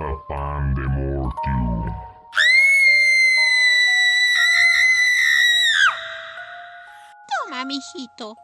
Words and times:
a 0.00 0.14
Pandemortium. 0.28 1.92
Toma, 7.26 7.64
mijito. 7.64 8.30
Un 8.30 8.36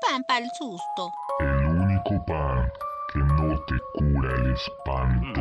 pan 0.00 0.24
para 0.24 0.40
el 0.40 0.50
susto. 0.50 1.12
El 1.38 1.66
único 1.66 2.24
pan 2.26 2.72
que 3.12 3.18
no 3.20 3.58
te 3.66 3.78
cura 3.94 4.34
el 4.34 4.52
espanto. 4.52 5.40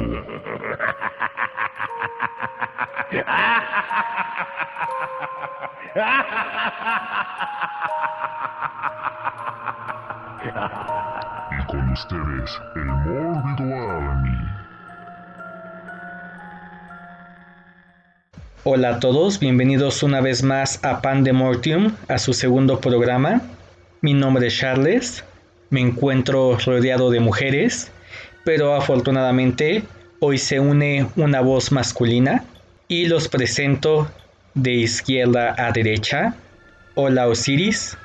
Y 11.51 11.65
con 11.65 11.89
ustedes, 11.91 12.61
el 12.75 12.85
mórbido 12.85 13.65
Army. 13.91 14.58
Hola 18.71 18.89
a 18.89 18.99
todos, 18.99 19.39
bienvenidos 19.39 20.03
una 20.03 20.21
vez 20.21 20.43
más 20.43 20.79
a 20.83 21.01
Pandemortium, 21.01 21.95
a 22.07 22.19
su 22.19 22.33
segundo 22.33 22.79
programa. 22.79 23.41
Mi 24.01 24.13
nombre 24.13 24.45
es 24.45 24.59
Charles, 24.59 25.23
me 25.71 25.81
encuentro 25.81 26.55
rodeado 26.63 27.09
de 27.09 27.19
mujeres, 27.19 27.89
pero 28.45 28.75
afortunadamente 28.75 29.85
hoy 30.19 30.37
se 30.37 30.59
une 30.59 31.09
una 31.15 31.41
voz 31.41 31.71
masculina 31.71 32.45
y 32.87 33.07
los 33.07 33.27
presento 33.27 34.07
de 34.53 34.73
izquierda 34.73 35.55
a 35.57 35.71
derecha. 35.71 36.35
Hola 36.93 37.27
Osiris, 37.27 37.97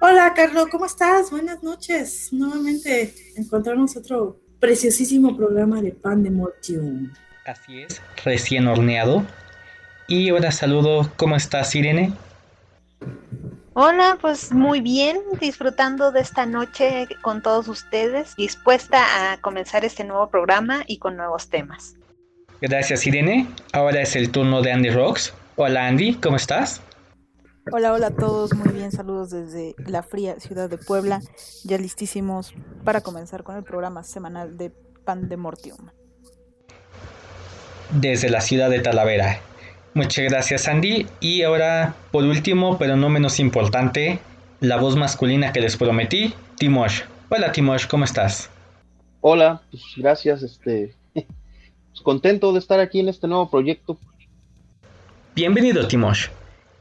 Hola, 0.00 0.32
Carlos, 0.34 0.68
¿cómo 0.70 0.86
estás? 0.86 1.30
Buenas 1.30 1.62
noches. 1.62 2.32
Nuevamente 2.32 3.12
encontramos 3.36 3.94
otro 3.98 4.40
preciosísimo 4.60 5.36
programa 5.36 5.82
de 5.82 5.90
Pan 5.90 6.22
de 6.22 6.30
Mortium. 6.30 7.12
así 7.44 7.82
es, 7.82 8.00
recién 8.24 8.66
horneado. 8.66 9.22
Y 10.08 10.30
ahora 10.30 10.52
saludo, 10.52 11.10
¿cómo 11.16 11.34
estás 11.34 11.74
Irene? 11.74 12.12
Hola, 13.74 14.16
pues 14.20 14.52
muy 14.52 14.80
bien, 14.80 15.18
disfrutando 15.40 16.12
de 16.12 16.20
esta 16.20 16.46
noche 16.46 17.08
con 17.22 17.42
todos 17.42 17.68
ustedes, 17.68 18.36
dispuesta 18.36 19.32
a 19.32 19.40
comenzar 19.40 19.84
este 19.84 20.04
nuevo 20.04 20.30
programa 20.30 20.84
y 20.86 20.98
con 20.98 21.16
nuevos 21.16 21.50
temas. 21.50 21.96
Gracias 22.60 23.06
Irene, 23.06 23.48
ahora 23.72 24.00
es 24.00 24.16
el 24.16 24.30
turno 24.30 24.62
de 24.62 24.72
Andy 24.72 24.90
Rocks. 24.90 25.34
Hola 25.56 25.88
Andy, 25.88 26.14
¿cómo 26.14 26.36
estás? 26.36 26.80
Hola, 27.72 27.92
hola 27.92 28.06
a 28.06 28.10
todos, 28.12 28.54
muy 28.54 28.72
bien, 28.72 28.92
saludos 28.92 29.30
desde 29.30 29.74
la 29.78 30.04
fría 30.04 30.38
ciudad 30.38 30.70
de 30.70 30.78
Puebla, 30.78 31.20
ya 31.64 31.78
listísimos 31.78 32.54
para 32.84 33.00
comenzar 33.00 33.42
con 33.42 33.56
el 33.56 33.64
programa 33.64 34.04
semanal 34.04 34.56
de 34.56 34.70
Pandemortium. 35.04 35.90
desde 37.90 38.30
la 38.30 38.40
ciudad 38.40 38.70
de 38.70 38.80
Talavera. 38.80 39.40
Muchas 39.96 40.30
gracias 40.30 40.68
Andy. 40.68 41.06
Y 41.20 41.40
ahora, 41.40 41.94
por 42.10 42.22
último, 42.22 42.76
pero 42.76 42.96
no 42.96 43.08
menos 43.08 43.40
importante, 43.40 44.18
la 44.60 44.76
voz 44.76 44.94
masculina 44.94 45.54
que 45.54 45.62
les 45.62 45.78
prometí, 45.78 46.34
Timosh. 46.58 47.00
Hola 47.30 47.50
Timosh, 47.50 47.86
¿cómo 47.86 48.04
estás? 48.04 48.50
Hola, 49.22 49.62
pues 49.70 49.82
gracias, 49.96 50.42
este, 50.42 50.94
pues 51.14 51.26
contento 52.02 52.52
de 52.52 52.58
estar 52.58 52.78
aquí 52.78 53.00
en 53.00 53.08
este 53.08 53.26
nuevo 53.26 53.48
proyecto. 53.50 53.98
Bienvenido 55.34 55.88
Timosh. 55.88 56.26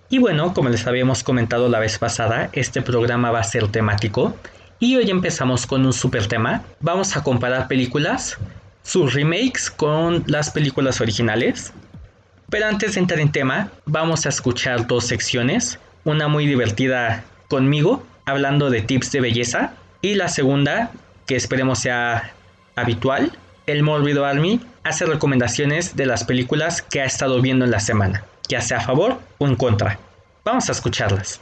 Y 0.10 0.18
bueno, 0.18 0.54
como 0.54 0.68
les 0.68 0.86
habíamos 0.86 1.24
comentado 1.24 1.70
la 1.70 1.80
vez 1.80 1.98
pasada, 1.98 2.50
este 2.52 2.82
programa 2.82 3.32
va 3.32 3.40
a 3.40 3.44
ser 3.46 3.70
temático. 3.70 4.36
Y 4.78 4.98
hoy 4.98 5.10
empezamos 5.10 5.66
con 5.66 5.86
un 5.86 5.94
super 5.94 6.28
tema. 6.28 6.66
Vamos 6.82 7.16
a 7.16 7.24
comparar 7.24 7.70
películas, 7.70 8.38
sus 8.84 9.14
remakes 9.14 9.72
con 9.72 10.26
las 10.28 10.52
películas 10.52 11.00
originales. 11.00 11.72
Pero 12.50 12.68
antes 12.68 12.94
de 12.94 13.02
entrar 13.02 13.20
en 13.20 13.32
tema, 13.32 13.70
vamos 13.86 14.26
a 14.26 14.30
escuchar 14.30 14.88
dos 14.88 15.08
secciones. 15.08 15.80
Una 16.04 16.28
muy 16.28 16.46
divertida 16.46 17.24
conmigo, 17.48 18.06
hablando 18.26 18.70
de 18.70 18.82
tips 18.82 19.12
de 19.12 19.22
belleza. 19.22 19.74
Y 20.02 20.14
la 20.16 20.28
segunda, 20.28 20.92
que 21.26 21.36
esperemos 21.36 21.80
sea 21.80 22.32
habitual, 22.76 23.38
el 23.66 23.82
Morbido 23.82 24.26
Army 24.26 24.62
hace 24.84 25.06
recomendaciones 25.06 25.96
de 25.96 26.06
las 26.06 26.24
películas 26.24 26.84
que 26.84 27.02
ha 27.02 27.06
estado 27.06 27.42
viendo 27.42 27.66
en 27.66 27.72
la 27.72 27.80
semana, 27.80 28.24
ya 28.48 28.62
sea 28.62 28.78
a 28.78 28.82
favor 28.82 29.20
o 29.40 29.48
en 29.48 29.56
contra. 29.56 29.98
Vamos 30.44 30.70
a 30.70 30.74
escucharlas. 30.74 31.42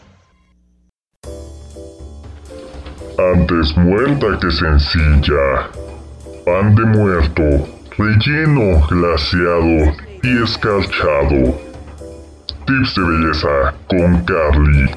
Antes 3.17 3.75
muerta 3.75 4.27
que 4.39 4.51
sencilla. 4.51 5.69
Pan 6.45 6.75
de 6.75 6.83
muerto, 6.85 7.43
relleno, 7.97 8.87
glaseado 8.87 10.12
y 10.23 10.41
escarchado. 10.41 11.59
Tips 12.65 12.95
de 12.95 13.01
belleza 13.03 13.73
con 13.87 14.23
Carly. 14.23 14.89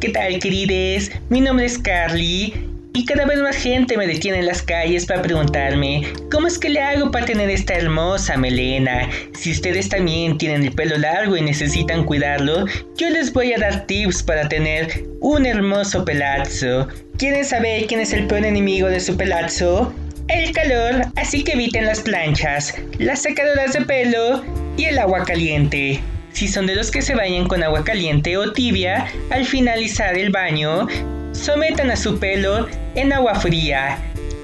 ¿Qué 0.00 0.10
tal, 0.10 0.38
querides? 0.38 1.10
Mi 1.30 1.40
nombre 1.40 1.64
es 1.64 1.78
Carly 1.78 2.73
y 2.96 3.04
cada 3.04 3.26
vez 3.26 3.40
más 3.40 3.56
gente 3.56 3.96
me 3.96 4.06
detiene 4.06 4.38
en 4.38 4.46
las 4.46 4.62
calles 4.62 5.04
para 5.04 5.20
preguntarme 5.20 6.06
cómo 6.30 6.46
es 6.46 6.60
que 6.60 6.68
le 6.68 6.80
hago 6.80 7.10
para 7.10 7.26
tener 7.26 7.50
esta 7.50 7.74
hermosa 7.74 8.36
melena. 8.36 9.10
Si 9.36 9.50
ustedes 9.50 9.88
también 9.88 10.38
tienen 10.38 10.62
el 10.62 10.72
pelo 10.72 10.96
largo 10.96 11.36
y 11.36 11.42
necesitan 11.42 12.04
cuidarlo, 12.04 12.66
yo 12.96 13.10
les 13.10 13.32
voy 13.32 13.52
a 13.52 13.58
dar 13.58 13.84
tips 13.86 14.22
para 14.22 14.48
tener 14.48 15.04
un 15.18 15.44
hermoso 15.44 16.04
pelazo. 16.04 16.86
¿Quieren 17.18 17.44
saber 17.44 17.86
quién 17.88 18.00
es 18.00 18.12
el 18.12 18.28
peor 18.28 18.44
enemigo 18.44 18.88
de 18.88 19.00
su 19.00 19.16
pelazo? 19.16 19.92
El 20.28 20.52
calor, 20.52 21.06
así 21.16 21.42
que 21.42 21.54
eviten 21.54 21.86
las 21.86 22.00
planchas, 22.00 22.76
las 22.98 23.22
secadoras 23.22 23.72
de 23.72 23.80
pelo 23.80 24.44
y 24.76 24.84
el 24.84 25.00
agua 25.00 25.24
caliente. 25.24 26.00
Si 26.32 26.46
son 26.46 26.66
de 26.66 26.76
los 26.76 26.92
que 26.92 27.02
se 27.02 27.16
bañan 27.16 27.48
con 27.48 27.64
agua 27.64 27.82
caliente 27.82 28.36
o 28.36 28.52
tibia, 28.52 29.06
al 29.30 29.44
finalizar 29.44 30.16
el 30.16 30.30
baño, 30.30 30.86
sometan 31.34 31.90
a 31.90 31.96
su 31.96 32.18
pelo 32.18 32.66
en 32.94 33.12
agua 33.12 33.34
fría. 33.34 33.98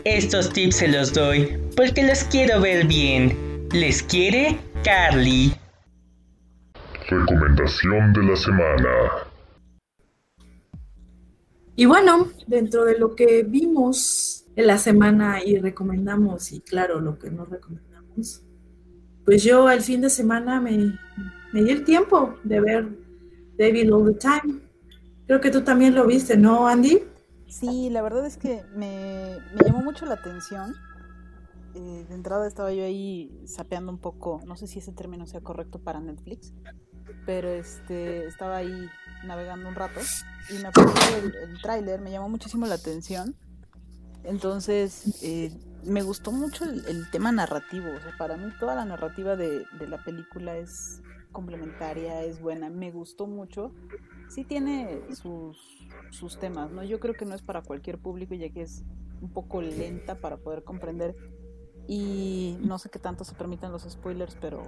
Estos 0.04 0.52
tips 0.52 0.76
se 0.76 0.88
los 0.88 1.12
doy 1.12 1.58
porque 1.76 2.02
los 2.02 2.24
quiero 2.24 2.60
ver 2.60 2.86
bien. 2.86 3.68
¿Les 3.72 4.02
quiere? 4.02 4.58
Carly. 4.84 5.54
Recomendación 7.08 8.12
de 8.12 8.22
la 8.22 8.36
semana. 8.36 8.90
Y 11.76 11.86
bueno, 11.86 12.28
dentro 12.46 12.84
de 12.84 12.98
lo 12.98 13.14
que 13.14 13.44
vimos 13.44 14.44
en 14.56 14.66
la 14.66 14.76
semana 14.76 15.42
y 15.42 15.58
recomendamos, 15.58 16.52
y 16.52 16.60
claro, 16.60 17.00
lo 17.00 17.18
que 17.18 17.30
no 17.30 17.46
recomendamos, 17.46 18.42
pues 19.24 19.42
yo 19.42 19.70
el 19.70 19.80
fin 19.80 20.02
de 20.02 20.10
semana 20.10 20.60
me, 20.60 20.98
me 21.52 21.62
di 21.62 21.70
el 21.70 21.84
tiempo 21.84 22.34
de 22.42 22.60
ver 22.60 22.88
David 23.56 23.92
All 23.92 24.12
the 24.12 24.18
Time. 24.18 24.69
Creo 25.30 25.40
que 25.40 25.52
tú 25.52 25.62
también 25.62 25.94
lo 25.94 26.08
viste, 26.08 26.36
¿no, 26.36 26.66
Andy? 26.66 27.04
Sí, 27.46 27.88
la 27.88 28.02
verdad 28.02 28.26
es 28.26 28.36
que 28.36 28.64
me, 28.74 29.38
llamó 29.64 29.80
mucho 29.80 30.04
la 30.04 30.14
atención. 30.14 30.74
Eh, 31.76 32.04
de 32.08 32.14
entrada 32.16 32.48
estaba 32.48 32.72
yo 32.72 32.82
ahí 32.82 33.40
sapeando 33.46 33.92
un 33.92 33.98
poco, 33.98 34.40
no 34.44 34.56
sé 34.56 34.66
si 34.66 34.80
ese 34.80 34.90
término 34.90 35.28
sea 35.28 35.40
correcto 35.40 35.78
para 35.78 36.00
Netflix, 36.00 36.52
pero 37.26 37.48
este 37.48 38.26
estaba 38.26 38.56
ahí 38.56 38.88
navegando 39.24 39.68
un 39.68 39.76
rato 39.76 40.00
y 40.50 40.54
me 40.54 40.66
apareció 40.66 41.18
el, 41.18 41.32
el 41.48 41.62
tráiler, 41.62 42.00
me 42.00 42.10
llamó 42.10 42.28
muchísimo 42.28 42.66
la 42.66 42.74
atención. 42.74 43.36
Entonces, 44.24 45.22
eh, 45.22 45.52
me 45.84 46.02
gustó 46.02 46.32
mucho 46.32 46.64
el, 46.64 47.08
tema 47.12 47.30
narrativo. 47.30 47.86
O 47.96 48.00
sea, 48.00 48.16
para 48.18 48.36
mí 48.36 48.50
toda 48.58 48.74
la 48.74 48.84
narrativa 48.84 49.36
de 49.36 49.64
la 49.86 50.02
película 50.02 50.56
es 50.56 51.04
complementaria, 51.30 52.24
es 52.24 52.40
buena. 52.40 52.68
Me 52.68 52.90
gustó 52.90 53.28
mucho. 53.28 53.72
Sí 54.30 54.44
tiene 54.44 55.00
sus, 55.12 55.58
sus 56.10 56.38
temas, 56.38 56.70
¿no? 56.70 56.84
Yo 56.84 57.00
creo 57.00 57.14
que 57.14 57.24
no 57.24 57.34
es 57.34 57.42
para 57.42 57.62
cualquier 57.62 57.98
público, 57.98 58.34
ya 58.34 58.48
que 58.48 58.62
es 58.62 58.84
un 59.20 59.30
poco 59.32 59.60
lenta 59.60 60.20
para 60.20 60.36
poder 60.36 60.62
comprender. 60.62 61.16
Y 61.88 62.56
no 62.60 62.78
sé 62.78 62.90
qué 62.90 63.00
tanto 63.00 63.24
se 63.24 63.34
permiten 63.34 63.72
los 63.72 63.82
spoilers, 63.82 64.36
pero... 64.40 64.62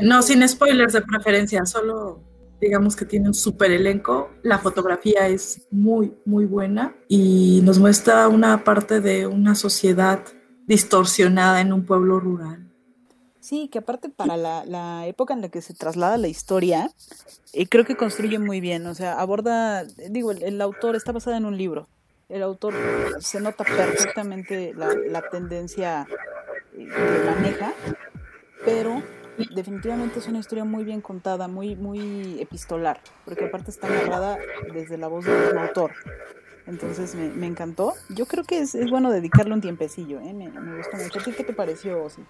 No, 0.00 0.20
sin 0.22 0.46
spoilers 0.46 0.92
de 0.92 1.02
preferencia, 1.02 1.64
solo 1.64 2.20
digamos 2.60 2.96
que 2.96 3.04
tiene 3.04 3.28
un 3.28 3.34
super 3.34 3.70
elenco. 3.70 4.30
La 4.42 4.58
fotografía 4.58 5.28
es 5.28 5.66
muy, 5.70 6.14
muy 6.24 6.46
buena 6.46 6.96
y 7.08 7.60
nos 7.62 7.78
muestra 7.78 8.28
una 8.28 8.64
parte 8.64 9.00
de 9.00 9.26
una 9.26 9.54
sociedad 9.54 10.20
distorsionada 10.66 11.60
en 11.60 11.72
un 11.72 11.84
pueblo 11.84 12.18
rural. 12.18 12.65
Sí, 13.46 13.68
que 13.68 13.78
aparte 13.78 14.08
para 14.08 14.36
la, 14.36 14.64
la 14.64 15.06
época 15.06 15.32
en 15.32 15.40
la 15.40 15.48
que 15.48 15.62
se 15.62 15.72
traslada 15.72 16.16
la 16.16 16.26
historia, 16.26 16.90
eh, 17.52 17.68
creo 17.68 17.84
que 17.84 17.96
construye 17.96 18.40
muy 18.40 18.60
bien. 18.60 18.84
O 18.88 18.94
sea, 18.96 19.20
aborda, 19.20 19.84
digo, 19.84 20.32
el, 20.32 20.42
el 20.42 20.60
autor 20.60 20.96
está 20.96 21.12
basada 21.12 21.36
en 21.36 21.44
un 21.44 21.56
libro. 21.56 21.86
El 22.28 22.42
autor 22.42 22.74
se 23.20 23.38
nota 23.38 23.62
perfectamente 23.62 24.74
la, 24.74 24.88
la 24.96 25.22
tendencia 25.30 26.08
que 26.74 26.86
maneja, 27.24 27.72
pero 28.64 29.00
definitivamente 29.54 30.18
es 30.18 30.26
una 30.26 30.40
historia 30.40 30.64
muy 30.64 30.82
bien 30.82 31.00
contada, 31.00 31.46
muy, 31.46 31.76
muy 31.76 32.40
epistolar, 32.40 33.00
porque 33.24 33.44
aparte 33.44 33.70
está 33.70 33.88
narrada 33.88 34.38
desde 34.74 34.98
la 34.98 35.06
voz 35.06 35.24
del 35.24 35.40
mismo 35.40 35.60
autor. 35.60 35.92
Entonces 36.66 37.14
me, 37.14 37.28
me 37.28 37.46
encantó. 37.46 37.94
Yo 38.08 38.26
creo 38.26 38.44
que 38.44 38.58
es, 38.58 38.74
es, 38.74 38.90
bueno 38.90 39.10
dedicarle 39.10 39.54
un 39.54 39.60
tiempecillo, 39.60 40.18
¿eh? 40.20 40.32
me, 40.32 40.48
me 40.48 40.76
gustó 40.78 40.96
mucho. 40.96 41.20
¿A 41.20 41.22
ti 41.22 41.32
qué 41.32 41.44
te 41.44 41.52
pareció, 41.52 42.02
Osi? 42.02 42.22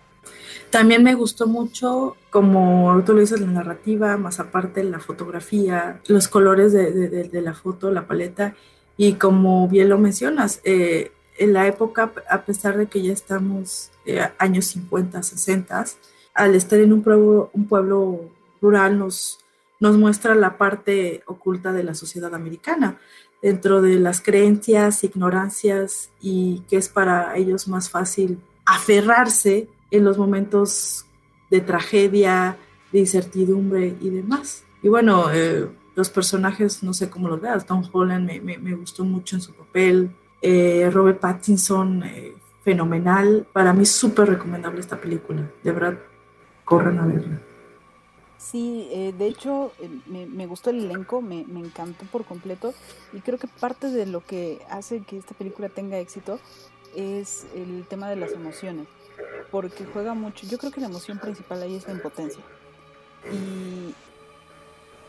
También 0.71 1.03
me 1.03 1.15
gustó 1.15 1.47
mucho, 1.47 2.17
como 2.31 3.03
tú 3.06 3.15
lo 3.15 3.21
dices, 3.21 3.41
la 3.41 3.47
narrativa, 3.47 4.17
más 4.17 4.41
aparte 4.41 4.85
la 4.85 4.99
fotografía, 4.99 6.00
los 6.09 6.29
colores 6.29 6.73
de, 6.73 6.91
de, 6.91 7.25
de 7.25 7.41
la 7.41 7.55
foto, 7.55 7.91
la 7.91 8.06
paleta, 8.06 8.55
y 8.97 9.15
como 9.15 9.69
bien 9.69 9.88
lo 9.88 9.99
mencionas, 9.99 10.61
eh, 10.65 11.12
en 11.39 11.53
la 11.53 11.67
época, 11.67 12.12
a 12.31 12.43
pesar 12.43 12.77
de 12.77 12.87
que 12.87 13.03
ya 13.03 13.12
estamos 13.12 13.91
eh, 14.06 14.27
años 14.39 14.67
50, 14.67 15.23
60, 15.23 15.85
al 16.35 16.55
estar 16.55 16.79
en 16.79 16.93
un 16.93 17.03
pueblo, 17.03 17.50
un 17.53 17.67
pueblo 17.67 18.31
rural 18.61 18.99
nos, 18.99 19.39
nos 19.81 19.97
muestra 19.99 20.35
la 20.35 20.56
parte 20.56 21.23
oculta 21.27 21.73
de 21.73 21.85
la 21.85 21.94
sociedad 21.94 22.35
americana, 22.35 22.99
dentro 23.43 23.83
de 23.83 23.99
las 23.99 24.21
creencias, 24.21 25.05
ignorancias 25.05 26.11
y 26.21 26.61
que 26.69 26.77
es 26.77 26.88
para 26.88 27.37
ellos 27.37 27.69
más 27.69 27.91
fácil 27.91 28.41
aferrarse 28.65 29.69
en 29.91 30.05
los 30.05 30.19
momentos 30.19 31.06
de 31.50 31.61
tragedia, 31.61 32.56
de 32.93 33.00
incertidumbre 33.00 33.97
y 34.00 34.11
demás. 34.11 34.65
Y 34.83 34.88
bueno, 34.88 35.27
eh, 35.33 35.69
los 35.94 36.11
personajes, 36.11 36.83
no 36.83 36.93
sé 36.93 37.09
cómo 37.09 37.29
los 37.29 37.41
veas, 37.41 37.67
Tom 37.67 37.83
Holland 37.91 38.31
me, 38.43 38.75
gustó 38.75 39.05
mucho 39.05 39.37
en 39.37 39.43
su 39.43 39.53
papel, 39.55 40.11
eh, 40.43 40.91
Robert 40.93 41.21
Pattinson, 41.21 42.03
eh, 42.03 42.35
fenomenal. 42.62 43.47
Para 43.53 43.73
mí 43.73 43.87
súper 43.87 44.29
recomendable 44.29 44.81
esta 44.81 45.00
película. 45.00 45.49
De 45.62 45.73
verdad, 45.73 45.99
corran 46.65 46.99
a 46.99 47.06
verla. 47.06 47.41
Sí, 48.38 48.88
eh, 48.91 49.15
de 49.17 49.27
hecho 49.29 49.73
me, 50.06 50.27
me, 50.27 50.47
gustó 50.47 50.71
el 50.71 50.85
elenco, 50.85 51.23
me, 51.23 51.44
me, 51.44 51.61
encantó 51.61 52.05
por 52.06 52.25
completo 52.25 52.75
y 53.15 53.21
creo 53.21 53.38
que 53.38 53.49
parte 53.49 53.88
de 53.88 54.05
lo 54.05 54.25
que 54.25 54.61
hace 54.69 55.00
que 55.00 55.17
esta 55.17 55.35
película 55.35 55.71
tenga 55.71 55.99
éxito 55.99 56.38
es 56.94 57.47
el 57.55 57.87
tema 57.88 58.11
de 58.11 58.17
las 58.17 58.33
emociones, 58.33 58.88
porque 59.50 59.87
juega 59.87 60.12
mucho, 60.15 60.47
yo 60.47 60.59
creo 60.59 60.71
que 60.71 60.81
la 60.81 60.88
emoción 60.88 61.19
principal 61.19 61.62
ahí 61.62 61.77
es 61.77 61.87
la 61.87 61.94
impotencia 61.94 62.43
y 63.33 63.94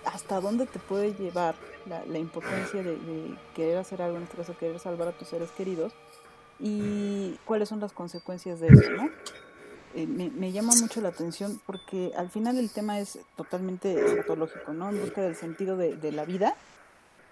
hasta 0.05 0.39
dónde 0.39 0.65
te 0.65 0.79
puede 0.79 1.13
llevar 1.13 1.55
la, 1.85 2.05
la 2.05 2.17
impotencia 2.17 2.81
de, 2.81 2.97
de, 2.97 3.35
querer 3.55 3.77
hacer 3.77 4.01
algo, 4.01 4.17
en 4.17 4.23
este 4.23 4.37
caso 4.37 4.57
querer 4.57 4.79
salvar 4.79 5.09
a 5.09 5.11
tus 5.11 5.27
seres 5.27 5.51
queridos 5.51 5.93
y 6.59 7.37
cuáles 7.45 7.69
son 7.69 7.79
las 7.79 7.91
consecuencias 7.91 8.59
de 8.59 8.67
eso, 8.67 8.89
¿no? 8.91 9.09
Eh, 9.97 10.05
me, 10.05 10.29
me, 10.29 10.51
llama 10.51 10.73
mucho 10.79 11.01
la 11.01 11.09
atención 11.09 11.59
porque 11.65 12.11
al 12.15 12.29
final 12.29 12.59
el 12.59 12.69
tema 12.69 12.99
es 12.99 13.17
totalmente 13.35 13.99
escatológico, 13.99 14.71
¿no? 14.71 14.89
En 14.89 15.01
busca 15.01 15.21
del 15.21 15.35
sentido 15.35 15.75
de, 15.75 15.95
de 15.95 16.11
la 16.11 16.23
vida, 16.23 16.55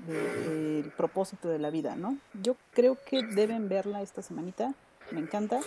del 0.07 0.83
de, 0.85 0.91
propósito 0.97 1.47
de 1.47 1.59
la 1.59 1.69
vida, 1.69 1.95
¿no? 1.95 2.17
Yo 2.41 2.55
creo 2.73 2.97
que 3.07 3.21
deben 3.21 3.69
verla 3.69 4.01
esta 4.01 4.23
semanita, 4.23 4.73
me 5.11 5.19
encanta, 5.19 5.59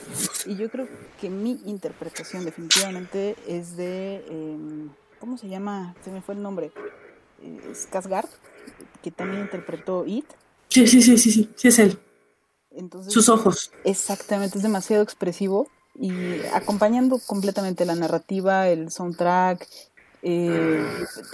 y 0.45 0.57
yo 0.57 0.69
creo 0.71 0.89
que 1.21 1.31
mi 1.31 1.61
interpretación 1.67 2.45
definitivamente 2.45 3.37
es 3.47 3.77
de, 3.77 4.25
eh, 4.29 4.89
¿cómo 5.21 5.39
se 5.39 5.49
llama? 5.49 5.95
Se 6.05 6.11
me 6.11 6.21
fue 6.21 6.35
el 6.35 6.43
nombre, 6.43 6.73
eh, 7.43 7.75
Skarsgård, 7.75 8.29
que 9.05 9.13
también 9.13 9.43
interpretó 9.43 10.05
It. 10.05 10.27
Sí, 10.69 10.89
sí, 10.89 11.01
sí, 11.01 11.17
sí, 11.17 11.31
sí, 11.31 11.51
sí 11.55 11.69
es 11.69 11.79
él. 11.79 11.97
Entonces, 12.73 13.13
Sus 13.13 13.29
ojos. 13.29 13.71
Exactamente, 13.85 14.59
es 14.59 14.65
demasiado 14.65 15.05
expresivo 15.05 15.69
y 16.01 16.41
acompañando 16.55 17.19
completamente 17.19 17.85
la 17.85 17.95
narrativa, 17.95 18.69
el 18.69 18.91
soundtrack, 18.91 19.67
eh, 20.23 20.85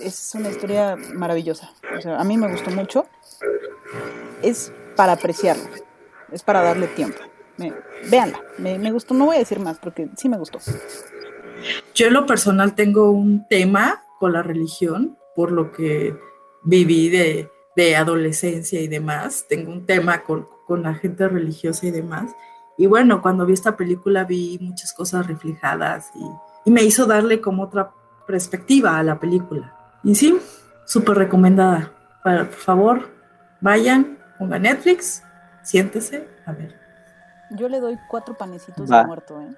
es 0.01 0.33
una 0.35 0.51
historia 0.51 0.97
maravillosa. 1.15 1.71
A 2.19 2.25
mí 2.25 2.37
me 2.37 2.51
gustó 2.51 2.71
mucho. 2.71 3.07
Es 4.43 4.73
para 4.97 5.13
apreciarla, 5.13 5.69
es 6.33 6.43
para 6.43 6.63
darle 6.63 6.87
tiempo. 6.89 7.19
Me, 7.57 7.73
véanla, 8.11 8.41
me, 8.59 8.79
me, 8.79 8.91
gustó, 8.91 9.15
no 9.15 9.27
voy 9.27 9.37
a 9.37 9.39
decir 9.39 9.61
más 9.61 9.79
porque 9.79 10.09
sí 10.17 10.29
me 10.29 10.39
gustó. 10.39 10.59
Yo 11.95 12.07
en 12.09 12.13
lo 12.13 12.27
personal 12.27 12.75
tengo 12.75 13.11
un 13.11 13.47
tema 13.49 14.03
con 14.19 14.33
la 14.33 14.43
religión, 14.43 15.17
por 15.37 15.53
lo 15.53 15.73
que 15.73 16.17
viví 16.65 17.11
de, 17.11 17.51
de 17.77 17.97
adolescencia 17.97 18.81
y 18.81 18.89
demás. 18.89 19.47
Tengo 19.49 19.71
un 19.71 19.87
tema 19.87 20.23
con, 20.23 20.49
con 20.67 20.83
la 20.83 20.95
gente 20.95 21.29
religiosa 21.29 21.87
y 21.87 21.91
demás. 21.91 22.33
Y 22.77 22.87
bueno, 22.87 23.23
cuando 23.23 23.47
vi 23.47 23.53
esta 23.53 23.77
película 23.77 24.25
vi 24.25 24.59
muchas 24.61 24.93
cosas 24.93 25.27
reflejadas 25.27 26.11
y, 26.15 26.25
y 26.69 26.71
me 26.71 26.83
hizo 26.83 27.07
darle 27.07 27.41
como 27.41 27.63
otra 27.63 27.93
perspectiva 28.27 28.99
a 28.99 29.03
la 29.03 29.19
película. 29.19 29.75
Y 30.03 30.15
sí, 30.15 30.39
súper 30.85 31.19
recomendada. 31.19 31.93
Para, 32.23 32.47
por 32.47 32.59
favor, 32.59 33.11
vayan, 33.61 34.19
pongan 34.39 34.63
Netflix, 34.63 35.23
siéntese, 35.63 36.29
a 36.47 36.53
ver. 36.53 36.79
Yo 37.51 37.69
le 37.69 37.81
doy 37.81 37.99
cuatro 38.09 38.35
panecitos 38.37 38.91
Va. 38.91 39.01
de 39.01 39.07
muerto, 39.07 39.41
¿eh? 39.41 39.55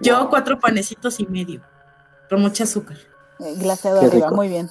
Yo 0.00 0.28
cuatro 0.30 0.58
panecitos 0.58 1.20
y 1.20 1.26
medio, 1.26 1.60
con 2.28 2.40
mucha 2.40 2.64
azúcar. 2.64 2.96
Eh, 3.38 3.54
glaseado 3.56 4.00
arriba, 4.00 4.30
muy 4.30 4.48
bien. 4.48 4.68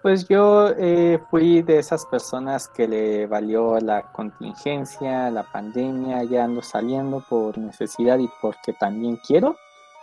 Pues 0.00 0.28
yo 0.28 0.70
eh, 0.78 1.18
fui 1.28 1.62
de 1.62 1.80
esas 1.80 2.06
personas 2.06 2.68
que 2.68 2.86
le 2.86 3.26
valió 3.26 3.80
la 3.80 4.12
contingencia, 4.12 5.28
la 5.30 5.42
pandemia, 5.42 6.22
ya 6.22 6.44
ando 6.44 6.62
saliendo 6.62 7.22
por 7.28 7.58
necesidad 7.58 8.18
y 8.18 8.30
porque 8.40 8.72
también 8.74 9.16
quiero. 9.16 9.56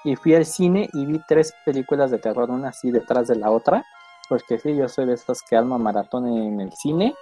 Y 0.04 0.18
fui 0.18 0.36
al 0.36 0.46
cine 0.46 0.90
y 0.92 1.06
vi 1.06 1.22
tres 1.28 1.54
películas 1.66 2.12
de 2.12 2.20
terror, 2.20 2.52
una 2.52 2.70
así 2.70 2.92
detrás 2.92 3.28
de 3.28 3.38
la 3.38 3.50
otra, 3.50 3.86
porque 4.28 4.60
sí, 4.60 4.76
yo 4.76 4.90
soy 4.90 5.06
de 5.06 5.14
estos 5.14 5.42
que 5.42 5.56
alma 5.56 5.78
maratón 5.78 6.28
en 6.28 6.60
el 6.60 6.74
cine. 6.74 7.16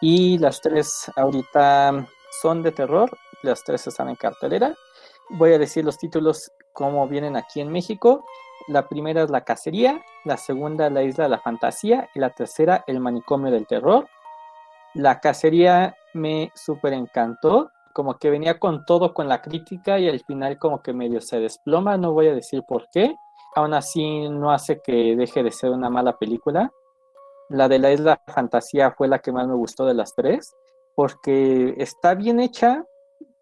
Y 0.00 0.38
las 0.38 0.60
tres 0.60 1.10
ahorita 1.16 2.06
son 2.42 2.62
de 2.62 2.72
terror, 2.72 3.10
las 3.42 3.64
tres 3.64 3.86
están 3.86 4.10
en 4.10 4.16
cartelera. 4.16 4.74
Voy 5.30 5.54
a 5.54 5.58
decir 5.58 5.84
los 5.84 5.96
títulos 5.96 6.52
como 6.72 7.08
vienen 7.08 7.36
aquí 7.36 7.60
en 7.60 7.72
México. 7.72 8.24
La 8.68 8.86
primera 8.86 9.22
es 9.22 9.30
La 9.30 9.40
Cacería, 9.44 10.04
la 10.26 10.36
segunda 10.36 10.90
La 10.90 11.02
Isla 11.02 11.24
de 11.24 11.30
la 11.30 11.40
Fantasía 11.40 12.08
y 12.14 12.20
la 12.20 12.30
tercera 12.30 12.84
El 12.86 13.00
Manicomio 13.00 13.50
del 13.50 13.66
Terror. 13.66 14.06
La 14.94 15.20
Cacería 15.20 15.96
me 16.12 16.52
súper 16.54 16.92
encantó, 16.92 17.70
como 17.94 18.18
que 18.18 18.28
venía 18.28 18.58
con 18.58 18.84
todo 18.84 19.14
con 19.14 19.26
la 19.26 19.40
crítica 19.40 19.98
y 19.98 20.08
al 20.08 20.20
final 20.20 20.58
como 20.58 20.82
que 20.82 20.92
medio 20.92 21.22
se 21.22 21.40
desploma, 21.40 21.96
no 21.96 22.12
voy 22.12 22.28
a 22.28 22.34
decir 22.34 22.62
por 22.68 22.88
qué. 22.92 23.16
Aún 23.56 23.72
así 23.72 24.28
no 24.28 24.52
hace 24.52 24.80
que 24.82 25.16
deje 25.16 25.42
de 25.42 25.50
ser 25.50 25.70
una 25.70 25.88
mala 25.88 26.18
película. 26.18 26.70
La 27.48 27.68
de 27.68 27.78
la 27.78 27.90
Isla 27.90 28.20
Fantasía 28.26 28.90
fue 28.90 29.08
la 29.08 29.20
que 29.20 29.32
más 29.32 29.48
me 29.48 29.54
gustó 29.54 29.86
de 29.86 29.94
las 29.94 30.14
tres, 30.14 30.54
porque 30.94 31.74
está 31.78 32.14
bien 32.14 32.38
hecha, 32.38 32.84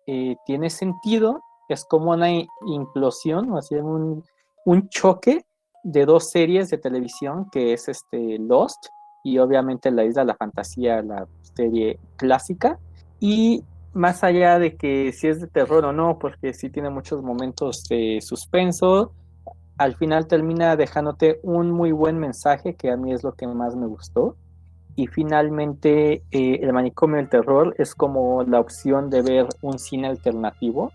eh, 0.07 0.37
tiene 0.47 0.71
sentido, 0.71 1.41
es 1.69 1.85
como 1.85 2.13
una 2.13 2.31
implosión, 2.67 3.53
o 3.53 3.61
sea, 3.61 3.83
un, 3.83 4.23
un 4.67 4.89
choque 4.89 5.47
de 5.85 6.05
dos 6.05 6.31
series 6.31 6.69
de 6.71 6.79
televisión 6.79 7.47
que 7.53 7.73
es 7.73 7.89
este 7.89 8.37
Lost 8.41 8.89
y 9.23 9.39
obviamente 9.39 9.93
La 9.93 10.05
Isla 10.05 10.23
de 10.23 10.27
la 10.27 10.35
Fantasía, 10.37 11.03
la 11.03 11.29
serie 11.55 12.01
clásica. 12.17 12.79
Y 13.21 13.63
más 13.93 14.25
allá 14.25 14.59
de 14.59 14.77
que 14.77 15.13
si 15.13 15.29
es 15.29 15.41
de 15.41 15.47
terror 15.47 15.85
o 15.85 15.93
no, 15.93 16.19
porque 16.19 16.53
sí 16.53 16.69
tiene 16.69 16.91
muchos 16.91 17.23
momentos 17.23 17.85
de 17.89 18.19
suspenso, 18.21 19.13
al 19.79 19.95
final 19.95 20.27
termina 20.27 20.75
dejándote 20.75 21.39
un 21.45 21.71
muy 21.71 21.93
buen 21.93 22.19
mensaje 22.19 22.75
que 22.75 22.91
a 22.91 22.97
mí 22.97 23.13
es 23.13 23.23
lo 23.23 23.35
que 23.35 23.47
más 23.47 23.77
me 23.77 23.87
gustó. 23.87 24.37
Y 24.97 25.07
finalmente 25.07 26.25
eh, 26.33 26.59
el 26.61 26.73
manicomio 26.73 27.19
del 27.19 27.29
terror 27.29 27.75
es 27.79 27.95
como 27.95 28.43
la 28.43 28.59
opción 28.59 29.11
de 29.11 29.23
ver 29.23 29.47
un 29.63 29.79
cine 29.79 30.09
alternativo. 30.09 30.91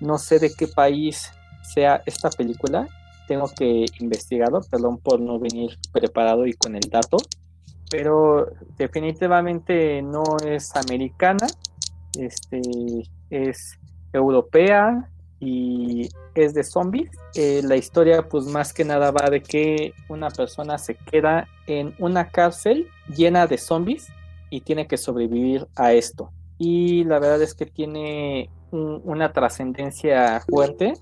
No 0.00 0.18
sé 0.18 0.38
de 0.38 0.52
qué 0.52 0.66
país 0.66 1.32
sea 1.62 2.02
esta 2.06 2.30
película, 2.30 2.88
tengo 3.28 3.46
que 3.56 3.84
investigarlo, 4.00 4.60
perdón 4.68 4.98
por 4.98 5.20
no 5.20 5.38
venir 5.38 5.78
preparado 5.92 6.46
y 6.46 6.54
con 6.54 6.74
el 6.74 6.88
dato, 6.90 7.18
pero 7.90 8.48
definitivamente 8.76 10.02
no 10.02 10.24
es 10.44 10.74
americana, 10.74 11.46
este, 12.18 12.60
es 13.30 13.78
europea 14.12 15.08
y 15.40 16.08
es 16.34 16.54
de 16.54 16.64
zombies. 16.64 17.10
Eh, 17.34 17.60
la 17.62 17.76
historia 17.76 18.28
pues 18.28 18.46
más 18.46 18.72
que 18.72 18.84
nada 18.84 19.10
va 19.10 19.30
de 19.30 19.42
que 19.42 19.92
una 20.08 20.30
persona 20.30 20.78
se 20.78 20.96
queda 20.96 21.46
en 21.66 21.94
una 21.98 22.30
cárcel 22.30 22.88
llena 23.14 23.46
de 23.46 23.58
zombies 23.58 24.08
y 24.50 24.62
tiene 24.62 24.86
que 24.86 24.96
sobrevivir 24.96 25.68
a 25.76 25.92
esto. 25.92 26.32
Y 26.58 27.04
la 27.04 27.18
verdad 27.18 27.42
es 27.42 27.54
que 27.54 27.66
tiene 27.66 28.50
un, 28.70 29.00
una 29.04 29.32
trascendencia 29.32 30.40
fuerte 30.48 30.94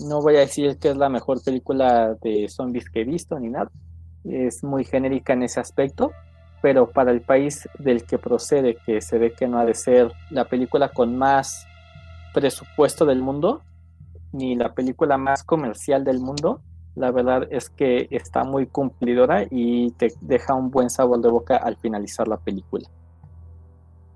no 0.00 0.20
voy 0.20 0.36
a 0.36 0.40
decir 0.40 0.78
que 0.78 0.90
es 0.90 0.96
la 0.96 1.08
mejor 1.08 1.42
película 1.42 2.14
de 2.22 2.48
zombies 2.48 2.88
que 2.90 3.00
he 3.00 3.04
visto 3.04 3.38
ni 3.38 3.48
nada. 3.48 3.70
Es 4.24 4.64
muy 4.64 4.84
genérica 4.84 5.32
en 5.32 5.42
ese 5.44 5.60
aspecto, 5.60 6.12
pero 6.62 6.90
para 6.90 7.12
el 7.12 7.20
país 7.22 7.68
del 7.78 8.04
que 8.04 8.18
procede, 8.18 8.76
que 8.84 9.00
se 9.00 9.18
ve 9.18 9.32
que 9.32 9.46
no 9.48 9.58
ha 9.58 9.64
de 9.64 9.74
ser 9.74 10.12
la 10.30 10.44
película 10.46 10.88
con 10.90 11.16
más 11.16 11.66
presupuesto 12.34 13.06
del 13.06 13.22
mundo, 13.22 13.62
ni 14.32 14.56
la 14.56 14.74
película 14.74 15.16
más 15.16 15.42
comercial 15.44 16.04
del 16.04 16.20
mundo, 16.20 16.60
la 16.94 17.10
verdad 17.10 17.46
es 17.50 17.70
que 17.70 18.08
está 18.10 18.42
muy 18.44 18.66
cumplidora 18.66 19.44
y 19.50 19.90
te 19.92 20.12
deja 20.20 20.54
un 20.54 20.70
buen 20.70 20.90
sabor 20.90 21.20
de 21.20 21.28
boca 21.28 21.56
al 21.56 21.76
finalizar 21.76 22.26
la 22.26 22.38
película. 22.38 22.88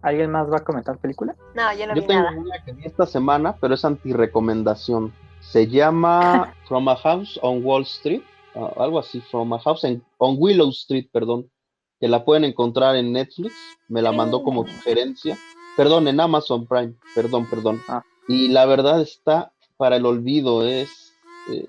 ¿Alguien 0.02 0.30
más 0.30 0.50
va 0.50 0.58
a 0.58 0.64
comentar 0.64 0.96
película? 0.96 1.34
No, 1.54 1.72
yo 1.74 1.86
no 1.86 1.94
Yo 1.94 2.00
vi 2.00 2.06
tengo 2.06 2.22
nada. 2.22 2.38
una 2.38 2.64
que 2.64 2.72
vi 2.72 2.84
esta 2.86 3.04
semana, 3.06 3.54
pero 3.60 3.74
es 3.74 3.84
anti-recomendación. 3.84 5.12
Se 5.40 5.66
llama 5.66 6.54
From 6.66 6.88
a 6.88 6.96
House 6.96 7.38
on 7.42 7.64
Wall 7.64 7.82
Street, 7.82 8.22
ah, 8.54 8.72
algo 8.76 8.98
así, 8.98 9.20
From 9.20 9.52
a 9.52 9.58
House 9.58 9.84
en- 9.84 10.04
on 10.18 10.36
Willow 10.38 10.68
Street, 10.70 11.08
perdón, 11.12 11.50
que 11.98 12.08
la 12.08 12.24
pueden 12.24 12.44
encontrar 12.44 12.96
en 12.96 13.12
Netflix, 13.12 13.54
me 13.88 14.00
la 14.02 14.12
mandó 14.12 14.42
como 14.42 14.66
sugerencia, 14.66 15.36
perdón, 15.76 16.08
en 16.08 16.20
Amazon 16.20 16.66
Prime, 16.66 16.94
perdón, 17.14 17.48
perdón. 17.50 17.80
Ah. 17.88 18.02
Y 18.28 18.48
la 18.48 18.64
verdad 18.66 19.00
está 19.00 19.52
para 19.76 19.96
el 19.96 20.06
olvido, 20.06 20.64
es, 20.66 21.12
eh, 21.50 21.66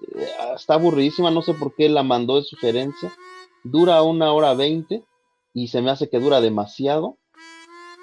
está 0.56 0.76
aburridísima, 0.76 1.32
no 1.32 1.42
sé 1.42 1.54
por 1.54 1.74
qué 1.76 1.90
la 1.90 2.04
mandó 2.04 2.36
de 2.36 2.44
sugerencia, 2.44 3.12
dura 3.64 4.02
una 4.04 4.32
hora 4.32 4.54
veinte 4.54 5.04
y 5.54 5.68
se 5.70 5.82
me 5.82 5.90
hace 5.92 6.10
que 6.10 6.20
dura 6.20 6.40
demasiado. 6.42 7.18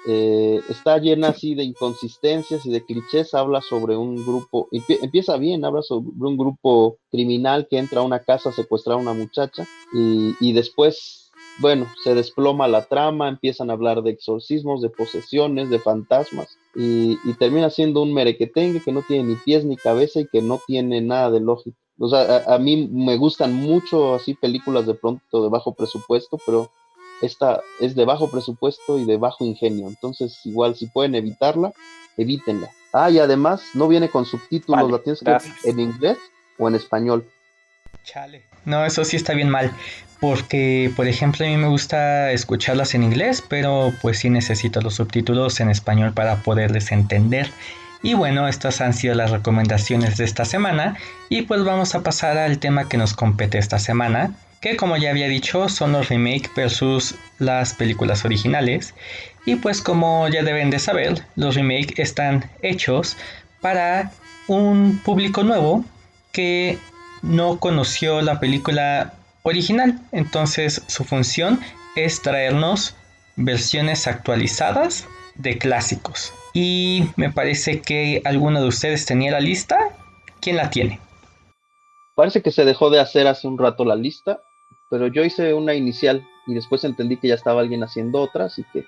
Eh, 0.03 0.63
está 0.69 0.97
llena 0.97 1.29
así 1.29 1.55
de 1.55 1.63
inconsistencias 1.63 2.65
y 2.65 2.71
de 2.71 2.85
clichés, 2.85 3.33
habla 3.33 3.61
sobre 3.61 3.97
un 3.97 4.23
grupo, 4.25 4.69
empie- 4.71 4.99
empieza 5.01 5.37
bien, 5.37 5.65
habla 5.65 5.81
sobre 5.81 6.07
un 6.19 6.37
grupo 6.37 6.97
criminal 7.11 7.67
que 7.69 7.77
entra 7.77 8.01
a 8.01 8.03
una 8.03 8.23
casa 8.23 8.49
a 8.49 8.53
secuestrar 8.53 8.95
a 8.95 8.99
una 8.99 9.13
muchacha 9.13 9.67
y, 9.91 10.53
después, 10.53 11.31
bueno, 11.55 11.91
se 11.95 12.15
desploma 12.15 12.67
la 12.67 12.87
trama, 12.87 13.27
empiezan 13.27 13.69
a 13.69 13.73
hablar 13.73 14.01
de 14.03 14.11
exorcismos, 14.11 14.81
de 14.81 14.89
posesiones, 14.89 15.69
de 15.69 15.81
fantasmas 15.81 16.59
y, 16.73 17.33
termina 17.35 17.69
siendo 17.69 18.01
un 18.01 18.13
merequetengue 18.13 18.83
que 18.83 18.91
no 18.93 19.03
tiene 19.03 19.23
ni 19.25 19.35
pies 19.37 19.65
ni 19.65 19.77
cabeza 19.79 20.21
y 20.21 20.27
que 20.27 20.41
no 20.41 20.63
tiene 20.65 21.01
nada 21.01 21.31
de 21.31 21.41
lógica. 21.41 21.77
O 21.99 22.07
sea, 22.07 22.43
a 22.47 22.57
mí 22.59 22.87
me 22.91 23.17
gustan 23.17 23.53
mucho 23.53 24.13
así 24.15 24.33
películas 24.35 24.85
de 24.85 24.95
pronto 24.95 25.43
de 25.43 25.49
bajo 25.49 25.75
presupuesto, 25.75 26.41
pero 26.45 26.71
esta 27.21 27.61
es 27.79 27.95
de 27.95 28.05
bajo 28.05 28.29
presupuesto 28.29 28.99
y 28.99 29.05
de 29.05 29.17
bajo 29.17 29.45
ingenio. 29.45 29.87
Entonces, 29.87 30.39
igual, 30.45 30.75
si 30.75 30.87
pueden 30.87 31.15
evitarla, 31.15 31.73
evítenla. 32.17 32.69
Ah, 32.93 33.09
y 33.09 33.19
además 33.19 33.61
no 33.73 33.87
viene 33.87 34.09
con 34.09 34.25
subtítulos, 34.25 34.81
Vale, 34.81 34.91
la 34.91 34.99
tienes 34.99 35.19
que 35.19 35.25
ver 35.31 35.41
gracias. 35.41 35.65
en 35.65 35.79
inglés 35.79 36.17
o 36.57 36.67
en 36.67 36.75
español. 36.75 37.29
Chale. 38.03 38.43
No, 38.65 38.85
eso 38.85 39.03
sí 39.03 39.15
está 39.15 39.33
bien 39.33 39.49
mal. 39.49 39.71
Porque, 40.19 40.91
por 40.95 41.07
ejemplo, 41.07 41.45
a 41.45 41.49
mí 41.49 41.55
me 41.55 41.67
gusta 41.67 42.31
escucharlas 42.31 42.93
en 42.93 43.03
inglés, 43.03 43.43
pero 43.47 43.93
pues 44.01 44.19
sí 44.19 44.29
necesito 44.29 44.81
los 44.81 44.95
subtítulos 44.95 45.59
en 45.59 45.69
español 45.69 46.13
para 46.13 46.37
poderles 46.37 46.91
entender. 46.91 47.51
Y 48.01 48.13
bueno, 48.15 48.47
estas 48.47 48.81
han 48.81 48.93
sido 48.93 49.13
las 49.15 49.31
recomendaciones 49.31 50.17
de 50.17 50.25
esta 50.25 50.45
semana. 50.45 50.97
Y 51.29 51.43
pues 51.43 51.63
vamos 51.63 51.95
a 51.95 52.03
pasar 52.03 52.37
al 52.37 52.59
tema 52.59 52.89
que 52.89 52.97
nos 52.97 53.13
compete 53.13 53.57
esta 53.57 53.79
semana. 53.79 54.33
Que 54.61 54.75
como 54.75 54.97
ya 54.97 55.11
había 55.11 55.27
dicho, 55.27 55.69
son 55.69 55.93
los 55.93 56.09
remake 56.09 56.51
versus 56.55 57.15
las 57.37 57.73
películas 57.73 58.25
originales. 58.25 58.93
Y 59.45 59.55
pues 59.55 59.81
como 59.81 60.27
ya 60.27 60.43
deben 60.43 60.69
de 60.69 60.79
saber, 60.79 61.23
los 61.35 61.55
remake 61.55 61.97
están 61.97 62.49
hechos 62.61 63.15
para 63.61 64.11
un 64.47 64.99
público 65.03 65.43
nuevo 65.43 65.85
que 66.31 66.77
no 67.21 67.59
conoció 67.59 68.21
la 68.21 68.39
película 68.39 69.13
original. 69.43 69.99
Entonces 70.11 70.83
su 70.87 71.05
función 71.05 71.61
es 71.95 72.21
traernos 72.21 72.95
versiones 73.35 74.07
actualizadas 74.07 75.07
de 75.35 75.57
clásicos. 75.57 76.33
Y 76.53 77.05
me 77.15 77.31
parece 77.31 77.81
que 77.81 78.21
alguno 78.25 78.61
de 78.61 78.67
ustedes 78.67 79.05
tenía 79.05 79.31
la 79.31 79.39
lista. 79.39 79.77
¿Quién 80.41 80.57
la 80.57 80.69
tiene? 80.69 80.99
Parece 82.15 82.41
que 82.41 82.51
se 82.51 82.65
dejó 82.65 82.89
de 82.89 82.99
hacer 82.99 83.27
hace 83.27 83.47
un 83.47 83.57
rato 83.57 83.85
la 83.85 83.95
lista, 83.95 84.41
pero 84.89 85.07
yo 85.07 85.23
hice 85.23 85.53
una 85.53 85.73
inicial 85.73 86.25
y 86.47 86.53
después 86.53 86.83
entendí 86.83 87.17
que 87.17 87.27
ya 87.27 87.35
estaba 87.35 87.61
alguien 87.61 87.83
haciendo 87.83 88.21
otra, 88.21 88.45
así 88.45 88.65
que 88.73 88.85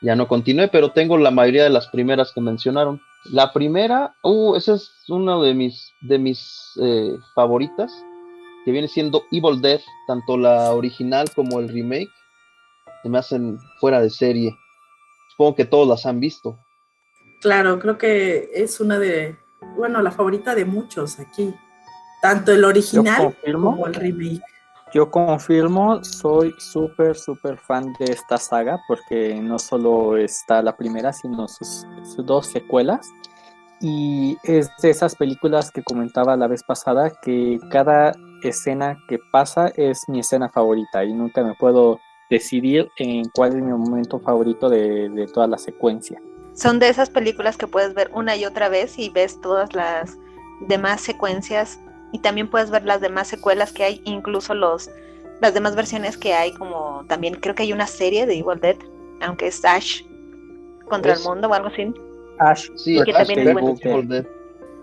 ya 0.00 0.14
no 0.14 0.28
continué, 0.28 0.68
pero 0.68 0.92
tengo 0.92 1.16
la 1.18 1.30
mayoría 1.30 1.64
de 1.64 1.70
las 1.70 1.88
primeras 1.88 2.32
que 2.32 2.40
mencionaron. 2.40 3.00
La 3.32 3.52
primera, 3.52 4.14
uh, 4.22 4.54
esa 4.54 4.74
es 4.74 4.90
una 5.08 5.40
de 5.40 5.54
mis, 5.54 5.92
de 6.02 6.18
mis 6.18 6.72
eh, 6.80 7.16
favoritas, 7.34 7.92
que 8.64 8.70
viene 8.70 8.88
siendo 8.88 9.24
Evil 9.30 9.60
Dead, 9.60 9.80
tanto 10.06 10.36
la 10.36 10.72
original 10.72 11.30
como 11.34 11.58
el 11.60 11.68
remake, 11.68 12.10
se 13.02 13.08
me 13.08 13.18
hacen 13.18 13.58
fuera 13.80 14.00
de 14.00 14.10
serie. 14.10 14.56
Supongo 15.30 15.56
que 15.56 15.64
todos 15.64 15.88
las 15.88 16.06
han 16.06 16.20
visto. 16.20 16.58
Claro, 17.40 17.78
creo 17.78 17.98
que 17.98 18.50
es 18.54 18.80
una 18.80 18.98
de, 18.98 19.36
bueno, 19.76 20.00
la 20.00 20.10
favorita 20.10 20.54
de 20.54 20.64
muchos 20.64 21.18
aquí. 21.18 21.54
Tanto 22.22 22.52
el 22.52 22.64
original 22.64 23.36
como 23.52 23.86
el 23.86 23.94
remake. 23.94 24.42
Yo 24.94 25.10
confirmo, 25.10 26.04
soy 26.04 26.54
súper, 26.56 27.16
súper 27.16 27.58
fan 27.58 27.92
de 27.98 28.12
esta 28.12 28.38
saga 28.38 28.80
porque 28.86 29.34
no 29.34 29.58
solo 29.58 30.16
está 30.16 30.62
la 30.62 30.76
primera, 30.76 31.12
sino 31.12 31.48
sus, 31.48 31.84
sus 32.04 32.24
dos 32.24 32.46
secuelas. 32.46 33.04
Y 33.80 34.36
es 34.44 34.70
de 34.80 34.90
esas 34.90 35.16
películas 35.16 35.72
que 35.72 35.82
comentaba 35.82 36.36
la 36.36 36.46
vez 36.46 36.62
pasada 36.62 37.10
que 37.10 37.58
cada 37.72 38.14
escena 38.44 38.96
que 39.08 39.18
pasa 39.32 39.72
es 39.74 40.08
mi 40.08 40.20
escena 40.20 40.48
favorita 40.48 41.04
y 41.04 41.12
nunca 41.12 41.42
me 41.42 41.54
puedo 41.54 41.98
decidir 42.30 42.88
en 42.96 43.28
cuál 43.30 43.56
es 43.56 43.56
mi 43.56 43.72
momento 43.72 44.20
favorito 44.20 44.68
de, 44.68 45.08
de 45.08 45.26
toda 45.26 45.48
la 45.48 45.58
secuencia. 45.58 46.22
Son 46.54 46.78
de 46.78 46.88
esas 46.88 47.10
películas 47.10 47.56
que 47.56 47.66
puedes 47.66 47.94
ver 47.94 48.12
una 48.14 48.36
y 48.36 48.44
otra 48.44 48.68
vez 48.68 48.96
y 48.96 49.08
ves 49.08 49.40
todas 49.40 49.74
las 49.74 50.16
demás 50.68 51.00
secuencias 51.00 51.80
y 52.14 52.20
también 52.20 52.48
puedes 52.48 52.70
ver 52.70 52.84
las 52.86 53.00
demás 53.02 53.28
secuelas 53.28 53.72
que 53.72 53.82
hay, 53.84 54.00
incluso 54.04 54.54
los 54.54 54.88
las 55.42 55.52
demás 55.52 55.74
versiones 55.76 56.16
que 56.16 56.32
hay, 56.32 56.52
como 56.54 57.04
también 57.08 57.34
creo 57.34 57.54
que 57.56 57.64
hay 57.64 57.72
una 57.72 57.86
serie 57.88 58.24
de 58.24 58.38
Evil 58.38 58.60
Dead, 58.60 58.76
aunque 59.20 59.48
es 59.48 59.62
Ash 59.64 60.02
contra 60.88 61.12
Es- 61.12 61.20
el 61.20 61.26
mundo 61.28 61.48
o 61.48 61.52
algo 61.54 61.68
así, 61.68 61.92
Ash, 62.38 62.68
Sí, 62.76 62.98
Que 63.04 63.10
Ash 63.10 63.26
también 63.26 63.40
es. 63.40 63.56
Evil 63.84 64.08
Dead. 64.08 64.26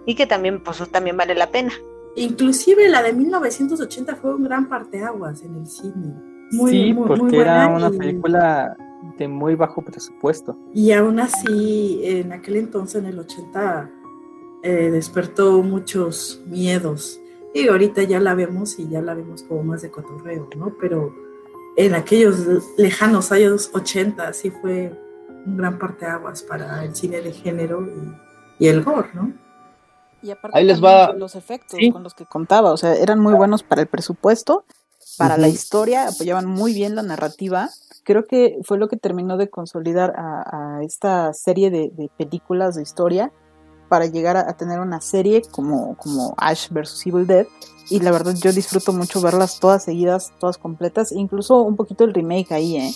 y 0.05 0.13
que 0.15 0.27
también 0.27 0.61
pues 0.61 0.77
también 0.91 1.15
vale 1.17 1.33
la 1.35 1.47
pena. 1.47 1.71
Inclusive 2.17 2.89
la 2.89 3.01
de 3.01 3.13
1980 3.13 4.17
fue 4.17 4.35
un 4.35 4.43
gran 4.43 4.67
parteaguas 4.67 5.41
en 5.43 5.55
el 5.55 5.65
cine. 5.67 6.13
Muy, 6.51 6.69
sí, 6.71 6.93
muy- 6.93 7.07
muy 7.07 7.17
porque 7.17 7.37
era 7.39 7.67
buena 7.69 7.87
una 7.87 7.95
y- 7.95 7.97
película 7.97 8.75
de 9.17 9.27
muy 9.29 9.55
bajo 9.55 9.81
presupuesto. 9.81 10.57
Y 10.73 10.91
aún 10.91 11.19
así, 11.21 12.01
en 12.03 12.33
aquel 12.33 12.57
entonces, 12.57 13.01
en 13.01 13.05
el 13.07 13.19
80, 13.19 13.89
eh, 14.63 14.89
despertó 14.91 15.63
muchos 15.63 16.41
miedos. 16.45 17.20
Y 17.53 17.67
ahorita 17.67 18.03
ya 18.03 18.19
la 18.19 18.33
vemos 18.33 18.79
y 18.79 18.87
ya 18.89 19.01
la 19.01 19.13
vemos 19.13 19.43
como 19.43 19.63
más 19.63 19.81
de 19.81 19.91
cotorreo, 19.91 20.47
¿no? 20.55 20.73
Pero 20.79 21.13
en 21.77 21.95
aquellos 21.95 22.37
lejanos 22.77 23.31
años 23.31 23.69
80 23.73 24.31
sí 24.33 24.51
fue 24.51 24.97
un 25.45 25.57
gran 25.57 25.77
parteaguas 25.79 26.43
para 26.43 26.83
el 26.85 26.95
cine 26.95 27.21
de 27.21 27.33
género 27.33 27.81
y, 28.59 28.65
y 28.65 28.67
el 28.69 28.83
gore, 28.83 29.09
¿no? 29.13 29.33
Y 30.21 30.29
aparte 30.31 30.57
Ahí 30.57 30.65
les 30.65 30.81
va- 30.83 31.13
los 31.13 31.35
efectos 31.35 31.77
Sí. 31.79 31.91
con 31.91 32.03
los 32.03 32.13
que 32.13 32.25
contaba, 32.25 32.71
o 32.71 32.77
sea, 32.77 32.93
eran 32.95 33.19
muy 33.19 33.33
buenos 33.33 33.63
para 33.63 33.81
el 33.81 33.87
presupuesto, 33.87 34.65
para 35.17 35.35
la 35.37 35.47
historia, 35.49 36.07
apoyaban 36.07 36.45
muy 36.45 36.73
bien 36.73 36.95
la 36.95 37.01
narrativa. 37.03 37.69
Creo 38.03 38.25
que 38.27 38.59
fue 38.63 38.77
lo 38.77 38.87
que 38.87 38.97
terminó 38.97 39.35
de 39.37 39.49
consolidar 39.49 40.13
a, 40.15 40.77
a 40.77 40.83
esta 40.83 41.33
serie 41.33 41.69
de, 41.71 41.89
de 41.93 42.09
películas 42.17 42.75
de 42.75 42.83
historia 42.83 43.31
para 43.91 44.05
llegar 44.05 44.37
a, 44.37 44.53
tener 44.53 44.79
una 44.79 45.01
serie 45.01 45.41
como, 45.51 45.97
como 45.97 46.33
Ash 46.37 46.69
vs. 46.69 47.07
Evil 47.07 47.27
Dead. 47.27 47.45
Y 47.89 47.99
la 47.99 48.11
verdad 48.11 48.33
yo 48.41 48.53
disfruto 48.53 48.93
mucho 48.93 49.19
verlas 49.19 49.59
todas 49.59 49.83
seguidas, 49.83 50.31
todas 50.39 50.57
completas, 50.57 51.11
e 51.11 51.19
incluso 51.19 51.61
un 51.61 51.75
poquito 51.75 52.05
el 52.05 52.13
remake 52.13 52.53
ahí, 52.53 52.77
¿eh? 52.77 52.91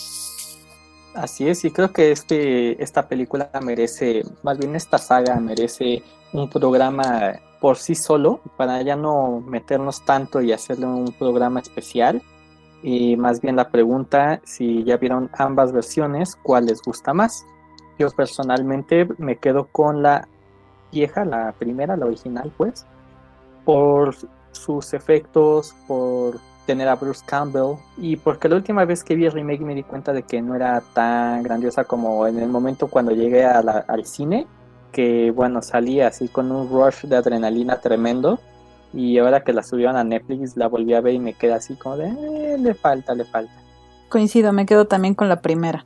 Así 1.12 1.46
es, 1.46 1.66
y 1.66 1.70
creo 1.70 1.92
que 1.92 2.12
este, 2.12 2.82
esta 2.82 3.08
película 3.08 3.50
merece, 3.62 4.22
más 4.42 4.56
bien 4.56 4.74
esta 4.74 4.96
saga 4.96 5.38
merece 5.38 6.02
un 6.32 6.48
programa 6.48 7.40
por 7.60 7.76
sí 7.76 7.94
solo, 7.94 8.40
para 8.56 8.80
ya 8.80 8.96
no 8.96 9.42
meternos 9.46 10.02
tanto 10.02 10.40
y 10.40 10.52
hacerle 10.52 10.86
un 10.86 11.12
programa 11.12 11.60
especial. 11.60 12.22
Y 12.82 13.18
más 13.18 13.42
bien 13.42 13.56
la 13.56 13.68
pregunta, 13.68 14.40
si 14.44 14.82
ya 14.82 14.96
vieron 14.96 15.28
ambas 15.36 15.72
versiones, 15.72 16.36
¿cuál 16.42 16.64
les 16.64 16.80
gusta 16.80 17.12
más? 17.12 17.44
Yo 17.98 18.08
personalmente 18.12 19.06
me 19.18 19.36
quedo 19.36 19.68
con 19.70 20.02
la 20.02 20.26
vieja, 20.96 21.24
la 21.24 21.52
primera, 21.58 21.96
la 21.96 22.06
original, 22.06 22.50
pues, 22.56 22.86
por 23.64 24.14
sus 24.52 24.94
efectos, 24.94 25.74
por 25.86 26.38
tener 26.66 26.88
a 26.88 26.96
Bruce 26.96 27.22
Campbell 27.24 27.76
y 27.96 28.16
porque 28.16 28.48
la 28.48 28.56
última 28.56 28.84
vez 28.84 29.04
que 29.04 29.14
vi 29.14 29.26
el 29.26 29.32
remake 29.32 29.60
me 29.60 29.74
di 29.74 29.84
cuenta 29.84 30.12
de 30.12 30.22
que 30.22 30.42
no 30.42 30.54
era 30.54 30.82
tan 30.94 31.42
grandiosa 31.42 31.84
como 31.84 32.26
en 32.26 32.38
el 32.38 32.48
momento 32.48 32.88
cuando 32.88 33.12
llegué 33.12 33.44
al 33.44 34.04
cine, 34.04 34.46
que 34.90 35.30
bueno, 35.30 35.62
salí 35.62 36.00
así 36.00 36.26
con 36.28 36.50
un 36.50 36.68
rush 36.68 37.04
de 37.04 37.16
adrenalina 37.16 37.80
tremendo 37.80 38.40
y 38.92 39.18
ahora 39.18 39.44
que 39.44 39.52
la 39.52 39.62
subieron 39.62 39.96
a 39.96 40.02
Netflix 40.02 40.56
la 40.56 40.66
volví 40.68 40.94
a 40.94 41.00
ver 41.00 41.14
y 41.14 41.18
me 41.20 41.34
quedé 41.34 41.52
así 41.52 41.74
como 41.74 41.98
de, 41.98 42.08
"Eh, 42.08 42.56
le 42.58 42.74
falta, 42.74 43.14
le 43.14 43.24
falta. 43.24 43.52
Coincido, 44.08 44.52
me 44.52 44.66
quedo 44.66 44.86
también 44.86 45.14
con 45.14 45.28
la 45.28 45.40
primera. 45.42 45.84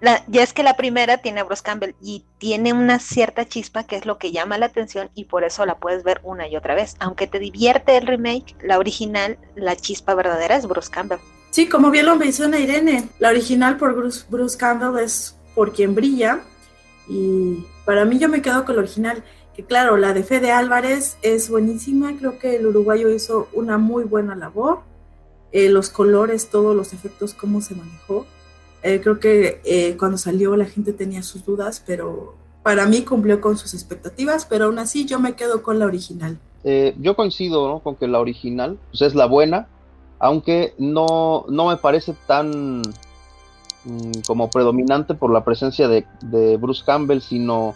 La, 0.00 0.24
ya 0.28 0.42
es 0.42 0.54
que 0.54 0.62
la 0.62 0.76
primera 0.76 1.18
tiene 1.18 1.40
a 1.40 1.44
Bruce 1.44 1.62
Campbell 1.62 1.94
y 2.00 2.24
tiene 2.38 2.72
una 2.72 2.98
cierta 2.98 3.46
chispa 3.46 3.84
que 3.84 3.96
es 3.96 4.06
lo 4.06 4.16
que 4.18 4.32
llama 4.32 4.56
la 4.56 4.66
atención 4.66 5.10
y 5.14 5.24
por 5.24 5.44
eso 5.44 5.66
la 5.66 5.78
puedes 5.78 6.04
ver 6.04 6.20
una 6.22 6.48
y 6.48 6.56
otra 6.56 6.74
vez. 6.74 6.96
Aunque 7.00 7.26
te 7.26 7.38
divierte 7.38 7.96
el 7.98 8.06
remake, 8.06 8.56
la 8.62 8.78
original, 8.78 9.38
la 9.54 9.76
chispa 9.76 10.14
verdadera 10.14 10.56
es 10.56 10.66
Bruce 10.66 10.90
Campbell. 10.90 11.18
Sí, 11.50 11.68
como 11.68 11.90
bien 11.90 12.06
lo 12.06 12.16
menciona 12.16 12.58
Irene, 12.58 13.08
la 13.18 13.28
original 13.28 13.76
por 13.76 13.94
Bruce, 13.94 14.24
Bruce 14.30 14.56
Campbell 14.56 15.02
es 15.02 15.36
por 15.54 15.72
quien 15.72 15.94
brilla. 15.94 16.40
Y 17.08 17.66
para 17.84 18.04
mí 18.04 18.18
yo 18.18 18.28
me 18.28 18.40
quedo 18.40 18.64
con 18.64 18.74
el 18.74 18.78
original, 18.80 19.24
que 19.54 19.64
claro, 19.64 19.96
la 19.96 20.14
de 20.14 20.22
Fede 20.22 20.52
Álvarez 20.52 21.18
es 21.22 21.50
buenísima, 21.50 22.16
creo 22.16 22.38
que 22.38 22.56
el 22.56 22.66
uruguayo 22.66 23.10
hizo 23.10 23.48
una 23.52 23.78
muy 23.78 24.04
buena 24.04 24.36
labor. 24.36 24.80
Eh, 25.52 25.68
los 25.68 25.90
colores, 25.90 26.48
todos 26.48 26.76
los 26.76 26.92
efectos, 26.92 27.34
cómo 27.34 27.60
se 27.60 27.74
manejó. 27.74 28.26
Eh, 28.82 29.00
creo 29.02 29.20
que 29.20 29.60
eh, 29.64 29.96
cuando 29.98 30.18
salió 30.18 30.56
la 30.56 30.64
gente 30.64 30.92
tenía 30.92 31.22
sus 31.22 31.44
dudas, 31.44 31.82
pero 31.86 32.34
para 32.62 32.86
mí 32.86 33.02
cumplió 33.02 33.40
con 33.40 33.56
sus 33.56 33.74
expectativas, 33.74 34.46
pero 34.46 34.66
aún 34.66 34.78
así 34.78 35.06
yo 35.06 35.18
me 35.18 35.34
quedo 35.34 35.62
con 35.62 35.78
la 35.78 35.86
original. 35.86 36.38
Eh, 36.62 36.94
yo 36.98 37.16
coincido 37.16 37.80
con 37.80 37.96
que 37.96 38.06
la 38.06 38.20
original 38.20 38.78
pues, 38.90 39.02
es 39.02 39.14
la 39.14 39.26
buena, 39.26 39.68
aunque 40.18 40.74
no, 40.78 41.46
no 41.48 41.68
me 41.68 41.76
parece 41.78 42.14
tan 42.26 42.82
mm, 43.84 44.20
como 44.26 44.50
predominante 44.50 45.14
por 45.14 45.32
la 45.32 45.42
presencia 45.42 45.88
de, 45.88 46.06
de, 46.22 46.58
Bruce 46.58 46.82
Campbell, 46.84 47.20
sino 47.20 47.74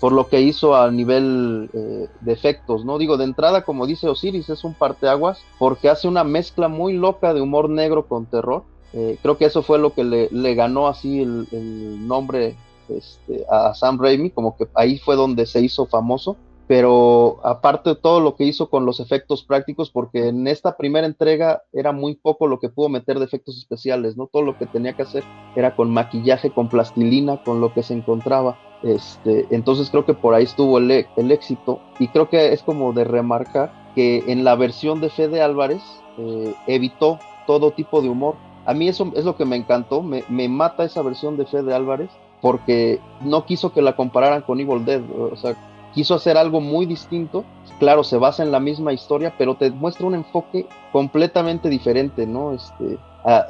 por 0.00 0.12
lo 0.12 0.28
que 0.28 0.40
hizo 0.40 0.74
a 0.74 0.90
nivel 0.90 1.68
eh, 1.74 2.08
de 2.20 2.32
efectos, 2.32 2.84
¿no? 2.84 2.96
Digo, 2.96 3.18
de 3.18 3.24
entrada, 3.24 3.64
como 3.64 3.86
dice 3.86 4.08
Osiris, 4.08 4.48
es 4.48 4.64
un 4.64 4.74
parteaguas 4.74 5.42
porque 5.58 5.90
hace 5.90 6.08
una 6.08 6.24
mezcla 6.24 6.68
muy 6.68 6.94
loca 6.94 7.34
de 7.34 7.42
humor 7.42 7.68
negro 7.68 8.06
con 8.06 8.24
terror. 8.24 8.64
Eh, 8.94 9.18
creo 9.20 9.36
que 9.36 9.46
eso 9.46 9.62
fue 9.62 9.78
lo 9.78 9.92
que 9.92 10.04
le, 10.04 10.28
le 10.30 10.54
ganó 10.54 10.88
así 10.88 11.20
el, 11.20 11.46
el 11.50 12.06
nombre 12.06 12.56
este, 12.88 13.44
a 13.50 13.74
Sam 13.74 13.98
Raimi, 14.00 14.30
como 14.30 14.56
que 14.56 14.66
ahí 14.74 14.98
fue 14.98 15.16
donde 15.16 15.46
se 15.46 15.60
hizo 15.60 15.86
famoso 15.86 16.36
pero 16.66 17.40
aparte 17.44 17.90
de 17.90 17.96
todo 17.96 18.20
lo 18.20 18.36
que 18.36 18.44
hizo 18.44 18.70
con 18.70 18.86
los 18.86 19.00
efectos 19.00 19.42
prácticos, 19.42 19.90
porque 19.90 20.28
en 20.28 20.46
esta 20.46 20.76
primera 20.76 21.06
entrega 21.06 21.62
era 21.72 21.92
muy 21.92 22.14
poco 22.14 22.46
lo 22.46 22.58
que 22.58 22.70
pudo 22.70 22.88
meter 22.88 23.18
de 23.18 23.26
efectos 23.26 23.58
especiales, 23.58 24.16
¿no? 24.16 24.28
Todo 24.28 24.42
lo 24.42 24.56
que 24.56 24.66
tenía 24.66 24.94
que 24.94 25.02
hacer 25.02 25.24
era 25.56 25.76
con 25.76 25.90
maquillaje, 25.90 26.50
con 26.50 26.68
plastilina, 26.68 27.42
con 27.42 27.60
lo 27.60 27.74
que 27.74 27.82
se 27.82 27.94
encontraba. 27.94 28.58
Este, 28.82 29.46
entonces 29.50 29.90
creo 29.90 30.06
que 30.06 30.14
por 30.14 30.34
ahí 30.34 30.44
estuvo 30.44 30.78
el, 30.78 31.06
el 31.16 31.32
éxito 31.32 31.80
y 31.98 32.08
creo 32.08 32.28
que 32.28 32.52
es 32.52 32.62
como 32.62 32.92
de 32.92 33.04
remarcar 33.04 33.72
que 33.94 34.24
en 34.26 34.44
la 34.44 34.56
versión 34.56 35.00
de 35.00 35.10
Fede 35.10 35.40
Álvarez 35.40 35.82
eh, 36.18 36.54
evitó 36.66 37.18
todo 37.46 37.72
tipo 37.72 38.00
de 38.00 38.08
humor. 38.08 38.36
A 38.66 38.74
mí 38.74 38.88
eso 38.88 39.12
es 39.14 39.24
lo 39.24 39.36
que 39.36 39.44
me 39.44 39.56
encantó, 39.56 40.02
me, 40.02 40.24
me 40.28 40.48
mata 40.48 40.84
esa 40.84 41.02
versión 41.02 41.36
de 41.36 41.46
Fede 41.46 41.74
Álvarez 41.74 42.10
porque 42.40 43.00
no 43.22 43.46
quiso 43.46 43.72
que 43.72 43.80
la 43.80 43.96
compararan 43.96 44.42
con 44.42 44.60
Evil 44.60 44.84
Dead, 44.84 45.02
o 45.18 45.34
sea, 45.36 45.56
quiso 45.94 46.14
hacer 46.14 46.36
algo 46.36 46.60
muy 46.60 46.84
distinto. 46.84 47.44
Claro, 47.78 48.04
se 48.04 48.18
basa 48.18 48.42
en 48.42 48.52
la 48.52 48.60
misma 48.60 48.92
historia, 48.92 49.34
pero 49.38 49.54
te 49.54 49.70
muestra 49.70 50.06
un 50.06 50.14
enfoque 50.14 50.66
completamente 50.92 51.70
diferente, 51.70 52.26
¿no? 52.26 52.52
Este, 52.52 52.98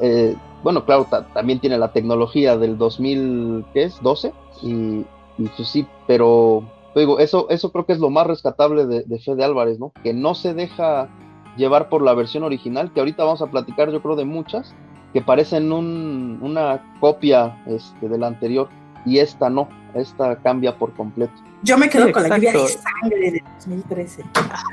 eh, 0.01 0.37
bueno, 0.63 0.85
claro, 0.85 1.07
también 1.33 1.59
tiene 1.59 1.77
la 1.79 1.93
tecnología 1.93 2.57
del 2.57 2.79
2012 2.79 4.33
y, 4.63 5.05
y 5.39 5.49
pues 5.57 5.69
sí, 5.69 5.87
pero 6.07 6.63
digo, 6.95 7.19
eso, 7.19 7.49
eso 7.51 7.73
creo 7.73 7.87
que 7.87 7.93
es 7.95 7.99
lo 7.99 8.11
más 8.11 8.27
rescatable 8.27 8.87
de, 8.87 9.03
de 9.03 9.19
Fede 9.19 9.45
Álvarez, 9.45 9.79
¿no? 9.79 9.93
Que 10.03 10.15
no 10.15 10.35
se 10.35 10.55
deja 10.55 11.09
llevar 11.57 11.89
por 11.89 12.03
la 12.03 12.15
versión 12.15 12.45
original, 12.45 12.93
que 12.93 13.01
ahorita 13.01 13.25
vamos 13.25 13.43
a 13.43 13.51
platicar 13.51 13.91
yo 13.91 14.01
creo 14.03 14.17
de 14.17 14.25
muchas, 14.25 14.75
que 15.15 15.23
parecen 15.23 15.73
un, 15.73 16.41
una 16.43 16.83
copia 16.99 17.57
este, 17.67 18.09
de 18.09 18.19
la 18.19 18.27
anterior, 18.27 18.69
y 19.07 19.19
esta 19.19 19.49
no, 19.49 19.69
esta 19.95 20.37
cambia 20.37 20.77
por 20.77 20.93
completo. 20.93 21.33
Yo 21.63 21.79
me 21.79 21.89
quedo 21.89 22.07
sí, 22.07 22.13
con 22.13 22.29
la 22.29 22.37
lluvia 22.37 22.53
de 22.53 22.69
sangre 22.69 23.31
de 23.31 23.45
2013. 23.59 24.25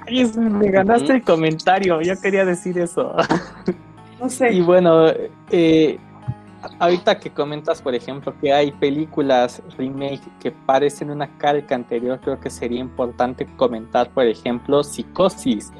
Ay, 0.07 0.25
me 0.39 0.71
ganaste 0.71 1.13
el 1.13 1.21
comentario, 1.21 2.01
yo 2.01 2.19
quería 2.19 2.43
decir 2.43 2.77
eso. 2.77 3.15
No 4.19 4.29
sé. 4.29 4.53
Y 4.53 4.61
bueno, 4.61 5.07
eh, 5.49 5.97
ahorita 6.77 7.17
que 7.17 7.31
comentas, 7.31 7.81
por 7.81 7.95
ejemplo, 7.95 8.35
que 8.39 8.53
hay 8.53 8.71
películas 8.71 9.63
remake 9.79 10.21
que 10.39 10.51
parecen 10.51 11.09
una 11.09 11.27
calca 11.39 11.73
anterior, 11.73 12.19
creo 12.21 12.39
que 12.39 12.51
sería 12.51 12.79
importante 12.79 13.47
comentar, 13.55 14.11
por 14.11 14.27
ejemplo, 14.27 14.83
Psicosis, 14.83 15.71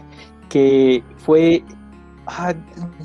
que 0.49 1.03
fue... 1.17 1.63
Ah, 2.25 2.55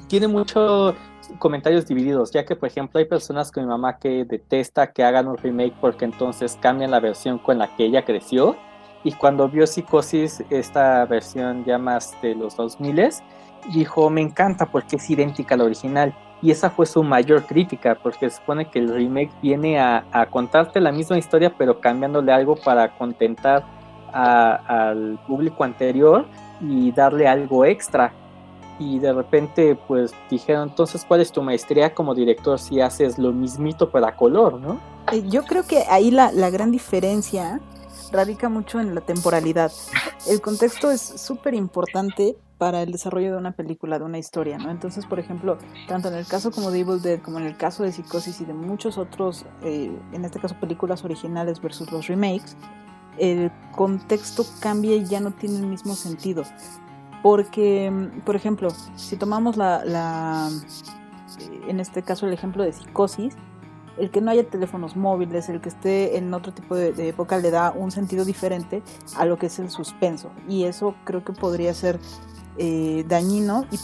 tiene 0.09 0.27
mucho 0.27 0.95
comentarios 1.39 1.87
divididos, 1.87 2.31
ya 2.33 2.45
que 2.45 2.57
por 2.57 2.69
ejemplo 2.69 2.99
hay 2.99 3.05
personas 3.05 3.51
como 3.51 3.67
mi 3.67 3.71
mamá 3.71 3.99
que 3.99 4.25
detesta 4.25 4.93
que 4.93 5.05
hagan 5.05 5.29
un 5.29 5.37
remake 5.37 5.75
porque 5.81 6.05
entonces 6.05 6.59
cambian 6.61 6.91
la 6.91 7.01
versión 7.01 7.39
con 7.39 7.59
la 7.59 7.75
que 7.77 7.85
ella 7.85 8.05
creció. 8.05 8.57
Y 9.05 9.13
cuando 9.13 9.49
vio 9.49 9.67
Psicosis, 9.67 10.43
esta 10.51 11.05
versión 11.05 11.65
ya 11.65 11.79
más 11.79 12.21
de 12.23 12.35
los 12.35 12.57
2000 12.57 13.11
dijo 13.73 14.11
me 14.11 14.21
encanta 14.21 14.67
porque 14.67 14.97
es 14.97 15.11
idéntica 15.11 15.55
a 15.55 15.59
la 15.59 15.65
original 15.65 16.15
y 16.43 16.51
esa 16.51 16.71
fue 16.71 16.87
su 16.87 17.03
mayor 17.03 17.45
crítica 17.47 17.97
porque 18.01 18.31
se 18.31 18.37
supone 18.37 18.71
que 18.71 18.79
el 18.79 18.93
remake 18.93 19.33
viene 19.43 19.81
a, 19.81 20.05
a 20.13 20.27
contarte 20.27 20.81
la 20.81 20.93
misma 20.93 21.19
historia 21.19 21.53
pero 21.57 21.81
cambiándole 21.81 22.33
algo 22.33 22.57
para 22.57 22.97
contentar 22.97 23.65
a, 24.13 24.89
al 24.91 25.19
público 25.27 25.65
anterior 25.65 26.27
y 26.61 26.93
darle 26.93 27.27
algo 27.27 27.65
extra 27.65 28.13
y 28.79 28.99
de 28.99 29.13
repente 29.13 29.77
pues 29.89 30.13
dijeron, 30.31 30.69
entonces, 30.69 31.05
¿cuál 31.07 31.21
es 31.21 31.33
tu 31.33 31.43
maestría 31.43 31.95
como 31.95 32.15
director 32.15 32.59
si 32.59 32.81
haces 32.81 33.19
lo 33.19 33.33
mismito 33.33 33.91
para 33.91 34.17
color, 34.17 34.61
no? 34.61 34.79
Eh, 35.13 35.23
yo 35.29 35.45
creo 35.45 35.65
que 35.65 35.85
ahí 35.89 36.11
la, 36.11 36.33
la 36.33 36.51
gran 36.51 36.71
diferencia 36.71 37.61
radica 38.13 38.49
mucho 38.49 38.81
en 38.81 38.95
la 38.95 39.01
temporalidad. 39.01 39.73
El 40.29 40.41
contexto 40.41 40.91
es 40.91 41.01
súper 41.01 41.55
importante 41.55 42.37
para 42.59 42.83
el 42.83 42.93
desarrollo 42.93 43.33
de 43.33 43.39
una 43.39 43.53
película, 43.53 43.99
de 43.99 44.05
una 44.05 44.19
historia, 44.19 44.57
¿no? 44.59 44.71
Entonces, 44.71 45.05
por 45.05 45.19
ejemplo, 45.19 45.59
tanto 45.89 46.09
en 46.09 46.15
el 46.15 46.27
caso 46.27 46.51
como 46.51 46.71
de 46.71 46.81
Evil 46.81 47.03
Dead, 47.03 47.21
como 47.21 47.39
en 47.39 47.47
el 47.47 47.57
caso 47.57 47.83
de 47.83 47.93
Psicosis 47.93 48.41
y 48.41 48.45
de 48.45 48.55
muchos 48.55 48.97
otros, 48.97 49.45
eh, 49.63 49.93
en 50.13 50.25
este 50.25 50.41
caso 50.41 50.59
películas 50.59 51.05
originales 51.05 51.61
versus 51.61 51.91
los 51.93 52.07
remakes, 52.07 52.57
el 53.19 53.51
contexto 53.75 54.45
cambia 54.61 54.95
y 54.95 55.05
ya 55.05 55.21
no 55.21 55.33
tiene 55.33 55.59
el 55.59 55.67
mismo 55.67 55.95
sentido. 55.95 56.45
Porque, 57.23 58.11
por 58.25 58.37
ejemplo, 58.37 58.69
si 58.97 59.17
tomamos 59.17 59.57
la, 59.57 59.85
la, 59.85 60.49
en 61.69 61.81
este 61.81 62.03
caso 62.03 62.27
el 62.27 62.33
ejemplo 62.33 62.63
de 62.63 62.73
psicosis, 62.73 63.35
el 63.99 64.11
que 64.11 64.21
no 64.21 64.31
haya 64.31 64.49
teléfonos 64.49 64.95
móviles, 64.95 65.49
el 65.49 65.61
que 65.61 65.71
esté 65.71 66.19
en 66.19 66.33
otro 66.35 66.53
tipo 66.53 66.77
de, 66.77 66.93
de, 66.93 67.09
época 67.09 67.39
le 67.39 67.51
da 67.51 67.73
un 67.73 67.91
sentido 67.91 68.25
diferente 68.25 68.83
a 69.17 69.25
lo 69.25 69.39
que 69.39 69.47
es 69.47 69.59
el 69.59 69.71
suspenso. 69.71 70.31
Y 70.49 70.65
eso 70.65 70.95
creo 71.05 71.25
que 71.25 71.33
podría 71.33 71.73
ser 71.73 71.99
eh, 72.59 73.05
dañino 73.09 73.67
y 73.71 73.79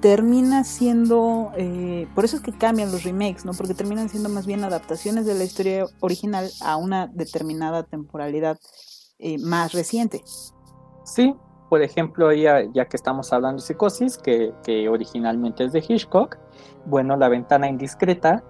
termina 0.00 0.64
siendo, 0.64 1.52
eh, 1.56 2.08
por 2.14 2.24
eso 2.24 2.36
es 2.36 2.42
que 2.42 2.52
cambian 2.52 2.90
los 2.90 3.04
remakes, 3.04 3.44
¿no? 3.44 3.52
Porque 3.52 3.72
terminan 3.72 4.08
siendo 4.08 4.28
más 4.28 4.46
bien 4.46 4.64
adaptaciones 4.64 5.26
de 5.26 5.34
la 5.34 5.44
historia 5.44 5.86
original 6.00 6.50
a 6.60 6.76
una 6.76 7.06
determinada 7.06 7.84
temporalidad 7.84 8.58
eh, 9.18 9.38
más 9.38 9.72
reciente. 9.72 10.24
Sí, 11.04 11.34
por 11.72 11.80
ejemplo, 11.80 12.30
ya, 12.34 12.70
ya 12.74 12.84
que 12.84 12.98
estamos 12.98 13.32
hablando 13.32 13.62
de 13.62 13.66
psicosis, 13.66 14.18
que, 14.18 14.52
que, 14.62 14.90
originalmente 14.90 15.64
es 15.64 15.72
de 15.72 15.78
Hitchcock, 15.78 16.36
bueno, 16.84 17.16
La 17.16 17.30
ventana 17.30 17.66
indiscreta, 17.66 18.44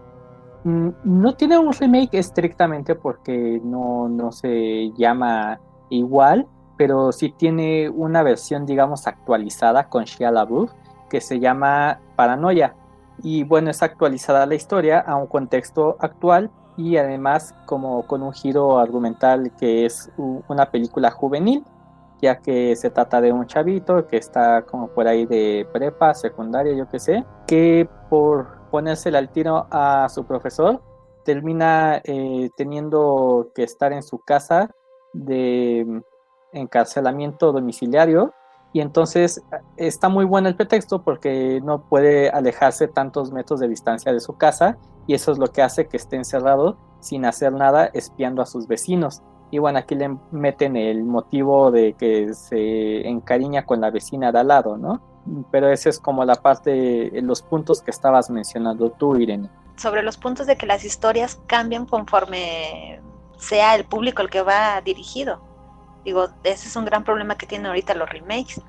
mmm, 0.64 0.88
no 1.04 1.32
tiene 1.36 1.56
un 1.56 1.72
remake 1.72 2.18
estrictamente 2.18 2.96
porque 2.96 3.60
no, 3.62 4.08
no 4.08 4.32
se 4.32 4.90
llama 4.96 5.60
igual, 5.88 6.48
pero 6.76 7.12
sí 7.12 7.32
tiene 7.38 7.88
una 7.90 8.24
versión, 8.24 8.66
digamos, 8.66 9.06
actualizada 9.06 9.88
con 9.88 10.02
Shia 10.02 10.32
LaBeouf, 10.32 10.72
que 11.08 11.20
se 11.20 11.38
llama 11.38 12.00
Paranoia. 12.16 12.74
Y 13.22 13.44
bueno, 13.44 13.70
es 13.70 13.84
actualizada 13.84 14.46
la 14.46 14.56
historia 14.56 14.98
a 14.98 15.14
un 15.14 15.28
contexto 15.28 15.96
actual 16.00 16.50
y 16.76 16.96
además 16.96 17.54
como 17.66 18.04
con 18.04 18.20
un 18.20 18.32
giro 18.32 18.80
argumental 18.80 19.52
que 19.60 19.86
es 19.86 20.10
una 20.16 20.72
película 20.72 21.12
juvenil 21.12 21.62
ya 22.22 22.40
que 22.40 22.76
se 22.76 22.88
trata 22.88 23.20
de 23.20 23.32
un 23.32 23.46
chavito 23.46 24.06
que 24.06 24.16
está 24.16 24.62
como 24.62 24.88
por 24.88 25.08
ahí 25.08 25.26
de 25.26 25.66
prepa, 25.72 26.14
secundaria, 26.14 26.72
yo 26.72 26.88
qué 26.88 27.00
sé, 27.00 27.24
que 27.46 27.88
por 28.08 28.62
ponérsela 28.70 29.18
al 29.18 29.30
tiro 29.30 29.66
a 29.70 30.08
su 30.08 30.24
profesor, 30.24 30.80
termina 31.24 32.00
eh, 32.04 32.48
teniendo 32.56 33.50
que 33.54 33.64
estar 33.64 33.92
en 33.92 34.02
su 34.02 34.20
casa 34.20 34.70
de 35.12 36.02
encarcelamiento 36.52 37.52
domiciliario 37.52 38.32
y 38.72 38.80
entonces 38.80 39.42
está 39.76 40.08
muy 40.08 40.24
bueno 40.24 40.48
el 40.48 40.56
pretexto 40.56 41.02
porque 41.02 41.60
no 41.62 41.82
puede 41.88 42.30
alejarse 42.30 42.88
tantos 42.88 43.30
metros 43.32 43.60
de 43.60 43.68
distancia 43.68 44.12
de 44.12 44.20
su 44.20 44.36
casa 44.38 44.78
y 45.06 45.14
eso 45.14 45.32
es 45.32 45.38
lo 45.38 45.48
que 45.48 45.62
hace 45.62 45.88
que 45.88 45.96
esté 45.96 46.16
encerrado 46.16 46.78
sin 47.00 47.24
hacer 47.24 47.52
nada 47.52 47.90
espiando 47.92 48.40
a 48.40 48.46
sus 48.46 48.66
vecinos. 48.68 49.22
Y 49.52 49.58
bueno, 49.58 49.78
aquí 49.78 49.94
le 49.94 50.16
meten 50.30 50.76
el 50.76 51.04
motivo 51.04 51.70
de 51.70 51.92
que 51.92 52.32
se 52.32 53.06
encariña 53.06 53.66
con 53.66 53.82
la 53.82 53.90
vecina 53.90 54.32
de 54.32 54.38
al 54.38 54.48
lado, 54.48 54.78
¿no? 54.78 55.02
Pero 55.50 55.70
ese 55.70 55.90
es 55.90 56.00
como 56.00 56.24
la 56.24 56.36
parte, 56.36 57.12
los 57.20 57.42
puntos 57.42 57.82
que 57.82 57.90
estabas 57.90 58.30
mencionando 58.30 58.90
tú, 58.92 59.14
Irene. 59.18 59.50
Sobre 59.76 60.02
los 60.02 60.16
puntos 60.16 60.46
de 60.46 60.56
que 60.56 60.64
las 60.64 60.86
historias 60.86 61.38
cambian 61.46 61.84
conforme 61.84 63.02
sea 63.36 63.74
el 63.74 63.84
público 63.84 64.22
el 64.22 64.30
que 64.30 64.40
va 64.40 64.80
dirigido. 64.80 65.42
Digo, 66.02 66.28
ese 66.44 66.68
es 66.68 66.74
un 66.74 66.86
gran 66.86 67.04
problema 67.04 67.36
que 67.36 67.46
tienen 67.46 67.66
ahorita 67.66 67.94
los 67.94 68.08
remakes. 68.08 68.62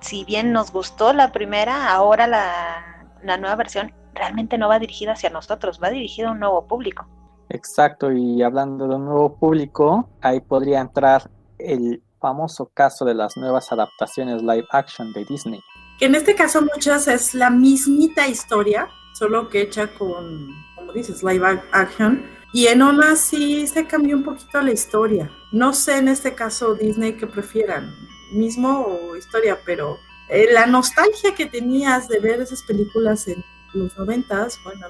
Si 0.00 0.26
bien 0.26 0.52
nos 0.52 0.70
gustó 0.72 1.14
la 1.14 1.32
primera, 1.32 1.90
ahora 1.90 2.26
la, 2.26 3.08
la 3.22 3.38
nueva 3.38 3.56
versión 3.56 3.94
realmente 4.12 4.58
no 4.58 4.68
va 4.68 4.78
dirigida 4.78 5.12
hacia 5.12 5.30
nosotros, 5.30 5.80
va 5.82 5.88
dirigida 5.88 6.28
a 6.28 6.32
un 6.32 6.40
nuevo 6.40 6.66
público. 6.66 7.06
Exacto, 7.50 8.12
y 8.12 8.42
hablando 8.42 8.86
de 8.86 8.96
un 8.96 9.06
nuevo 9.06 9.36
público, 9.36 10.08
ahí 10.20 10.40
podría 10.40 10.80
entrar 10.80 11.30
el 11.58 12.02
famoso 12.20 12.70
caso 12.74 13.04
de 13.04 13.14
las 13.14 13.36
nuevas 13.36 13.72
adaptaciones 13.72 14.42
live 14.42 14.66
action 14.70 15.12
de 15.12 15.24
Disney. 15.24 15.60
Que 15.98 16.06
en 16.06 16.14
este 16.14 16.34
caso 16.34 16.62
muchas 16.62 17.08
es 17.08 17.34
la 17.34 17.50
mismita 17.50 18.28
historia, 18.28 18.88
solo 19.14 19.48
que 19.48 19.62
hecha 19.62 19.88
con, 19.94 20.48
como 20.76 20.92
dices, 20.92 21.22
live 21.22 21.60
action. 21.72 22.24
Y 22.52 22.66
en 22.66 22.82
una 22.82 23.16
sí 23.16 23.66
se 23.66 23.86
cambió 23.86 24.16
un 24.16 24.24
poquito 24.24 24.60
la 24.60 24.72
historia. 24.72 25.30
No 25.52 25.72
sé 25.72 25.98
en 25.98 26.08
este 26.08 26.34
caso 26.34 26.74
Disney 26.74 27.14
que 27.14 27.26
prefieran, 27.26 27.94
mismo 28.32 28.86
o 28.86 29.16
historia, 29.16 29.58
pero 29.64 29.98
eh, 30.28 30.48
la 30.52 30.66
nostalgia 30.66 31.34
que 31.34 31.46
tenías 31.46 32.08
de 32.08 32.20
ver 32.20 32.40
esas 32.40 32.62
películas 32.62 33.26
en 33.28 33.44
los 33.74 33.96
noventas, 33.98 34.58
bueno, 34.64 34.86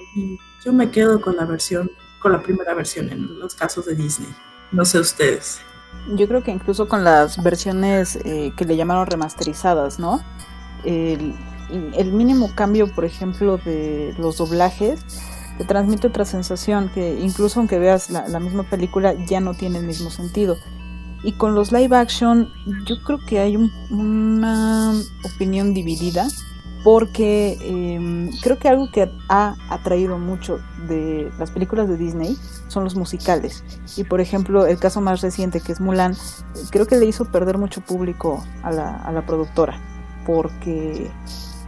yo 0.64 0.72
me 0.72 0.90
quedo 0.90 1.20
con 1.20 1.36
la 1.36 1.44
versión, 1.44 1.90
con 2.18 2.32
la 2.32 2.42
primera 2.42 2.74
versión 2.74 3.10
en 3.10 3.38
los 3.38 3.54
casos 3.54 3.86
de 3.86 3.94
Disney. 3.94 4.28
No 4.72 4.84
sé 4.84 4.98
ustedes. 4.98 5.60
Yo 6.14 6.26
creo 6.28 6.42
que 6.42 6.50
incluso 6.50 6.88
con 6.88 7.04
las 7.04 7.42
versiones 7.42 8.16
eh, 8.24 8.52
que 8.56 8.64
le 8.64 8.76
llamaron 8.76 9.06
remasterizadas, 9.06 9.98
¿no? 9.98 10.22
El, 10.84 11.34
mínimo 12.12 12.54
cambio, 12.54 12.92
por 12.94 13.04
ejemplo, 13.04 13.58
de 13.58 14.14
los 14.18 14.38
doblajes, 14.38 15.04
te 15.58 15.64
transmite 15.64 16.06
otra 16.06 16.24
sensación 16.24 16.90
que 16.94 17.18
incluso 17.20 17.60
aunque 17.60 17.78
veas 17.78 18.10
la, 18.10 18.26
la 18.28 18.40
misma 18.40 18.62
película 18.62 19.14
ya 19.26 19.40
no 19.40 19.54
tiene 19.54 19.78
el 19.78 19.86
mismo 19.86 20.10
sentido. 20.10 20.56
Y 21.22 21.32
con 21.32 21.54
los 21.54 21.72
live 21.72 21.96
action 21.96 22.50
yo 22.86 23.02
creo 23.02 23.18
que 23.18 23.40
hay 23.40 23.56
una 23.90 24.94
opinión 25.24 25.74
dividida 25.74 26.28
porque 26.84 27.58
em, 27.60 28.30
creo 28.40 28.58
que 28.58 28.68
algo 28.68 28.90
que 28.90 29.10
ha 29.28 29.56
atraído 29.68 30.18
mucho 30.18 30.58
de 30.88 31.30
las 31.38 31.50
películas 31.50 31.88
de 31.88 31.96
Disney 31.96 32.36
son 32.68 32.84
los 32.84 32.94
musicales. 32.94 33.64
Y 33.96 34.04
por 34.04 34.20
ejemplo, 34.20 34.66
el 34.66 34.78
caso 34.78 35.00
más 35.00 35.20
reciente 35.20 35.60
que 35.60 35.72
es 35.72 35.80
Mulan, 35.80 36.16
creo 36.70 36.86
que 36.86 36.96
le 36.96 37.06
hizo 37.06 37.24
perder 37.30 37.58
mucho 37.58 37.80
público 37.80 38.44
a 38.62 38.70
la, 38.70 39.24
productora, 39.26 39.80
porque 40.24 41.10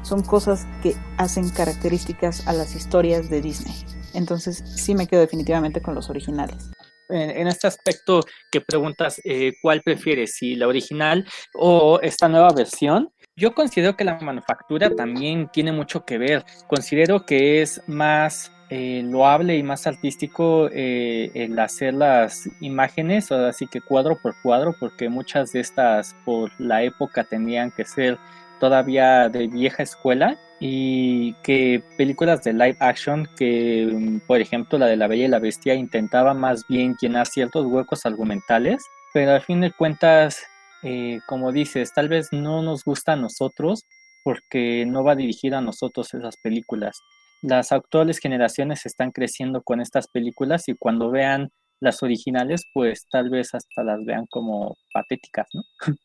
son 0.02 0.22
cosas 0.22 0.66
que 0.82 0.94
hacen 1.16 1.50
características 1.50 2.46
a 2.46 2.52
las 2.52 2.74
historias 2.74 3.28
de 3.28 3.40
Disney. 3.40 3.74
Entonces 4.14 4.62
sí 4.76 4.94
me 4.94 5.06
quedo 5.06 5.20
definitivamente 5.20 5.80
con 5.82 5.94
los 5.94 6.10
originales 6.10 6.70
en, 7.12 7.48
este 7.48 7.66
aspecto 7.66 8.20
que 8.50 8.60
preguntas 8.60 9.20
eh, 9.24 9.52
cuál 9.60 9.82
prefieres, 9.82 10.34
si 10.34 10.54
la 10.54 10.68
original 10.68 11.26
o 11.54 11.98
esta 12.02 12.28
nueva 12.28 12.50
versión, 12.54 13.12
yo 13.40 13.54
considero 13.54 13.96
que 13.96 14.04
la 14.04 14.20
manufactura 14.20 14.90
también 14.90 15.48
tiene 15.48 15.72
mucho 15.72 16.04
que 16.04 16.18
ver. 16.18 16.44
Considero 16.66 17.24
que 17.24 17.62
es 17.62 17.82
más 17.86 18.52
eh, 18.68 19.02
loable 19.02 19.56
y 19.56 19.62
más 19.62 19.86
artístico 19.86 20.68
eh, 20.70 21.30
el 21.34 21.58
hacer 21.58 21.94
las 21.94 22.48
imágenes, 22.60 23.32
así 23.32 23.66
que 23.66 23.80
cuadro 23.80 24.18
por 24.22 24.34
cuadro, 24.42 24.76
porque 24.78 25.08
muchas 25.08 25.52
de 25.52 25.60
estas 25.60 26.14
por 26.26 26.52
la 26.60 26.82
época 26.82 27.24
tenían 27.24 27.70
que 27.70 27.86
ser 27.86 28.18
todavía 28.60 29.30
de 29.30 29.48
vieja 29.48 29.82
escuela 29.84 30.36
y 30.60 31.32
que 31.42 31.82
películas 31.96 32.44
de 32.44 32.52
live 32.52 32.76
action 32.78 33.26
que 33.38 33.88
mm, 33.90 34.18
por 34.26 34.38
ejemplo 34.38 34.78
la 34.78 34.86
de 34.86 34.98
la 34.98 35.06
Bella 35.06 35.24
y 35.24 35.28
la 35.28 35.38
Bestia 35.38 35.72
intentaba 35.74 36.34
más 36.34 36.66
bien 36.68 36.94
llenar 37.00 37.26
ciertos 37.26 37.64
huecos 37.64 38.04
argumentales 38.04 38.84
pero 39.14 39.32
al 39.32 39.40
fin 39.40 39.62
de 39.62 39.72
cuentas 39.72 40.44
eh, 40.82 41.20
como 41.26 41.52
dices 41.52 41.92
tal 41.94 42.08
vez 42.08 42.28
no 42.32 42.62
nos 42.62 42.84
gusta 42.84 43.12
a 43.12 43.16
nosotros 43.16 43.84
porque 44.24 44.84
no 44.86 45.02
va 45.04 45.16
dirigida 45.16 45.58
a 45.58 45.62
nosotros 45.62 46.12
esas 46.14 46.36
películas 46.42 46.98
las 47.42 47.72
actuales 47.72 48.18
generaciones 48.18 48.84
están 48.86 49.12
creciendo 49.12 49.62
con 49.62 49.80
estas 49.80 50.08
películas 50.08 50.68
y 50.68 50.74
cuando 50.74 51.10
vean 51.10 51.50
las 51.80 52.02
originales 52.02 52.64
pues 52.74 53.06
tal 53.10 53.30
vez 53.30 53.54
hasta 53.54 53.82
las 53.82 54.04
vean 54.04 54.26
como 54.30 54.76
patéticas 54.92 55.46
no 55.54 55.62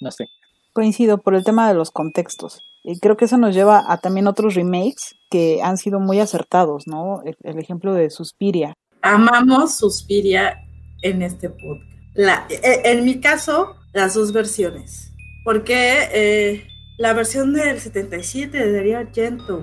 no 0.00 0.10
sé 0.10 0.26
coincido 0.72 1.18
por 1.18 1.34
el 1.34 1.44
tema 1.44 1.68
de 1.68 1.74
los 1.74 1.90
contextos 1.90 2.62
y 2.90 2.98
creo 3.00 3.16
que 3.16 3.26
eso 3.26 3.36
nos 3.36 3.54
lleva 3.54 3.84
a 3.86 3.98
también 3.98 4.26
otros 4.26 4.54
remakes 4.54 5.14
que 5.30 5.60
han 5.62 5.76
sido 5.76 6.00
muy 6.00 6.20
acertados, 6.20 6.86
¿no? 6.86 7.22
El, 7.42 7.58
ejemplo 7.58 7.92
de 7.92 8.08
Suspiria. 8.10 8.72
Amamos 9.02 9.76
Suspiria 9.76 10.64
en 11.02 11.22
este 11.22 11.50
podcast. 11.50 11.90
La, 12.14 12.46
e, 12.48 12.80
en 12.84 13.04
mi 13.04 13.20
caso, 13.20 13.76
las 13.98 14.14
dos 14.14 14.32
versiones. 14.32 15.12
Porque 15.42 16.08
eh, 16.12 16.68
la 16.98 17.12
versión 17.14 17.52
del 17.52 17.80
77 17.80 18.56
de 18.56 18.72
Darío 18.72 18.98
Argento, 18.98 19.60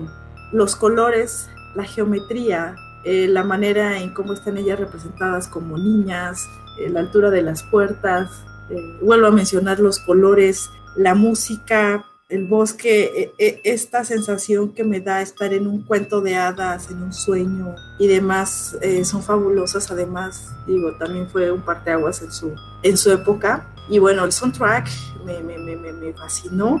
los 0.52 0.76
colores, 0.76 1.48
la 1.74 1.84
geometría, 1.84 2.76
eh, 3.04 3.28
la 3.28 3.44
manera 3.44 3.98
en 3.98 4.12
cómo 4.12 4.34
están 4.34 4.58
ellas 4.58 4.78
representadas 4.78 5.48
como 5.48 5.78
niñas, 5.78 6.46
eh, 6.78 6.90
la 6.90 7.00
altura 7.00 7.30
de 7.30 7.42
las 7.42 7.62
puertas, 7.62 8.28
vuelvo 9.00 9.28
a 9.28 9.30
mencionar 9.30 9.78
los 9.80 10.00
colores, 10.00 10.68
la 10.96 11.14
música, 11.14 12.04
el 12.28 12.46
bosque, 12.46 13.32
e, 13.38 13.44
e, 13.44 13.60
esta 13.64 14.04
sensación 14.04 14.72
que 14.72 14.82
me 14.82 15.00
da 15.00 15.22
estar 15.22 15.52
en 15.52 15.66
un 15.66 15.82
cuento 15.84 16.20
de 16.20 16.36
hadas, 16.36 16.90
en 16.90 17.02
un 17.02 17.12
sueño 17.12 17.76
y 17.98 18.08
demás, 18.08 18.76
eh, 18.82 19.04
son 19.04 19.22
fabulosas. 19.22 19.90
Además, 19.90 20.52
digo, 20.66 20.96
también 20.98 21.28
fue 21.28 21.50
un 21.52 21.62
parteaguas 21.62 22.22
en 22.22 22.32
su, 22.32 22.54
en 22.82 22.96
su 22.96 23.12
época. 23.12 23.68
Y 23.88 24.00
bueno, 24.00 24.24
el 24.24 24.32
soundtrack 24.32 24.88
me, 25.24 25.40
me, 25.40 25.56
me, 25.58 25.92
me 25.92 26.12
fascinó 26.14 26.80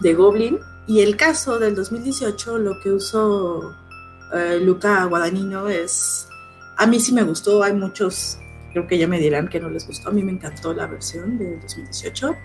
de 0.00 0.14
Goblin. 0.14 0.58
Y 0.86 1.00
el 1.00 1.16
caso 1.16 1.58
del 1.58 1.74
2018, 1.74 2.58
lo 2.58 2.80
que 2.80 2.92
usó 2.92 3.74
eh, 4.34 4.58
Luca 4.60 5.04
Guadagnino 5.04 5.68
es, 5.68 6.28
a 6.76 6.86
mí 6.86 7.00
sí 7.00 7.12
me 7.12 7.22
gustó, 7.22 7.62
hay 7.62 7.72
muchos 7.72 8.38
creo 8.72 8.86
que 8.86 8.98
ya 8.98 9.08
me 9.08 9.18
dirán 9.18 9.48
que 9.48 9.58
no 9.58 9.68
les 9.68 9.86
gustó. 9.86 10.10
A 10.10 10.12
mí 10.12 10.22
me 10.22 10.32
encantó 10.32 10.72
la 10.72 10.86
versión 10.86 11.38
del 11.38 11.60
2018 11.60 12.36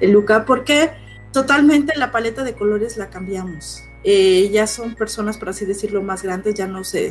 de 0.00 0.08
Luca 0.08 0.44
porque 0.44 1.05
totalmente 1.36 1.92
la 1.98 2.10
paleta 2.12 2.44
de 2.44 2.54
colores 2.54 2.96
la 2.96 3.10
cambiamos. 3.10 3.84
Eh, 4.04 4.48
ya 4.50 4.66
son 4.66 4.94
personas, 4.94 5.36
por 5.36 5.50
así 5.50 5.66
decirlo, 5.66 6.00
más 6.00 6.22
grandes, 6.22 6.54
ya 6.54 6.66
no, 6.66 6.82
se, 6.82 7.10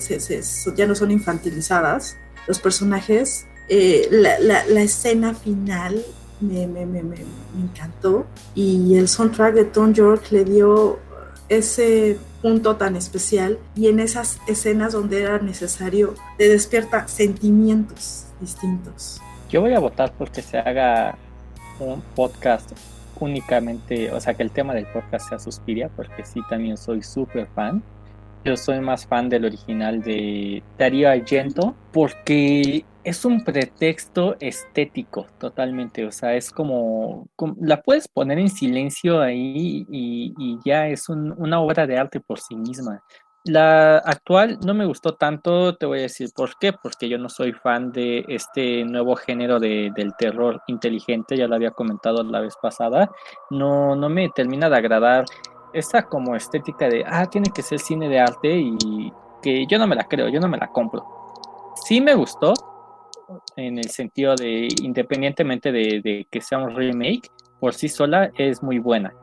ya 0.76 0.88
no 0.88 0.96
son 0.96 1.12
infantilizadas. 1.12 2.18
Los 2.48 2.58
personajes, 2.58 3.46
eh, 3.70 4.08
la, 4.10 4.40
la, 4.40 4.82
escena 4.82 5.36
final 5.36 6.04
me, 6.42 6.66
me, 6.66 6.88
me, 6.88 7.04
me, 7.04 7.18
encantó 7.62 8.26
y 8.56 8.98
el 8.98 9.08
soundtrack 9.08 9.54
de 9.54 9.66
Tom 9.66 9.94
York 9.94 10.32
le 10.32 10.44
dio 10.44 10.98
ese 11.48 12.18
punto 12.42 12.78
tan 12.78 12.96
especial 12.96 13.60
y 13.76 13.90
en 13.90 14.00
esas 14.00 14.40
escenas 14.48 14.94
donde 14.94 15.22
era 15.22 15.38
necesario 15.38 16.16
te 16.40 16.50
despierta 16.50 17.08
sentimientos 17.08 18.26
distintos. 18.42 19.22
Yo 19.52 19.62
voy 19.62 19.74
a 19.76 19.80
votar 19.80 20.14
porque 20.18 20.42
se 20.42 20.58
haga 20.58 21.16
un 21.80 22.02
podcast 22.16 22.72
únicamente, 23.20 24.12
o 24.12 24.20
sea, 24.20 24.34
que 24.34 24.44
el 24.44 24.52
tema 24.52 24.74
del 24.74 24.86
podcast 24.88 25.30
sea 25.30 25.40
Suspiria, 25.40 25.90
porque 25.96 26.24
sí, 26.24 26.42
también 26.50 26.78
soy 26.78 27.02
súper 27.02 27.48
fan. 27.48 27.84
Yo 28.44 28.56
soy 28.56 28.80
más 28.80 29.08
fan 29.08 29.28
del 29.30 29.46
original 29.46 30.02
de 30.02 30.62
Darío 30.78 31.10
Argento, 31.10 31.76
porque 31.92 32.86
es 33.04 33.24
un 33.24 33.44
pretexto 33.44 34.36
estético 34.40 35.28
totalmente, 35.40 36.06
o 36.06 36.12
sea, 36.12 36.36
es 36.36 36.52
como, 36.52 37.28
la 37.62 37.82
puedes 37.82 38.08
poner 38.08 38.40
en 38.40 38.50
silencio 38.50 39.22
ahí 39.22 39.86
y, 39.90 40.58
ya 40.66 40.88
es 40.88 41.08
una 41.10 41.60
obra 41.60 41.86
de 41.86 41.98
arte 41.98 42.20
por 42.20 42.40
sí 42.40 42.56
misma. 42.56 43.04
La 43.46 43.98
actual 44.00 44.58
no 44.66 44.74
me 44.74 44.88
gustó 44.88 45.14
tanto, 45.14 45.76
te 45.76 45.86
voy 45.86 46.00
a 46.00 46.04
decir 46.04 46.30
por 46.36 46.58
qué, 46.58 46.74
porque 46.74 47.08
yo 47.08 47.20
no 47.20 47.30
soy 47.30 47.54
fan 47.54 47.92
de 47.92 48.26
este 48.28 48.84
nuevo 48.86 49.16
género 49.16 49.60
de, 49.60 49.92
del 49.96 50.16
terror 50.18 50.64
inteligente, 50.66 51.38
ya 51.38 51.48
lo 51.48 51.54
había 51.54 51.70
comentado 51.70 52.24
la 52.24 52.40
vez 52.40 52.56
pasada, 52.60 53.12
no, 53.52 53.96
no 53.96 54.10
me 54.10 54.30
termina 54.30 54.68
de 54.68 54.78
agradar 54.78 55.26
esa 55.74 56.08
como 56.08 56.36
estética 56.36 56.90
de, 56.90 57.04
ah, 57.06 57.28
tiene 57.28 57.52
que 57.54 57.62
ser 57.62 57.78
cine 57.78 58.10
de 58.10 58.20
arte 58.20 58.58
y 58.58 59.14
que 59.44 59.68
yo 59.68 59.78
no 59.78 59.86
me 59.86 59.96
la 59.96 60.06
creo, 60.06 60.28
yo 60.28 60.40
no 60.40 60.48
me 60.48 60.58
la 60.58 60.70
compro. 60.70 61.06
Sí 61.86 62.02
me 62.02 62.16
gustó, 62.16 62.52
en 63.56 63.78
el 63.78 63.92
sentido 63.92 64.36
de, 64.36 64.70
independientemente 64.82 65.72
de, 65.72 66.02
de 66.04 66.28
que 66.32 66.42
sea 66.42 66.58
un 66.58 66.76
remake, 66.76 67.30
por 67.60 67.76
sí 67.76 67.90
sola 67.90 68.32
es 68.40 68.64
muy 68.64 68.80
buena. 68.80 69.14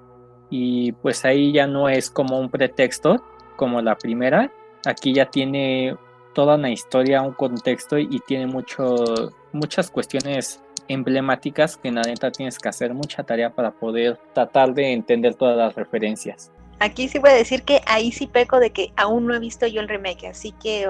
Y 0.48 0.92
pues 0.92 1.24
ahí 1.24 1.52
ya 1.52 1.66
no 1.66 1.88
es 1.88 2.08
como 2.08 2.38
un 2.38 2.50
pretexto 2.50 3.16
como 3.62 3.80
la 3.80 3.96
primera, 3.96 4.50
aquí 4.84 5.14
ya 5.14 5.26
tiene 5.26 5.96
toda 6.34 6.56
una 6.56 6.70
historia, 6.70 7.22
un 7.22 7.32
contexto 7.32 7.96
y 7.96 8.18
tiene 8.26 8.48
mucho, 8.48 9.32
muchas 9.52 9.88
cuestiones 9.88 10.60
emblemáticas 10.88 11.76
que 11.76 11.86
en 11.86 11.94
la 11.94 12.02
neta 12.02 12.32
tienes 12.32 12.58
que 12.58 12.68
hacer 12.68 12.92
mucha 12.92 13.22
tarea 13.22 13.50
para 13.50 13.70
poder 13.70 14.18
tratar 14.32 14.74
de 14.74 14.92
entender 14.92 15.36
todas 15.36 15.56
las 15.56 15.76
referencias. 15.76 16.50
Aquí 16.80 17.06
sí 17.06 17.20
voy 17.20 17.30
a 17.30 17.34
decir 17.34 17.62
que 17.62 17.82
ahí 17.86 18.10
sí 18.10 18.26
peco 18.26 18.58
de 18.58 18.72
que 18.72 18.92
aún 18.96 19.28
no 19.28 19.34
he 19.36 19.38
visto 19.38 19.64
yo 19.68 19.80
el 19.80 19.88
remake, 19.88 20.26
así 20.26 20.50
que 20.60 20.88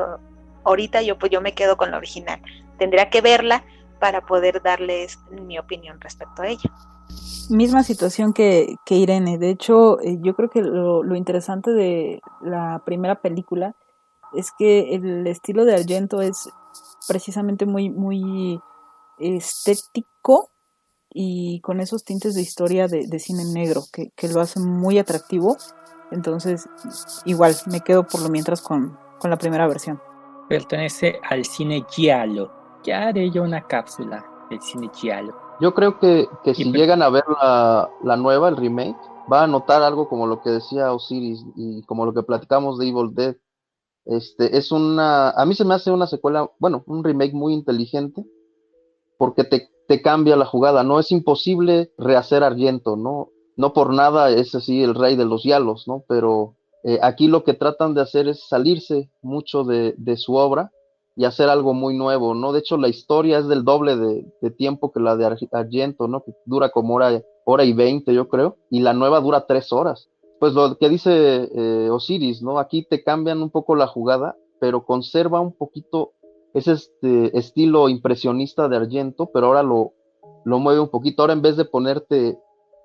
ahorita 0.64 1.02
yo 1.02 1.18
pues 1.18 1.30
yo 1.30 1.42
me 1.42 1.52
quedo 1.52 1.76
con 1.76 1.90
la 1.90 1.98
original. 1.98 2.40
Tendría 2.78 3.10
que 3.10 3.20
verla 3.20 3.64
para 4.02 4.20
poder 4.20 4.60
darles 4.60 5.20
mi 5.30 5.60
opinión 5.60 6.00
respecto 6.00 6.42
a 6.42 6.48
ella 6.48 6.72
misma 7.50 7.82
situación 7.84 8.32
que, 8.32 8.76
que 8.84 8.96
Irene. 8.96 9.38
De 9.38 9.50
hecho, 9.50 10.00
eh, 10.00 10.18
yo 10.20 10.34
creo 10.34 10.50
que 10.50 10.62
lo, 10.62 11.02
lo, 11.02 11.14
interesante 11.16 11.70
de 11.70 12.20
la 12.40 12.82
primera 12.84 13.20
película 13.20 13.76
es 14.32 14.50
que 14.58 14.94
el 14.94 15.26
estilo 15.26 15.64
de 15.64 15.74
Argento 15.74 16.22
es 16.22 16.48
precisamente 17.06 17.66
muy, 17.66 17.90
muy 17.90 18.58
estético 19.18 20.48
y 21.12 21.60
con 21.60 21.80
esos 21.80 22.04
tintes 22.04 22.34
de 22.34 22.40
historia 22.40 22.88
de, 22.88 23.06
de 23.06 23.18
cine 23.18 23.44
negro 23.44 23.82
que, 23.92 24.10
que, 24.16 24.28
lo 24.28 24.40
hace 24.40 24.58
muy 24.58 24.98
atractivo. 24.98 25.58
Entonces, 26.10 26.68
igual, 27.26 27.54
me 27.66 27.82
quedo 27.82 28.06
por 28.06 28.22
lo 28.22 28.30
mientras 28.30 28.62
con, 28.62 28.98
con 29.18 29.30
la 29.30 29.36
primera 29.36 29.68
versión. 29.68 30.00
Pertenece 30.48 31.20
al 31.28 31.44
cine 31.44 31.84
giallo. 31.90 32.61
Ya 32.84 33.08
haré 33.08 33.30
yo 33.30 33.42
una 33.42 33.66
cápsula 33.66 34.24
del 34.50 34.60
cine 34.60 34.90
giallo. 34.92 35.34
Yo 35.60 35.74
creo 35.74 35.98
que, 35.98 36.26
que 36.42 36.54
si 36.54 36.64
llegan 36.72 37.02
a 37.02 37.08
ver 37.08 37.24
la, 37.40 37.88
la, 38.02 38.16
nueva, 38.16 38.48
el 38.48 38.56
remake, 38.56 38.98
va 39.32 39.44
a 39.44 39.46
notar 39.46 39.82
algo 39.82 40.08
como 40.08 40.26
lo 40.26 40.42
que 40.42 40.50
decía 40.50 40.92
Osiris 40.92 41.44
y 41.56 41.82
como 41.84 42.04
lo 42.04 42.12
que 42.12 42.22
platicamos 42.22 42.78
de 42.78 42.88
Evil 42.88 43.14
Dead. 43.14 43.36
Este, 44.04 44.56
es 44.56 44.72
una, 44.72 45.30
a 45.30 45.46
mí 45.46 45.54
se 45.54 45.64
me 45.64 45.74
hace 45.74 45.92
una 45.92 46.08
secuela, 46.08 46.50
bueno, 46.58 46.82
un 46.86 47.04
remake 47.04 47.34
muy 47.34 47.54
inteligente, 47.54 48.24
porque 49.16 49.44
te, 49.44 49.70
te 49.86 50.02
cambia 50.02 50.36
la 50.36 50.46
jugada, 50.46 50.82
no 50.82 50.98
es 50.98 51.12
imposible 51.12 51.92
rehacer 51.96 52.42
Argento, 52.42 52.96
¿no? 52.96 53.28
No 53.56 53.72
por 53.72 53.92
nada 53.92 54.30
es 54.30 54.54
así 54.54 54.82
el 54.82 54.94
rey 54.94 55.14
de 55.14 55.24
los 55.24 55.44
yalos, 55.44 55.86
¿no? 55.86 56.04
Pero 56.08 56.56
eh, 56.82 56.98
aquí 57.02 57.28
lo 57.28 57.44
que 57.44 57.54
tratan 57.54 57.94
de 57.94 58.00
hacer 58.00 58.26
es 58.26 58.48
salirse 58.48 59.10
mucho 59.20 59.62
de, 59.62 59.94
de, 59.98 60.16
su 60.16 60.34
obra 60.34 60.72
y 61.14 61.24
hacer 61.24 61.48
algo 61.48 61.74
muy 61.74 61.96
nuevo, 61.96 62.34
¿no? 62.34 62.52
De 62.52 62.60
hecho, 62.60 62.76
la 62.76 62.88
historia 62.88 63.38
es 63.38 63.46
del 63.46 63.64
doble 63.64 63.96
de, 63.96 64.50
tiempo 64.52 64.92
que 64.92 65.00
la 65.00 65.16
de 65.16 65.26
Argento, 65.26 66.08
¿no? 66.08 66.22
Que 66.22 66.32
dura 66.46 66.70
como 66.70 66.94
hora, 66.94 67.22
hora 67.44 67.64
y 67.64 67.72
veinte, 67.72 68.14
yo 68.14 68.28
creo, 68.28 68.56
y 68.70 68.80
la 68.80 68.94
nueva 68.94 69.20
dura 69.20 69.46
tres 69.46 69.72
horas. 69.72 70.08
Pues 70.40 70.54
lo 70.54 70.76
que 70.78 70.88
dice 70.88 71.50
eh, 71.54 71.90
Osiris, 71.90 72.42
¿no? 72.42 72.58
Aquí 72.58 72.84
te 72.88 73.04
cambian 73.04 73.42
un 73.42 73.50
poco 73.50 73.76
la 73.76 73.86
jugada, 73.86 74.36
pero 74.58 74.84
conserva 74.84 75.40
un 75.40 75.52
poquito 75.52 76.12
ese 76.54 76.72
este 76.72 77.38
estilo 77.38 77.88
impresionista 77.88 78.68
de 78.68 78.76
Argento, 78.76 79.30
pero 79.32 79.46
ahora 79.46 79.62
lo, 79.62 79.92
lo 80.44 80.58
mueve 80.58 80.80
un 80.80 80.88
poquito. 80.88 81.22
Ahora 81.22 81.34
en 81.34 81.42
vez 81.42 81.56
de 81.56 81.64
ponerte 81.64 82.38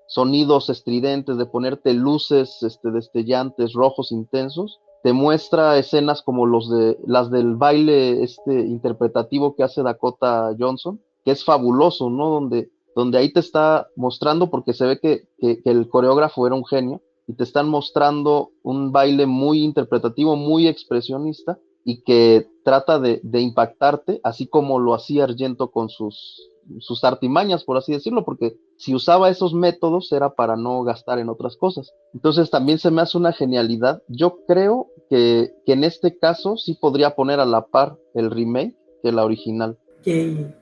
sonidos 0.07 0.69
estridentes, 0.69 1.37
de 1.37 1.45
ponerte 1.45 1.93
luces 1.93 2.61
este, 2.61 2.91
destellantes, 2.91 3.73
rojos 3.73 4.11
intensos, 4.11 4.79
te 5.03 5.13
muestra 5.13 5.77
escenas 5.77 6.21
como 6.21 6.45
los 6.45 6.69
de, 6.69 6.97
las 7.05 7.31
del 7.31 7.55
baile 7.55 8.23
este, 8.23 8.53
interpretativo 8.61 9.55
que 9.55 9.63
hace 9.63 9.83
Dakota 9.83 10.55
Johnson, 10.57 11.01
que 11.23 11.31
es 11.31 11.43
fabuloso, 11.43 12.09
¿no? 12.09 12.29
Donde, 12.29 12.71
donde 12.95 13.17
ahí 13.17 13.31
te 13.31 13.39
está 13.39 13.87
mostrando, 13.95 14.49
porque 14.49 14.73
se 14.73 14.85
ve 14.85 14.99
que, 14.99 15.27
que, 15.39 15.61
el 15.65 15.87
coreógrafo 15.87 16.47
era 16.47 16.55
un 16.55 16.65
genio, 16.65 17.01
y 17.27 17.33
te 17.33 17.43
están 17.43 17.67
mostrando 17.67 18.51
un 18.63 18.91
baile 18.91 19.25
muy 19.25 19.63
interpretativo, 19.63 20.35
muy 20.35 20.67
expresionista, 20.67 21.59
y 21.83 22.01
que 22.03 22.49
trata 22.63 22.99
de, 22.99 23.19
de, 23.23 23.41
impactarte, 23.41 24.19
así 24.23 24.47
como 24.47 24.79
lo 24.79 24.93
hacía 24.93 25.23
Argento 25.23 25.71
con 25.71 25.89
sus, 25.89 26.49
sus 26.79 27.03
artimañas, 27.03 27.63
por 27.63 27.77
así 27.77 27.93
decirlo, 27.93 28.25
porque 28.25 28.57
si 28.77 28.93
usaba 28.93 29.29
esos 29.29 29.53
métodos 29.53 30.11
era 30.11 30.35
para 30.35 30.55
no 30.55 30.83
gastar 30.83 31.19
en 31.19 31.29
otras 31.29 31.57
cosas. 31.57 31.93
Entonces 32.13 32.49
también 32.49 32.79
se 32.79 32.91
me 32.91 33.01
hace 33.01 33.17
una 33.17 33.33
genialidad. 33.33 34.01
Yo 34.07 34.39
creo 34.47 34.87
que, 35.09 35.51
que 35.65 35.73
en 35.73 35.83
este 35.83 36.17
caso 36.17 36.57
sí 36.57 36.75
podría 36.79 37.15
poner 37.15 37.39
a 37.39 37.45
la 37.45 37.65
par 37.65 37.97
el 38.13 38.31
remake 38.31 38.75
que 39.01 39.11
la 39.11 39.25
original. 39.25 39.77
Okay. 39.99 40.53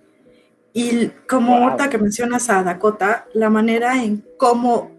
Y 0.74 1.08
como 1.28 1.54
wow. 1.54 1.64
ahorita 1.64 1.90
que 1.90 1.98
mencionas 1.98 2.50
a 2.50 2.64
Dakota, 2.64 3.28
la 3.34 3.50
manera 3.50 4.04
en 4.04 4.26
cómo 4.38 4.92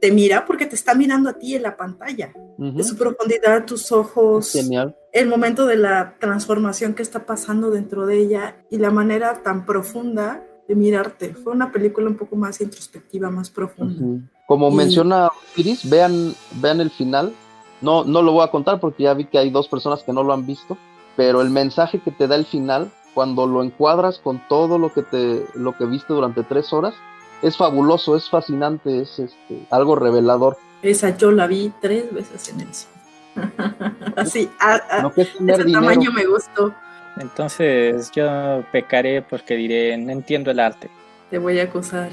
te 0.00 0.12
mira, 0.12 0.44
porque 0.44 0.66
te 0.66 0.74
está 0.74 0.94
mirando 0.94 1.30
a 1.30 1.32
ti 1.32 1.54
en 1.54 1.62
la 1.62 1.76
pantalla, 1.76 2.32
uh 2.36 2.64
-huh. 2.64 2.76
de 2.76 2.84
su 2.84 2.96
profundidad, 2.96 3.64
tus 3.64 3.90
ojos, 3.90 4.52
Genial. 4.52 4.94
el 5.12 5.28
momento 5.28 5.66
de 5.66 5.76
la 5.76 6.16
transformación 6.20 6.94
que 6.94 7.02
está 7.02 7.24
pasando 7.24 7.70
dentro 7.70 8.04
de 8.04 8.18
ella 8.18 8.56
y 8.70 8.78
la 8.78 8.90
manera 8.90 9.42
tan 9.42 9.64
profunda 9.64 10.44
de 10.68 10.74
mirarte. 10.74 11.34
Fue 11.34 11.52
una 11.52 11.70
película 11.70 12.08
un 12.08 12.16
poco 12.16 12.36
más 12.36 12.60
introspectiva, 12.60 13.30
más 13.30 13.50
profunda. 13.50 13.94
Uh 14.02 14.16
-huh. 14.16 14.28
Como 14.46 14.70
y... 14.70 14.74
menciona 14.74 15.30
Iris, 15.56 15.88
vean, 15.88 16.34
vean 16.60 16.80
el 16.80 16.90
final. 16.90 17.34
No, 17.80 18.04
no 18.04 18.22
lo 18.22 18.32
voy 18.32 18.44
a 18.44 18.50
contar 18.50 18.80
porque 18.80 19.04
ya 19.04 19.14
vi 19.14 19.24
que 19.26 19.38
hay 19.38 19.50
dos 19.50 19.68
personas 19.68 20.02
que 20.02 20.12
no 20.12 20.22
lo 20.22 20.32
han 20.32 20.46
visto, 20.46 20.78
pero 21.16 21.42
el 21.42 21.50
mensaje 21.50 22.00
que 22.00 22.10
te 22.10 22.26
da 22.26 22.36
el 22.36 22.46
final, 22.46 22.90
cuando 23.12 23.46
lo 23.46 23.62
encuadras 23.62 24.18
con 24.18 24.40
todo 24.48 24.78
lo 24.78 24.92
que 24.92 25.02
te, 25.02 25.46
lo 25.54 25.76
que 25.76 25.84
viste 25.84 26.14
durante 26.14 26.42
tres 26.44 26.72
horas, 26.72 26.94
es 27.42 27.56
fabuloso, 27.56 28.16
es 28.16 28.30
fascinante, 28.30 29.02
es 29.02 29.18
este, 29.18 29.66
algo 29.70 29.96
revelador. 29.96 30.56
Esa 30.82 31.16
yo 31.16 31.30
la 31.30 31.46
vi 31.46 31.72
tres 31.80 32.12
veces 32.12 32.48
en 32.48 32.60
el 32.62 32.74
cine. 32.74 32.94
Así, 34.16 34.48
a, 34.58 34.80
a, 34.90 35.02
no 35.02 35.12
ese 35.16 35.32
dinero. 35.38 35.64
tamaño 35.70 36.10
me 36.12 36.24
gustó. 36.26 36.72
Entonces 37.18 38.10
yo 38.12 38.64
pecaré 38.72 39.22
porque 39.22 39.56
diré, 39.56 39.96
no 39.96 40.12
entiendo 40.12 40.50
el 40.50 40.60
arte. 40.60 40.90
Te 41.30 41.38
voy 41.38 41.58
a 41.60 41.64
acusar 41.64 42.10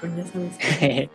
con 0.00 0.16
ya 0.16 0.24
sabes. 0.26 1.08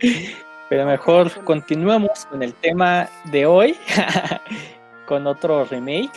Pero 0.68 0.84
mejor 0.84 1.44
continuamos 1.44 2.26
con 2.26 2.42
el 2.42 2.52
tema 2.52 3.08
de 3.24 3.46
hoy, 3.46 3.74
con 5.06 5.26
otro 5.26 5.64
remake. 5.64 6.12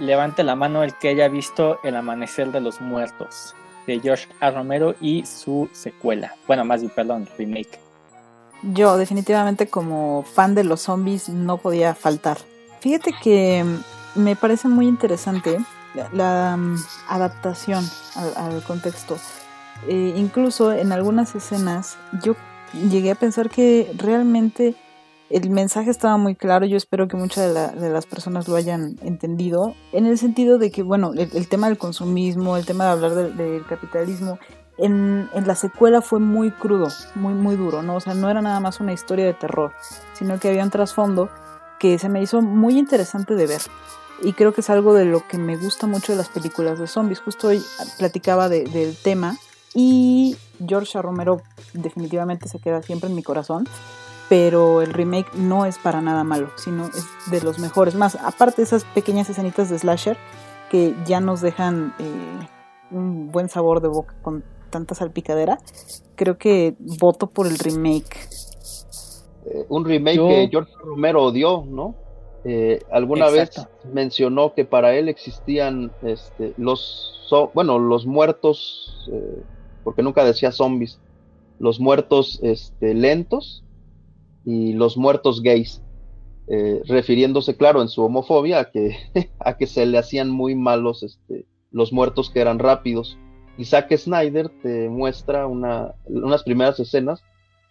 Levante 0.00 0.42
la 0.42 0.56
mano 0.56 0.82
el 0.82 0.94
que 0.94 1.08
haya 1.08 1.28
visto 1.28 1.78
El 1.84 1.96
Amanecer 1.96 2.50
de 2.50 2.60
los 2.60 2.80
Muertos, 2.80 3.54
de 3.86 4.00
George 4.00 4.26
A. 4.40 4.50
Romero 4.50 4.94
y 5.00 5.24
su 5.24 5.70
secuela. 5.72 6.34
Bueno, 6.46 6.64
más 6.64 6.80
bien, 6.80 6.92
perdón, 6.94 7.28
remake. 7.38 7.78
Yo, 8.62 8.96
definitivamente, 8.96 9.68
como 9.68 10.24
fan 10.24 10.54
de 10.54 10.64
los 10.64 10.82
zombies, 10.82 11.28
no 11.28 11.58
podía 11.58 11.94
faltar. 11.94 12.38
Fíjate 12.80 13.14
que 13.22 13.64
me 14.16 14.34
parece 14.34 14.66
muy 14.66 14.88
interesante 14.88 15.58
la, 16.12 16.54
um, 16.56 16.76
adaptación 17.08 17.84
al, 18.36 18.62
contexto. 18.62 19.16
Eh, 19.88 20.14
incluso 20.16 20.72
en 20.72 20.92
algunas 20.92 21.34
escenas 21.34 21.96
yo 22.22 22.34
llegué 22.90 23.10
a 23.10 23.14
pensar 23.14 23.50
que 23.50 23.92
realmente 23.96 24.74
el 25.28 25.50
mensaje 25.50 25.90
estaba 25.90 26.16
muy 26.16 26.34
claro, 26.36 26.66
yo 26.66 26.76
espero 26.76 27.08
que 27.08 27.16
muchas 27.16 27.48
de, 27.48 27.52
la, 27.52 27.68
de, 27.68 27.90
las 27.90 28.06
personas 28.06 28.46
lo 28.46 28.54
hayan 28.54 28.96
entendido, 29.02 29.74
en 29.92 30.06
el 30.06 30.18
sentido 30.18 30.58
de 30.58 30.70
que, 30.70 30.82
bueno, 30.82 31.12
el, 31.14 31.48
tema 31.48 31.66
del 31.68 31.78
consumismo, 31.78 32.56
el 32.56 32.64
tema 32.64 32.84
de 32.84 32.90
hablar 32.90 33.14
del, 33.14 33.36
del 33.36 33.66
capitalismo, 33.66 34.38
en, 34.78 35.28
en, 35.34 35.46
la 35.46 35.56
secuela 35.56 36.00
fue 36.00 36.20
muy 36.20 36.50
crudo, 36.52 36.88
muy, 37.14 37.34
muy 37.34 37.56
duro, 37.56 37.82
¿no? 37.82 37.96
O 37.96 38.00
sea, 38.00 38.14
no 38.14 38.30
era 38.30 38.40
nada 38.40 38.60
más 38.60 38.78
una 38.78 38.92
historia 38.92 39.24
de 39.24 39.34
terror, 39.34 39.72
sino 40.12 40.38
que 40.38 40.48
había 40.48 40.62
un 40.62 40.70
trasfondo 40.70 41.28
que 41.78 41.98
se 41.98 42.08
me 42.08 42.22
hizo 42.22 42.40
muy 42.40 42.78
interesante 42.78 43.34
de 43.34 43.46
ver 43.46 43.62
y 44.22 44.32
creo 44.32 44.52
que 44.52 44.60
es 44.60 44.70
algo 44.70 44.94
de 44.94 45.04
lo 45.04 45.26
que 45.26 45.38
me 45.38 45.56
gusta 45.56 45.86
mucho 45.86 46.12
de 46.12 46.18
las 46.18 46.28
películas 46.28 46.78
de 46.78 46.86
zombies. 46.86 47.20
Justo 47.20 47.48
hoy 47.48 47.62
platicaba 47.98 48.48
de, 48.48 48.64
del 48.64 48.96
tema 48.96 49.36
y 49.74 50.36
George 50.66 51.00
Romero 51.00 51.42
definitivamente 51.74 52.48
se 52.48 52.58
queda 52.58 52.82
siempre 52.82 53.10
en 53.10 53.14
mi 53.14 53.22
corazón, 53.22 53.68
pero 54.28 54.80
el 54.80 54.92
remake 54.92 55.34
no 55.34 55.66
es 55.66 55.78
para 55.78 56.00
nada 56.00 56.24
malo, 56.24 56.50
sino 56.56 56.86
es 56.86 57.06
de 57.30 57.42
los 57.42 57.58
mejores. 57.58 57.94
Más, 57.94 58.16
aparte 58.16 58.56
de 58.58 58.62
esas 58.64 58.84
pequeñas 58.84 59.28
escenitas 59.28 59.68
de 59.68 59.78
slasher 59.78 60.16
que 60.70 60.94
ya 61.04 61.20
nos 61.20 61.40
dejan 61.40 61.94
eh, 61.98 62.48
un 62.90 63.30
buen 63.30 63.48
sabor 63.48 63.80
de 63.80 63.88
boca 63.88 64.14
con 64.22 64.44
tanta 64.70 64.94
salpicadera, 64.94 65.58
creo 66.16 66.38
que 66.38 66.74
voto 66.78 67.28
por 67.28 67.46
el 67.46 67.58
remake. 67.58 68.28
Eh, 69.44 69.66
un 69.68 69.84
remake 69.84 70.16
Yo... 70.16 70.28
que 70.28 70.48
George 70.50 70.72
Romero 70.82 71.22
odió, 71.22 71.64
¿no? 71.66 72.05
Eh, 72.48 72.78
alguna 72.92 73.26
Exacto. 73.26 73.68
vez 73.82 73.92
mencionó 73.92 74.54
que 74.54 74.64
para 74.64 74.94
él 74.94 75.08
existían 75.08 75.90
este, 76.02 76.54
los, 76.56 77.24
so, 77.26 77.50
bueno, 77.54 77.80
los 77.80 78.06
muertos, 78.06 79.08
eh, 79.12 79.42
porque 79.82 80.04
nunca 80.04 80.24
decía 80.24 80.52
zombies, 80.52 81.00
los 81.58 81.80
muertos 81.80 82.38
este, 82.44 82.94
lentos 82.94 83.64
y 84.44 84.74
los 84.74 84.96
muertos 84.96 85.42
gays, 85.42 85.82
eh, 86.46 86.82
refiriéndose, 86.86 87.56
claro, 87.56 87.82
en 87.82 87.88
su 87.88 88.04
homofobia 88.04 88.60
a 88.60 88.70
que, 88.70 88.96
a 89.40 89.56
que 89.56 89.66
se 89.66 89.84
le 89.84 89.98
hacían 89.98 90.30
muy 90.30 90.54
malos 90.54 91.02
este, 91.02 91.46
los 91.72 91.92
muertos 91.92 92.30
que 92.30 92.40
eran 92.40 92.60
rápidos. 92.60 93.18
Y 93.58 93.64
Zack 93.64 93.96
Snyder 93.96 94.50
te 94.62 94.88
muestra 94.88 95.48
una, 95.48 95.94
unas 96.04 96.44
primeras 96.44 96.78
escenas 96.78 97.24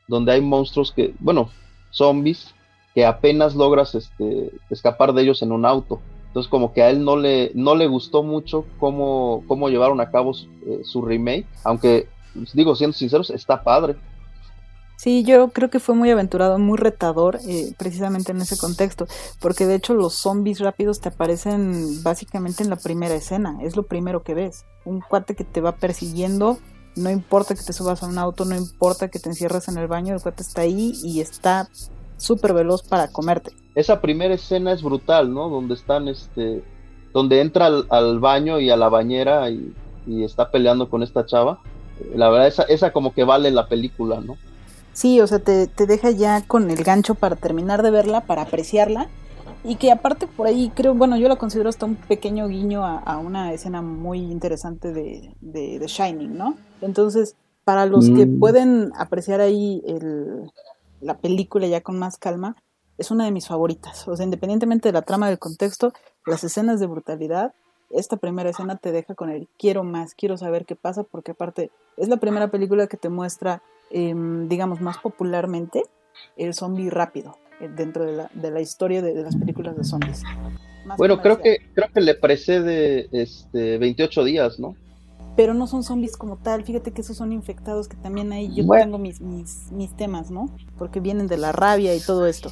donde 0.09 0.33
hay 0.33 0.41
monstruos 0.41 0.91
que, 0.91 1.13
bueno, 1.19 1.49
zombies 1.91 2.54
que 2.95 3.05
apenas 3.05 3.55
logras 3.55 3.93
este, 3.93 4.51
escapar 4.69 5.13
de 5.13 5.21
ellos 5.21 5.41
en 5.41 5.51
un 5.51 5.65
auto. 5.65 5.99
Entonces 6.27 6.49
como 6.49 6.73
que 6.73 6.81
a 6.81 6.89
él 6.89 7.03
no 7.03 7.17
le, 7.17 7.51
no 7.53 7.75
le 7.75 7.87
gustó 7.87 8.23
mucho 8.23 8.65
cómo, 8.79 9.43
cómo 9.47 9.69
llevaron 9.69 9.99
a 9.99 10.09
cabo 10.09 10.33
su, 10.33 10.47
eh, 10.65 11.01
remake, 11.03 11.45
aunque 11.65 12.07
pues, 12.33 12.53
digo, 12.53 12.73
siendo 12.75 12.95
sinceros, 12.97 13.29
está 13.29 13.61
padre. 13.63 13.97
Sí, 14.95 15.23
yo 15.23 15.49
creo 15.49 15.69
que 15.69 15.81
fue 15.81 15.93
muy 15.93 16.09
aventurado, 16.09 16.57
muy 16.57 16.77
retador, 16.77 17.39
eh, 17.45 17.73
precisamente 17.77 18.31
en 18.31 18.39
ese 18.39 18.57
contexto, 18.57 19.07
porque 19.41 19.65
de 19.65 19.75
hecho 19.75 19.93
los 19.93 20.13
zombies 20.13 20.59
rápidos 20.59 21.01
te 21.01 21.09
aparecen 21.09 22.01
básicamente 22.01 22.63
en 22.63 22.69
la 22.69 22.77
primera 22.77 23.13
escena, 23.13 23.57
es 23.61 23.75
lo 23.75 23.83
primero 23.83 24.23
que 24.23 24.33
ves, 24.33 24.63
un 24.85 25.01
cuate 25.01 25.35
que 25.35 25.43
te 25.43 25.59
va 25.59 25.73
persiguiendo, 25.73 26.59
no 26.95 27.09
importa 27.09 27.55
que 27.55 27.63
te 27.63 27.73
subas 27.73 28.03
a 28.03 28.07
un 28.07 28.17
auto, 28.17 28.45
no 28.45 28.55
importa 28.55 29.09
que 29.09 29.19
te 29.19 29.27
encierres 29.27 29.67
en 29.67 29.77
el 29.77 29.87
baño, 29.87 30.15
el 30.15 30.21
cuate 30.21 30.43
está 30.43 30.61
ahí 30.61 30.93
y 31.03 31.19
está 31.19 31.67
súper 32.17 32.53
veloz 32.53 32.83
para 32.83 33.07
comerte. 33.09 33.51
Esa 33.75 34.01
primera 34.01 34.33
escena 34.33 34.71
es 34.71 34.81
brutal, 34.83 35.33
¿no? 35.33 35.49
Donde 35.49 35.73
están 35.75 36.07
este 36.07 36.63
donde 37.13 37.39
entra 37.41 37.67
al, 37.67 37.85
al 37.89 38.19
baño 38.19 38.59
y 38.59 38.69
a 38.69 38.75
la 38.77 38.89
bañera 38.89 39.49
y, 39.49 39.73
y 40.05 40.23
está 40.23 40.51
peleando 40.51 40.89
con 40.89 41.01
esta 41.03 41.25
chava. 41.25 41.59
La 42.13 42.29
verdad, 42.29 42.47
esa, 42.47 42.63
esa 42.63 42.91
como 42.91 43.13
que 43.13 43.23
vale 43.23 43.51
la 43.51 43.67
película, 43.69 44.19
¿no? 44.19 44.37
Sí, 44.93 45.19
o 45.21 45.27
sea, 45.27 45.39
te, 45.39 45.67
te 45.67 45.85
deja 45.87 46.11
ya 46.11 46.45
con 46.45 46.69
el 46.71 46.83
gancho 46.83 47.15
para 47.15 47.35
terminar 47.35 47.83
de 47.83 47.91
verla, 47.91 48.21
para 48.25 48.43
apreciarla. 48.43 49.09
Y 49.63 49.77
que 49.77 49.91
aparte 49.91 50.27
por 50.27 50.47
ahí 50.47 50.71
creo, 50.75 50.93
bueno, 50.93 51.17
yo 51.17 51.27
la 51.27 51.37
considero 51.37 51.69
hasta 51.69 51.85
un 51.85 51.95
pequeño 51.95 52.47
guiño 52.47 52.85
a, 52.85 52.99
a 52.99 53.17
una 53.17 53.51
escena 53.51 53.81
muy 53.81 54.19
interesante 54.19 54.91
de, 54.93 55.35
de, 55.41 55.79
de 55.79 55.87
Shining, 55.87 56.37
¿no? 56.37 56.55
Entonces, 56.81 57.35
para 57.63 57.85
los 57.87 58.09
que 58.11 58.27
Mm. 58.27 58.39
pueden 58.39 58.91
apreciar 58.97 59.41
ahí 59.41 59.81
el, 59.87 60.51
la 61.01 61.17
película 61.17 61.67
ya 61.67 61.81
con 61.81 61.99
más 61.99 62.17
calma, 62.17 62.55
es 62.97 63.11
una 63.11 63.25
de 63.25 63.31
mis 63.31 63.47
favoritas. 63.47 64.07
O 64.07 64.15
sea, 64.15 64.23
independientemente 64.23 64.89
de 64.89 64.93
la 64.93 65.01
trama 65.01 65.27
del 65.27 65.39
contexto, 65.39 65.93
las 66.25 66.43
escenas 66.43 66.79
de 66.79 66.87
brutalidad, 66.87 67.53
esta 67.89 68.17
primera 68.17 68.49
escena 68.49 68.77
te 68.77 68.91
deja 68.91 69.15
con 69.15 69.29
el 69.29 69.47
quiero 69.57 69.83
más, 69.83 70.15
quiero 70.15 70.37
saber 70.37 70.65
qué 70.65 70.75
pasa, 70.75 71.03
porque 71.03 71.31
aparte 71.31 71.71
es 71.97 72.07
la 72.07 72.17
primera 72.17 72.49
película 72.49 72.87
que 72.87 72.97
te 72.97 73.09
muestra, 73.09 73.61
em, 73.91 74.47
digamos, 74.47 74.81
más 74.81 74.97
popularmente 74.97 75.83
el 76.37 76.53
zombie 76.53 76.89
rápido 76.89 77.37
eh, 77.59 77.69
dentro 77.69 78.05
de 78.05 78.13
la, 78.13 78.29
de 78.33 78.51
la 78.51 78.61
historia 78.61 79.01
de, 79.01 79.13
de 79.13 79.23
las 79.23 79.35
películas 79.35 79.77
de 79.77 79.83
zombies. 79.83 80.23
Más 80.85 80.97
Bueno, 80.97 81.21
creo 81.21 81.41
que, 81.41 81.57
creo 81.73 81.89
que 81.93 82.01
le 82.01 82.15
precede 82.15 83.09
este 83.11 83.77
28 83.77 84.23
días, 84.23 84.59
¿no? 84.59 84.75
Pero 85.35 85.53
no 85.53 85.67
son 85.67 85.83
zombies 85.83 86.15
como 86.17 86.37
tal, 86.37 86.63
fíjate 86.63 86.91
que 86.91 87.01
esos 87.01 87.17
son 87.17 87.33
infectados, 87.33 87.87
que 87.87 87.97
también 87.97 88.31
ahí 88.31 88.53
yo 88.53 88.63
Bueno. 88.65 88.83
tengo 88.85 88.97
mis, 88.97 89.19
mis, 89.21 89.71
mis 89.71 89.95
temas, 89.95 90.31
¿no? 90.31 90.49
Porque 90.77 90.99
vienen 91.01 91.27
de 91.27 91.37
la 91.37 91.51
rabia 91.51 91.93
y 91.95 91.99
todo 91.99 92.25
esto. 92.25 92.49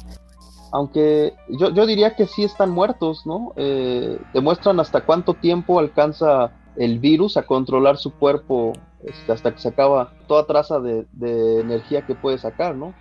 Aunque 0.72 1.34
yo, 1.48 1.70
yo 1.70 1.86
diría 1.86 2.16
que 2.16 2.26
sí 2.26 2.44
están 2.44 2.70
muertos, 2.70 3.24
¿no? 3.26 3.52
Eh, 3.56 4.18
demuestran 4.34 4.80
hasta 4.80 5.00
cuánto 5.02 5.34
tiempo 5.34 5.78
alcanza 5.78 6.50
el 6.76 6.98
virus 6.98 7.36
a 7.36 7.44
controlar 7.44 7.96
su 7.96 8.12
cuerpo 8.12 8.72
este, 9.04 9.32
hasta 9.32 9.52
que 9.54 9.60
se 9.60 9.68
acaba 9.68 10.12
toda 10.26 10.46
traza 10.46 10.80
de, 10.80 11.06
de 11.12 11.60
energía 11.60 12.04
que 12.04 12.14
puede 12.14 12.38
sacar, 12.38 12.74
¿no? 12.74 12.92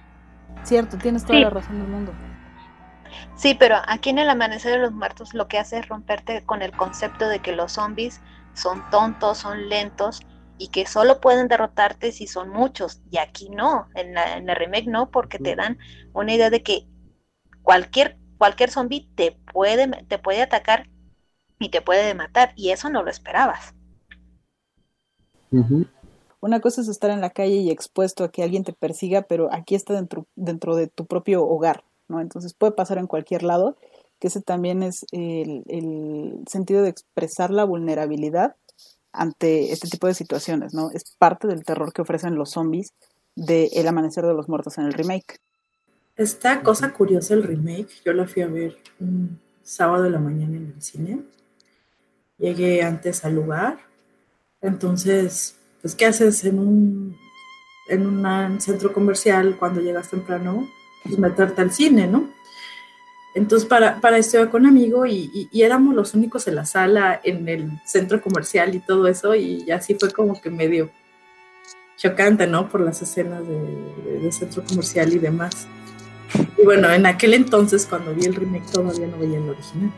Cierto, 0.63 0.98
tienes 0.98 1.24
toda 1.26 1.39
Sí. 1.39 1.43
la 1.43 1.50
razón 1.50 1.80
del 1.80 1.88
mundo. 1.89 2.12
Sí, 3.36 3.56
pero 3.58 3.76
aquí 3.88 4.12
en 4.12 4.19
el 4.19 4.30
Amanecer 4.30 4.72
de 4.74 4.80
los 4.80 4.91
Muertos 4.91 5.34
lo 5.34 5.48
que 5.48 5.58
hace 5.58 5.80
es 5.80 5.88
romperte 5.88 6.43
con 6.46 6.62
el 6.62 6.72
concepto 6.72 7.28
de 7.28 7.39
que 7.39 7.54
los 7.54 7.74
zombies 7.74 8.22
son 8.54 8.89
tontos, 8.89 9.39
son 9.39 9.70
lentos 9.70 10.22
y 10.58 10.68
que 10.68 10.86
solo 10.86 11.20
pueden 11.20 11.48
derrotarte 11.48 12.12
si 12.12 12.28
son 12.28 12.50
muchos. 12.50 13.02
Y 13.12 13.18
aquí 13.18 13.50
no, 13.50 13.88
en 13.96 14.13
la, 14.13 14.38
en 14.38 14.46
la 14.46 14.56
remake 14.56 14.88
no, 14.88 15.10
porque 15.10 15.39
te 15.39 15.56
dan 15.56 15.78
una 16.13 16.34
idea 16.34 16.50
de 16.50 16.63
que 16.63 16.88
cualquier, 17.63 18.18
cualquier 18.38 18.70
zombie 18.70 19.10
te 19.16 19.32
puede, 19.52 19.88
te 20.08 20.20
puede 20.20 20.42
atacar 20.42 20.89
y 21.60 21.70
te 21.70 21.82
puede 21.82 22.13
matar. 22.13 22.54
Y 22.56 22.70
eso 22.70 22.89
no 22.89 23.04
lo 23.04 23.10
esperabas. 23.10 23.74
Una 26.39 26.60
cosa 26.60 26.82
es 26.82 26.88
estar 26.88 27.12
en 27.12 27.22
la 27.22 27.30
calle 27.30 27.56
y 27.56 27.72
expuesto 27.72 28.24
a 28.24 28.32
que 28.32 28.44
alguien 28.44 28.63
te 28.63 28.74
persiga, 28.74 29.22
pero 29.24 29.50
aquí 29.52 29.76
está 29.76 29.94
dentro, 29.94 30.28
dentro 30.36 30.76
de 30.76 30.88
tu 30.88 31.06
propio 31.06 31.46
hogar, 31.46 31.84
¿no? 32.08 32.20
Entonces 32.20 32.54
puede 32.54 32.74
pasar 32.74 32.98
en 32.98 33.08
cualquier 33.08 33.44
lado, 33.44 33.78
que 34.24 34.30
ese 34.30 34.40
también 34.40 34.84
es 34.84 35.06
el, 35.12 36.46
sentido 36.48 36.82
de 36.82 36.88
expresar 36.88 37.52
la 37.52 37.66
vulnerabilidad 37.66 38.56
ante 39.12 39.74
este 39.74 39.90
tipo 39.90 40.08
de 40.08 40.14
situaciones, 40.14 40.74
¿no? 40.74 40.92
Es 40.92 41.04
parte 41.18 41.46
del 41.46 41.66
terror 41.66 41.92
que 41.92 42.04
ofrecen 42.04 42.36
los 42.36 42.52
zombies 42.52 42.94
de 43.36 43.70
El 43.74 43.86
Amanecer 43.86 44.26
de 44.26 44.34
los 44.34 44.48
Muertos 44.48 44.78
en 44.78 44.86
el 44.86 44.94
remake. 44.94 45.42
Esta 46.16 46.64
cosa 46.64 46.94
curiosa, 46.94 47.34
el 47.34 47.44
remake, 47.44 47.90
yo 48.06 48.14
la 48.14 48.26
fui 48.26 48.44
a 48.44 48.48
ver 48.48 48.78
un 49.02 49.42
sábado 49.62 50.04
de 50.04 50.12
la 50.12 50.20
mañana 50.20 50.56
en 50.56 50.72
el 50.74 50.82
cine. 50.82 51.24
Llegué 52.38 52.82
antes 52.82 53.26
al 53.26 53.36
lugar. 53.36 53.80
Entonces, 54.62 55.58
pues, 55.82 55.96
¿qué 55.96 56.06
haces 56.06 56.46
en 56.46 56.60
un, 56.60 57.18
en 57.90 58.08
un 58.08 58.62
centro 58.62 58.94
comercial 58.94 59.58
cuando 59.60 59.82
llegas 59.82 60.10
temprano? 60.10 60.66
Pues 61.04 61.20
meterte 61.20 61.62
al 61.62 61.74
cine, 61.74 62.08
¿no? 62.08 62.33
Entonces, 63.36 63.67
para, 63.67 64.00
para 64.00 64.17
esto 64.17 64.38
iba 64.39 64.50
con 64.52 64.62
un 64.62 64.67
amigo 64.67 65.06
y, 65.08 65.32
y- 65.34 65.50
y 65.52 65.62
éramos 65.63 65.96
los 65.96 66.13
únicos 66.13 66.48
en 66.48 66.56
la 66.56 66.65
sala, 66.65 67.19
en 67.24 67.48
el 67.50 67.72
centro 67.84 68.22
comercial 68.22 68.76
y 68.76 68.80
todo 68.80 69.08
eso, 69.08 69.34
y 69.36 69.69
así 69.72 69.96
fue 69.96 70.12
como 70.12 70.39
que 70.39 70.50
medio 70.52 70.89
chocante, 71.98 72.48
¿no? 72.48 72.69
Por 72.69 72.82
las 72.82 73.02
escenas 73.02 73.41
de, 73.48 73.56
de- 73.56 74.19
de 74.19 74.32
centro 74.32 74.63
comercial 74.63 75.12
y 75.13 75.19
demás. 75.19 75.67
Y 76.58 76.63
bueno, 76.65 76.91
en 76.91 77.06
aquel 77.06 77.34
entonces, 77.34 77.86
cuando 77.86 78.13
vi 78.13 78.26
el 78.26 78.36
remake, 78.36 78.65
todavía 78.72 79.08
no 79.08 79.17
veía 79.17 79.38
el 79.38 79.50
original. 79.50 79.91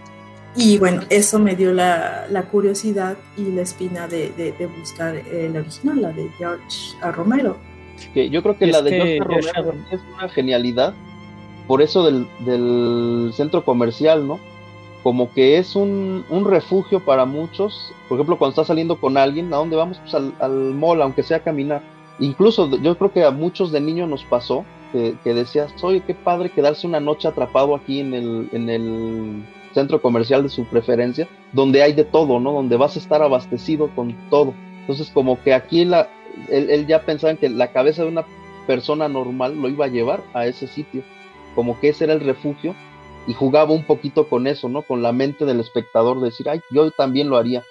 Y 0.57 0.77
bueno, 0.77 1.01
eso 1.09 1.37
me 1.37 1.55
dio 1.55 1.73
la, 1.73 2.27
la 2.29 2.43
curiosidad 2.43 3.17
y 3.37 3.51
la 3.51 3.61
espina 3.63 4.07
de, 4.07 4.31
de- 4.37 4.53
de 4.53 4.67
buscar 4.67 5.15
el 5.15 5.57
original, 5.57 6.01
la 6.01 6.11
de 6.13 6.29
George 6.37 6.95
A. 7.01 7.11
Romero. 7.11 7.57
Que 8.13 8.29
yo 8.29 8.41
creo 8.43 8.57
que 8.57 8.65
Es 8.65 8.71
la 8.71 8.81
de 8.81 8.89
que 8.91 8.97
George 8.97 9.19
George 9.43 9.51
Romero 9.61 9.85
es 9.91 9.99
una 10.17 10.29
genialidad 10.29 10.93
por 11.67 11.81
eso 11.81 12.03
del, 12.03 13.31
centro 13.33 13.63
comercial, 13.63 14.27
¿no? 14.27 14.39
Como 15.03 15.31
que 15.31 15.57
es 15.57 15.75
un, 15.75 16.25
un 16.29 16.45
refugio 16.45 16.99
para 16.99 17.25
muchos. 17.25 17.93
Por 18.07 18.17
ejemplo, 18.17 18.37
cuando 18.37 18.51
estás 18.51 18.67
saliendo 18.67 18.99
con 18.99 19.17
alguien, 19.17 19.53
¿a 19.53 19.57
dónde 19.57 19.75
vamos? 19.75 19.99
Pues 19.99 20.15
al, 20.15 20.33
al 20.39 20.73
mall, 20.73 21.01
aunque 21.01 21.23
sea 21.23 21.37
a 21.37 21.43
caminar. 21.43 21.83
Incluso 22.19 22.69
yo 22.77 22.97
creo 22.97 23.11
que 23.11 23.23
a 23.23 23.31
muchos 23.31 23.71
de 23.71 23.81
niños 23.81 24.09
nos 24.09 24.23
pasó 24.23 24.65
que, 24.91 25.15
que 25.23 25.33
decías, 25.33 25.71
oye, 25.83 26.01
qué 26.01 26.15
padre 26.15 26.49
quedarse 26.49 26.87
una 26.87 26.99
noche 26.99 27.27
atrapado 27.27 27.75
aquí 27.75 27.99
en 27.99 28.13
el, 28.13 28.49
en 28.51 28.69
el 28.69 29.45
centro 29.73 30.01
comercial 30.01 30.41
de 30.41 30.49
su 30.49 30.65
preferencia, 30.65 31.27
donde 31.51 31.83
hay 31.83 31.93
de 31.93 32.05
todo, 32.05 32.39
¿no? 32.39 32.53
Donde 32.53 32.77
vas 32.77 32.95
a 32.95 32.99
estar 32.99 33.21
abastecido 33.21 33.89
con 33.93 34.15
todo. 34.29 34.53
Entonces, 34.81 35.11
como 35.13 35.41
que 35.43 35.53
aquí 35.53 35.83
la, 35.83 36.09
él, 36.49 36.69
él 36.69 36.87
ya 36.87 37.01
pensaba 37.01 37.31
en 37.31 37.37
que 37.37 37.49
la 37.49 37.71
cabeza 37.71 38.03
de 38.03 38.09
una 38.09 38.25
persona 38.65 39.07
normal 39.07 39.61
lo 39.61 39.69
iba 39.69 39.85
a 39.85 39.89
llevar 39.89 40.23
a 40.33 40.47
ese 40.47 40.67
sitio, 40.67 41.03
como 41.55 41.79
que 41.79 41.89
ese 41.89 42.03
era 42.03 42.13
el 42.13 42.21
refugio 42.21 42.75
y 43.27 43.33
jugaba 43.33 43.71
un 43.71 43.85
poquito 43.85 44.29
con 44.29 44.45
eso, 44.47 44.69
¿no? 44.69 44.83
Con 44.83 45.01
la 45.01 45.11
mente 45.11 45.45
del 45.45 45.59
espectador, 45.59 46.19
de 46.19 46.25
decir, 46.25 46.49
ay, 46.49 46.61
yo 46.71 46.91
también 46.91 47.29
lo 47.29 47.37
haría. 47.37 47.63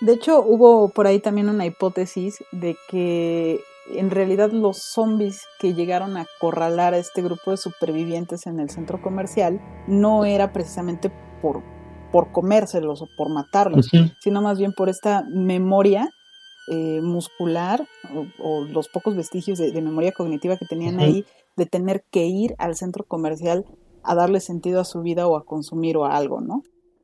De 0.00 0.14
hecho, 0.14 0.42
hubo 0.42 0.88
por 0.88 1.06
ahí 1.06 1.20
también 1.20 1.48
una 1.48 1.64
hipótesis 1.64 2.42
de 2.50 2.76
que 2.88 3.60
en 3.94 4.10
realidad 4.10 4.50
los 4.50 4.78
zombies 4.78 5.46
que 5.60 5.74
llegaron 5.74 6.16
a 6.16 6.22
acorralar 6.22 6.94
a 6.94 6.98
este 6.98 7.22
grupo 7.22 7.52
de 7.52 7.56
supervivientes 7.56 8.46
en 8.46 8.58
el 8.60 8.70
centro 8.70 9.00
comercial 9.00 9.60
no 9.86 10.24
era 10.24 10.52
precisamente 10.52 11.12
por, 11.40 11.62
por 12.10 12.32
comérselos 12.32 13.02
o 13.02 13.08
por 13.16 13.28
matarlos, 13.28 13.90
sino 14.20 14.42
más 14.42 14.58
bien 14.58 14.72
por 14.72 14.88
esta 14.88 15.24
memoria 15.28 16.10
eh, 16.68 17.00
muscular 17.00 17.86
o, 18.14 18.26
o 18.38 18.64
los 18.64 18.88
pocos 18.88 19.16
vestigios 19.16 19.58
de, 19.58 19.72
de 19.72 19.82
memoria 19.82 20.12
cognitiva 20.12 20.56
que 20.56 20.66
tenían 20.66 21.00
ahí 21.00 21.24
de 21.56 21.66
tener 21.66 22.04
que 22.10 22.26
ir 22.26 22.54
al 22.58 22.76
centro 22.76 23.04
comercial 23.04 23.64
a 24.02 24.14
darle 24.14 24.40
sentido 24.40 24.80
a 24.80 24.84
su 24.84 25.02
vida 25.02 25.26
o 25.26 25.36
a 25.36 25.44
consumir 25.44 25.96
o 25.96 26.04
a 26.04 26.16
algo, 26.16 26.40
¿no? 26.40 26.62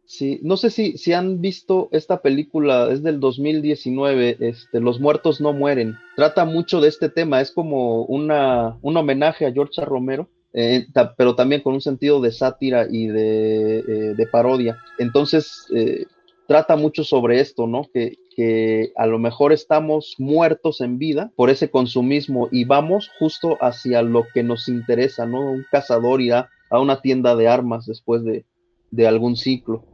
Sí, 0.08 0.40
no 0.42 0.56
sé 0.56 0.70
si, 0.70 0.96
si 0.96 1.12
han 1.12 1.42
visto 1.42 1.90
esta 1.92 2.22
película, 2.22 2.90
es 2.90 3.02
del 3.02 3.20
2019, 3.20 4.38
este, 4.40 4.80
Los 4.80 5.00
muertos 5.00 5.38
no 5.38 5.52
mueren. 5.52 5.96
Trata 6.16 6.46
mucho 6.46 6.80
de 6.80 6.88
este 6.88 7.11
tema, 7.11 7.42
es 7.42 7.52
como 7.52 8.04
una, 8.06 8.78
un 8.80 8.96
homenaje 8.96 9.44
a 9.44 9.52
George. 9.52 9.84
Romero, 9.84 10.30
eh, 10.54 10.87
pero 11.18 11.34
también 11.34 11.61
con 11.61 11.74
un 11.74 11.82
sentido 11.82 12.22
de 12.22 12.32
sátira 12.32 12.87
y 12.90 13.08
de, 13.08 14.14
eh, 14.16 14.26
parodia. 14.32 14.78
Entonces, 14.98 15.66
eh, 15.74 16.06
trata 16.46 16.74
mucho 16.76 17.04
sobre 17.04 17.40
esto, 17.40 17.66
¿no? 17.66 17.82
Que, 17.92 18.16
que 18.38 18.92
a 18.94 19.05
lo 19.07 19.18
mejor 19.18 19.53
estamos 19.53 20.14
muertos 20.16 20.81
en 20.81 20.96
vida 20.96 21.33
por 21.35 21.51
ese 21.51 21.72
consumismo 21.72 22.48
y 22.53 22.64
vamos 22.64 23.11
justo 23.18 23.59
hacia 23.61 24.01
lo 24.03 24.27
que 24.33 24.44
nos 24.44 24.68
interesa, 24.68 25.27
¿no? 25.27 25.40
Un 25.40 25.66
cazador 25.72 26.20
irá 26.20 26.48
a 26.70 26.79
una 26.79 27.01
tienda 27.01 27.35
de 27.35 27.48
armas 27.48 27.85
después 27.87 28.22
de, 28.22 28.46
de 28.93 29.09
algún 29.09 29.34
ciclo 29.34 29.84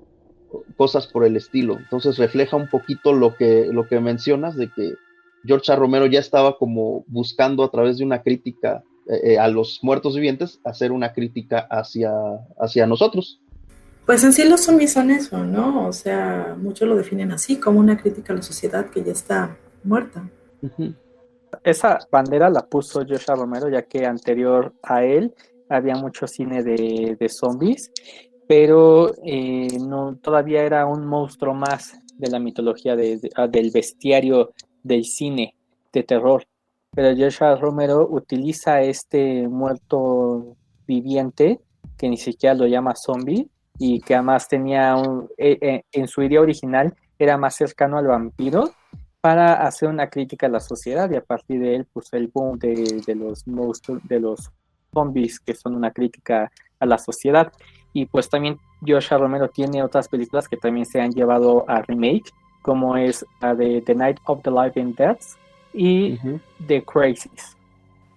cosas 0.76 1.06
por 1.06 1.24
el 1.24 1.38
estilo. 1.38 1.78
Entonces 1.78 2.18
refleja 2.18 2.58
un 2.58 2.68
poquito 2.68 3.14
lo 3.14 3.34
que, 3.34 3.66
lo 3.72 3.88
que 3.88 3.98
mencionas 3.98 4.56
de 4.56 4.70
que 4.70 4.92
George. 5.46 5.74
Romero 5.74 6.04
ya 6.04 6.20
estaba 6.20 6.58
como 6.58 7.06
buscando 7.08 7.64
a 7.64 7.70
través 7.70 7.96
de 7.96 8.04
una 8.04 8.20
crítica 8.20 8.84
eh, 9.08 9.32
eh, 9.32 9.38
a 9.38 9.48
los 9.48 9.80
muertos 9.80 10.16
vivientes, 10.16 10.60
hacer 10.64 10.92
una 10.92 11.14
crítica 11.14 11.66
hacia, 11.70 12.12
hacia 12.58 12.86
nosotros. 12.86 13.40
Pues 14.06 14.22
en 14.22 14.32
sí 14.32 14.44
los 14.48 14.62
zombies 14.62 14.92
son 14.92 15.10
eso, 15.10 15.38
¿no? 15.44 15.86
O 15.88 15.92
sea, 15.92 16.56
muchos 16.60 16.86
lo 16.86 16.94
definen 16.96 17.32
así, 17.32 17.58
como 17.58 17.80
una 17.80 17.96
crítica 17.96 18.32
a 18.32 18.36
la 18.36 18.42
sociedad 18.42 18.86
que 18.90 19.02
ya 19.02 19.12
está 19.12 19.56
muerta. 19.82 20.28
Esa 21.62 21.98
bandera 22.10 22.50
la 22.50 22.66
puso 22.66 23.04
Joshua 23.08 23.34
Romero, 23.36 23.68
ya 23.70 23.82
que 23.82 24.04
anterior 24.04 24.74
a 24.82 25.04
él 25.04 25.32
había 25.68 25.94
mucho 25.96 26.26
cine 26.26 26.62
de, 26.62 27.16
de 27.18 27.28
zombies, 27.28 27.90
pero 28.46 29.14
eh, 29.24 29.68
no, 29.80 30.16
todavía 30.20 30.62
era 30.64 30.84
un 30.86 31.06
monstruo 31.06 31.54
más 31.54 31.94
de 32.18 32.30
la 32.30 32.38
mitología 32.38 32.96
de- 32.96 33.18
de- 33.18 33.30
ah, 33.36 33.46
del 33.46 33.70
bestiario 33.70 34.52
del 34.82 35.04
cine 35.04 35.54
de 35.92 36.02
terror. 36.02 36.44
Pero 36.94 37.16
Joshua 37.16 37.56
Romero 37.56 38.06
utiliza 38.10 38.82
este 38.82 39.48
muerto 39.48 40.56
viviente, 40.86 41.60
que 41.96 42.08
ni 42.08 42.16
siquiera 42.18 42.54
lo 42.54 42.66
llama 42.66 42.94
zombie, 42.94 43.48
y 43.78 44.00
que 44.00 44.14
además 44.14 44.48
tenía 44.48 44.96
un, 44.96 45.28
eh, 45.36 45.58
eh, 45.60 45.82
en 45.92 46.08
su 46.08 46.22
idea 46.22 46.40
original 46.40 46.94
era 47.18 47.36
más 47.36 47.56
cercano 47.56 47.98
al 47.98 48.06
vampiro 48.06 48.70
para 49.20 49.66
hacer 49.66 49.88
una 49.88 50.08
crítica 50.08 50.46
a 50.46 50.50
la 50.50 50.60
sociedad 50.60 51.10
y 51.10 51.16
a 51.16 51.24
partir 51.24 51.60
de 51.60 51.76
él 51.76 51.86
pues 51.92 52.12
el 52.12 52.28
boom 52.28 52.58
de, 52.58 53.02
de 53.06 53.14
los 53.14 53.46
monstruos, 53.46 54.00
de 54.04 54.20
los 54.20 54.50
zombies 54.92 55.40
que 55.40 55.54
son 55.54 55.74
una 55.74 55.90
crítica 55.90 56.50
a 56.78 56.86
la 56.86 56.98
sociedad 56.98 57.52
y 57.92 58.06
pues 58.06 58.28
también 58.28 58.58
Joshua 58.86 59.18
Romero 59.18 59.48
tiene 59.48 59.82
otras 59.82 60.08
películas 60.08 60.48
que 60.48 60.56
también 60.56 60.86
se 60.86 61.00
han 61.00 61.12
llevado 61.12 61.64
a 61.68 61.80
remake 61.82 62.30
como 62.62 62.96
es 62.96 63.26
la 63.40 63.54
de 63.54 63.82
The 63.82 63.94
Night 63.94 64.18
of 64.26 64.42
the 64.42 64.50
Living 64.50 64.94
Dead 64.94 65.18
y 65.74 66.18
The 66.66 66.82
Crazies. 66.82 67.56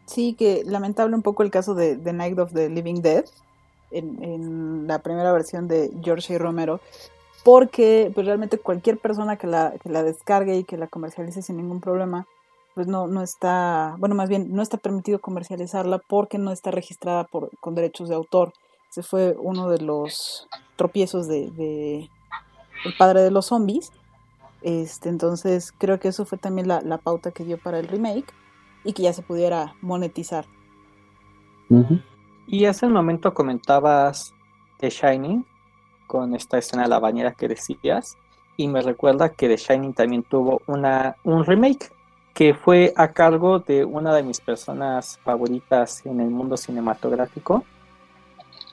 Sí, 0.06 0.36
que 0.36 0.64
lamentable 0.66 1.16
un 1.16 1.22
poco 1.22 1.44
el 1.44 1.52
caso 1.52 1.76
de 1.76 1.98
The 1.98 2.14
Night 2.14 2.40
of 2.40 2.54
the 2.54 2.70
Living 2.70 3.02
Dead 3.02 3.26
en, 3.92 4.24
en 4.24 4.88
la 4.88 5.00
primera 5.00 5.32
versión 5.32 5.68
de 5.68 5.92
George 6.02 6.36
A. 6.36 6.38
Romero, 6.38 6.80
porque 7.44 8.12
pues 8.14 8.26
realmente 8.26 8.58
cualquier 8.58 8.98
persona 8.98 9.38
que 9.38 9.48
la, 9.48 9.74
que 9.82 9.90
la 9.90 10.04
descargue 10.04 10.58
y 10.58 10.64
que 10.64 10.78
la 10.78 10.88
comercialice 10.88 11.42
sin 11.42 11.58
ningún 11.58 11.80
problema, 11.80 12.28
pues 12.76 12.88
no, 12.88 13.08
no 13.08 13.22
está, 13.22 13.96
bueno, 14.00 14.16
más 14.16 14.30
bien 14.30 14.54
no 14.54 14.62
está 14.62 14.78
permitido 14.78 15.20
comercializarla 15.20 16.00
porque 16.00 16.38
no 16.38 16.52
está 16.52 16.72
registrada 16.72 17.24
por, 17.24 17.50
con 17.60 17.74
derechos 17.74 18.10
de 18.10 18.16
autor. 18.16 18.54
Ese 18.90 19.02
fue 19.02 19.36
uno 19.40 19.70
de 19.70 19.80
los 19.80 20.48
tropiezos 20.76 21.28
de, 21.28 22.10
El 22.84 22.98
padre 22.98 23.22
de 23.22 23.32
los 23.32 23.46
zombies. 23.48 23.92
Este, 24.62 25.08
entonces 25.08 25.72
creo 25.72 26.00
que 26.00 26.10
eso 26.10 26.26
fue 26.26 26.38
también 26.38 26.68
la, 26.68 26.82
la 26.82 26.98
pauta 26.98 27.32
que 27.32 27.46
dio 27.46 27.58
para 27.58 27.80
el 27.80 27.88
remake 27.88 28.34
y 28.84 28.94
que 28.94 29.04
ya 29.04 29.14
se 29.14 29.22
pudiera 29.22 29.74
monetizar. 29.82 30.46
Y 32.48 32.64
hace 32.64 32.86
un 32.86 32.94
momento 32.94 33.34
comentabas 33.34 34.34
The 34.80 34.90
Shining 34.90 35.46
con 36.08 36.34
esta 36.34 36.58
escena 36.58 36.84
de 36.84 36.90
la 36.90 37.00
bañera 37.00 37.34
que 37.34 37.50
decías 37.50 38.18
y 38.56 38.70
me 38.70 38.82
recuerda 38.82 39.34
que 39.34 39.50
The 39.50 39.58
Shining 39.58 39.94
también 39.94 40.24
tuvo 40.24 40.62
una, 40.66 41.18
un 41.26 41.46
remake 41.46 41.92
que 42.34 42.54
fue 42.54 42.94
a 42.96 43.12
cargo 43.12 43.60
de 43.60 43.84
una 43.84 44.16
de 44.16 44.24
mis 44.24 44.40
personas 44.40 45.20
favoritas 45.26 46.06
en 46.06 46.22
el 46.22 46.30
mundo 46.30 46.56
cinematográfico. 46.56 47.66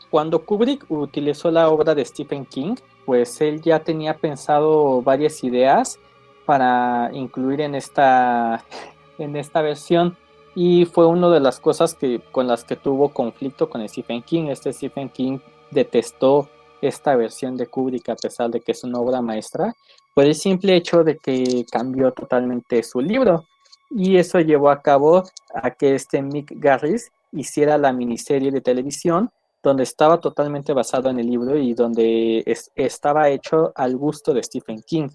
Cuando 0.08 0.44
Kubrick 0.44 0.84
utilizó 0.88 1.50
la 1.50 1.68
obra 1.68 1.96
de 1.96 2.04
Stephen 2.04 2.46
King, 2.46 2.76
pues 3.04 3.40
él 3.40 3.60
ya 3.60 3.80
tenía 3.80 4.16
pensado 4.16 5.02
varias 5.02 5.42
ideas 5.42 5.98
para 6.46 7.10
incluir 7.12 7.60
en 7.60 7.74
esta, 7.74 8.62
en 9.18 9.34
esta 9.34 9.62
versión 9.62 10.16
y 10.54 10.84
fue 10.86 11.06
una 11.06 11.28
de 11.30 11.40
las 11.40 11.60
cosas 11.60 11.94
que, 11.94 12.20
con 12.32 12.46
las 12.46 12.64
que 12.64 12.76
tuvo 12.76 13.10
conflicto 13.10 13.68
con 13.68 13.86
Stephen 13.88 14.22
King. 14.22 14.44
Este 14.48 14.72
Stephen 14.72 15.08
King 15.08 15.38
detestó 15.70 16.48
esta 16.80 17.16
versión 17.16 17.56
de 17.56 17.66
Kubrick 17.66 18.08
a 18.10 18.16
pesar 18.16 18.50
de 18.50 18.60
que 18.60 18.72
es 18.72 18.84
una 18.84 19.00
obra 19.00 19.22
maestra 19.22 19.74
por 20.14 20.24
el 20.24 20.34
simple 20.34 20.76
hecho 20.76 21.02
de 21.02 21.16
que 21.16 21.64
cambió 21.70 22.12
totalmente 22.12 22.82
su 22.82 23.00
libro 23.00 23.46
y 23.90 24.16
eso 24.16 24.38
llevó 24.40 24.70
a 24.70 24.82
cabo 24.82 25.24
a 25.54 25.70
que 25.70 25.94
este 25.94 26.22
Mick 26.22 26.52
Garris 26.56 27.10
hiciera 27.32 27.78
la 27.78 27.92
miniserie 27.92 28.50
de 28.50 28.60
televisión 28.60 29.30
donde 29.62 29.82
estaba 29.82 30.20
totalmente 30.20 30.72
basado 30.72 31.08
en 31.08 31.18
el 31.18 31.26
libro 31.26 31.56
y 31.56 31.72
donde 31.74 32.44
estaba 32.74 33.30
hecho 33.30 33.72
al 33.74 33.96
gusto 33.96 34.34
de 34.34 34.42
Stephen 34.42 34.82
King. 34.82 35.08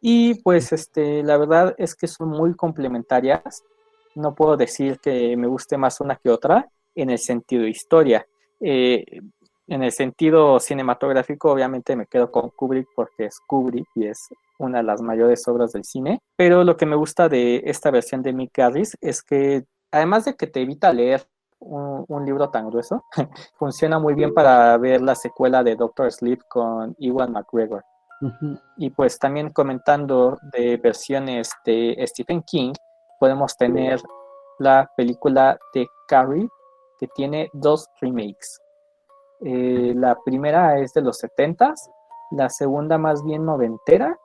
Y 0.00 0.40
pues 0.42 0.72
este, 0.72 1.22
la 1.22 1.36
verdad 1.36 1.74
es 1.76 1.94
que 1.94 2.08
son 2.08 2.30
muy 2.30 2.54
complementarias 2.54 3.62
no 4.14 4.34
puedo 4.34 4.56
decir 4.56 4.98
que 5.00 5.36
me 5.36 5.46
guste 5.46 5.76
más 5.76 6.00
una 6.00 6.16
que 6.16 6.30
otra 6.30 6.68
en 6.94 7.10
el 7.10 7.18
sentido 7.18 7.66
historia. 7.66 8.26
Eh, 8.60 9.04
en 9.68 9.82
el 9.82 9.92
sentido 9.92 10.60
cinematográfico, 10.60 11.50
obviamente 11.50 11.96
me 11.96 12.06
quedo 12.06 12.30
con 12.30 12.50
Kubrick 12.50 12.88
porque 12.94 13.26
es 13.26 13.38
Kubrick 13.46 13.86
y 13.94 14.06
es 14.06 14.28
una 14.58 14.78
de 14.78 14.84
las 14.84 15.00
mayores 15.00 15.46
obras 15.48 15.72
del 15.72 15.84
cine. 15.84 16.20
Pero 16.36 16.64
lo 16.64 16.76
que 16.76 16.86
me 16.86 16.96
gusta 16.96 17.28
de 17.28 17.62
esta 17.64 17.90
versión 17.90 18.22
de 18.22 18.32
Mick 18.32 18.56
Garris 18.56 18.96
es 19.00 19.22
que, 19.22 19.64
además 19.90 20.24
de 20.24 20.36
que 20.36 20.46
te 20.46 20.62
evita 20.62 20.92
leer 20.92 21.26
un, 21.60 22.26
libro 22.26 22.50
tan 22.50 22.68
grueso, 22.68 23.04
funciona 23.58 23.98
muy 23.98 24.14
bien 24.14 24.34
para 24.34 24.76
ver 24.78 25.00
la 25.00 25.14
secuela 25.14 25.62
de 25.62 25.76
Doctor 25.76 26.10
Sleep 26.10 26.40
con 26.48 26.94
Iwan 26.98 27.32
McGregor. 27.32 27.84
Y 28.76 28.90
pues 28.90 29.18
también 29.18 29.50
comentando 29.50 30.38
de 30.52 30.76
versiones 30.76 31.50
de 31.64 31.96
Stephen 32.06 32.42
King, 32.42 32.72
podemos 33.22 33.56
tener 33.56 34.02
la 34.58 34.90
película 34.96 35.56
de 35.72 35.86
Carrie, 36.08 36.48
que 36.98 37.06
tiene 37.06 37.48
dos 37.52 37.86
remakes. 38.00 38.60
Eh, 39.42 39.92
la 39.94 40.18
primera 40.24 40.80
es 40.80 40.92
de 40.92 41.02
los 41.02 41.18
70 41.18 41.72
la 42.32 42.48
segunda 42.48 42.98
más 42.98 43.24
bien 43.24 43.44
noventera, 43.46 44.18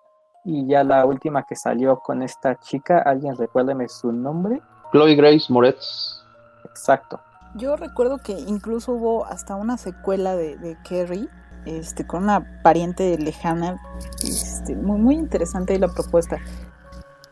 y 0.43 0.65
ya 0.65 0.83
la 0.83 1.05
última 1.05 1.43
que 1.43 1.55
salió 1.55 1.99
con 1.99 2.23
esta 2.23 2.55
chica, 2.55 2.97
alguien 3.05 3.37
recuérdeme 3.37 3.87
su 3.87 4.11
nombre. 4.11 4.63
Chloe 4.91 5.15
Grace 5.15 5.45
Moretz. 5.53 6.23
Exacto. 6.65 7.19
Yo 7.53 7.75
recuerdo 7.75 8.17
que 8.17 8.31
incluso 8.31 8.93
hubo 8.93 9.25
hasta 9.25 9.55
una 9.55 9.77
secuela 9.77 10.35
de, 10.35 10.57
de 10.57 10.75
Carrie, 10.89 11.29
este, 11.65 12.07
con 12.07 12.23
una 12.23 12.63
pariente 12.63 13.15
lejana, 13.19 13.77
este, 14.23 14.75
muy, 14.75 14.97
muy 14.97 15.15
interesante 15.17 15.77
la 15.77 15.87
propuesta. 15.87 16.39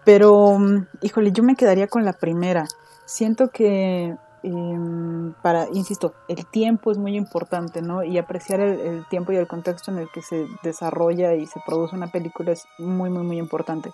Pero, 0.05 0.57
mm, 0.59 0.87
híjole, 1.01 1.31
yo 1.31 1.43
me 1.43 1.55
quedaría 1.55 1.87
con 1.87 2.05
la 2.05 2.13
primera. 2.13 2.65
Siento 3.05 3.49
que, 3.49 4.15
em, 4.43 5.33
para, 5.41 5.67
insisto, 5.73 6.13
el 6.27 6.45
tiempo 6.45 6.91
es 6.91 6.97
muy 6.99 7.17
importante, 7.17 7.81
¿no? 7.81 8.03
Y 8.03 8.17
apreciar 8.19 8.59
el, 8.59 9.05
tiempo 9.09 9.31
y 9.31 9.37
el 9.37 9.47
contexto 9.47 9.91
en 9.91 9.97
el 9.97 10.07
que 10.13 10.21
se 10.21 10.45
desarrolla 10.63 11.33
y 11.33 11.47
se 11.47 11.59
produce 11.65 11.95
una 11.95 12.11
película 12.11 12.51
es 12.51 12.65
muy, 12.77 13.09
muy, 13.09 13.23
muy 13.23 13.39
importante. 13.39 13.91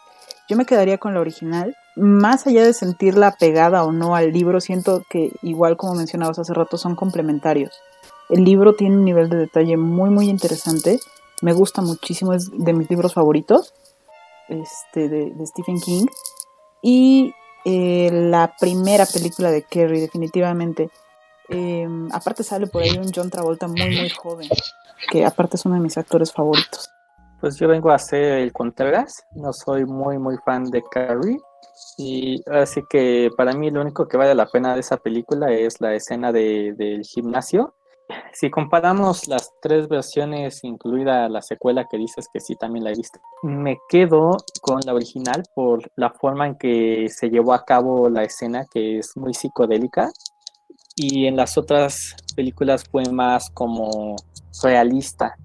Yo 0.49 0.57
me 0.57 0.65
quedaría 0.65 0.97
con 0.97 1.13
la 1.13 1.21
original. 1.21 1.75
Más 1.95 2.45
allá 2.45 2.63
de 2.65 2.73
sentirla 2.73 3.35
pegada 3.39 3.83
o 3.85 3.93
no 3.93 4.15
al 4.15 4.33
libro, 4.33 4.59
siento 4.59 5.03
que, 5.09 5.31
igual 5.41 5.77
como 5.77 5.95
mencionabas 5.95 6.39
hace 6.39 6.53
rato, 6.53 6.77
son 6.77 6.95
complementarios. 6.95 7.73
El 8.29 8.43
libro 8.43 8.75
tiene 8.75 8.97
un 8.97 9.05
nivel 9.05 9.29
de 9.29 9.37
detalle 9.37 9.77
muy, 9.77 10.09
muy 10.09 10.29
interesante. 10.29 10.99
Me 11.41 11.53
gusta 11.53 11.81
muchísimo, 11.81 12.33
es 12.33 12.49
de 12.51 12.73
mis 12.73 12.89
libros 12.89 13.13
favoritos 13.13 13.73
este, 14.51 15.09
de, 15.09 15.45
Stephen 15.45 15.79
King. 15.79 16.05
Y 16.81 17.33
eh, 17.65 18.09
la 18.11 18.53
primera 18.59 19.05
película 19.05 19.51
de 19.51 19.63
Kerry, 19.63 19.99
definitivamente. 19.99 20.89
Em, 21.49 22.09
aparte 22.11 22.43
sale 22.43 22.67
por 22.67 22.81
ahí 22.81 22.97
un 22.97 23.11
John 23.13 23.29
Travolta 23.29 23.67
muy, 23.67 23.95
muy 23.95 24.09
joven, 24.09 24.47
que 25.11 25.25
aparte 25.25 25.57
es 25.57 25.65
uno 25.65 25.75
de 25.75 25.81
mis 25.81 25.97
actores 25.97 26.31
favoritos. 26.31 26.89
Pues 27.41 27.57
yo 27.57 27.67
vengo 27.67 27.91
a 27.91 27.95
hacer 27.95 28.39
el 28.39 28.53
Contreras, 28.53 29.25
no 29.33 29.51
soy 29.51 29.85
muy, 29.85 30.17
muy 30.17 30.37
fan 30.45 30.65
de 30.65 30.83
Carrie. 30.83 31.39
Y 31.97 32.41
así 32.49 32.83
que 32.89 33.29
para 33.35 33.53
mí 33.53 33.69
lo 33.69 33.81
único 33.81 34.07
que 34.07 34.17
vale 34.17 34.35
la 34.35 34.45
pena 34.45 34.73
de 34.75 34.81
esa 34.81 34.97
película 34.97 35.51
es 35.51 35.81
la 35.81 35.93
escena 35.93 36.31
de, 36.31 36.73
del 36.77 37.03
gimnasio, 37.03 37.73
si 38.33 38.49
comparamos 38.49 39.27
las 39.27 39.51
tres 39.61 39.87
versiones, 39.87 40.63
incluida 40.63 41.29
la 41.29 41.41
secuela 41.41 41.87
que 41.89 41.97
dices 41.97 42.27
que 42.31 42.39
sí 42.39 42.55
también 42.55 42.85
la 42.85 42.91
viste, 42.91 43.19
me 43.43 43.77
quedo 43.89 44.37
con 44.61 44.79
la 44.85 44.93
original 44.93 45.43
por 45.55 45.91
la 45.95 46.11
forma 46.11 46.47
en 46.47 46.55
que 46.57 47.07
se 47.09 47.29
llevó 47.29 47.53
a 47.53 47.65
cabo 47.65 48.09
la 48.09 48.23
escena, 48.23 48.65
que 48.71 48.99
es 48.99 49.15
muy 49.17 49.33
psicodélica, 49.33 50.11
y 50.95 51.25
en 51.25 51.35
las 51.35 51.57
otras 51.57 52.15
películas 52.35 52.83
fue 52.89 53.03
más 53.11 53.49
como 53.49 54.15
realista. 54.61 55.35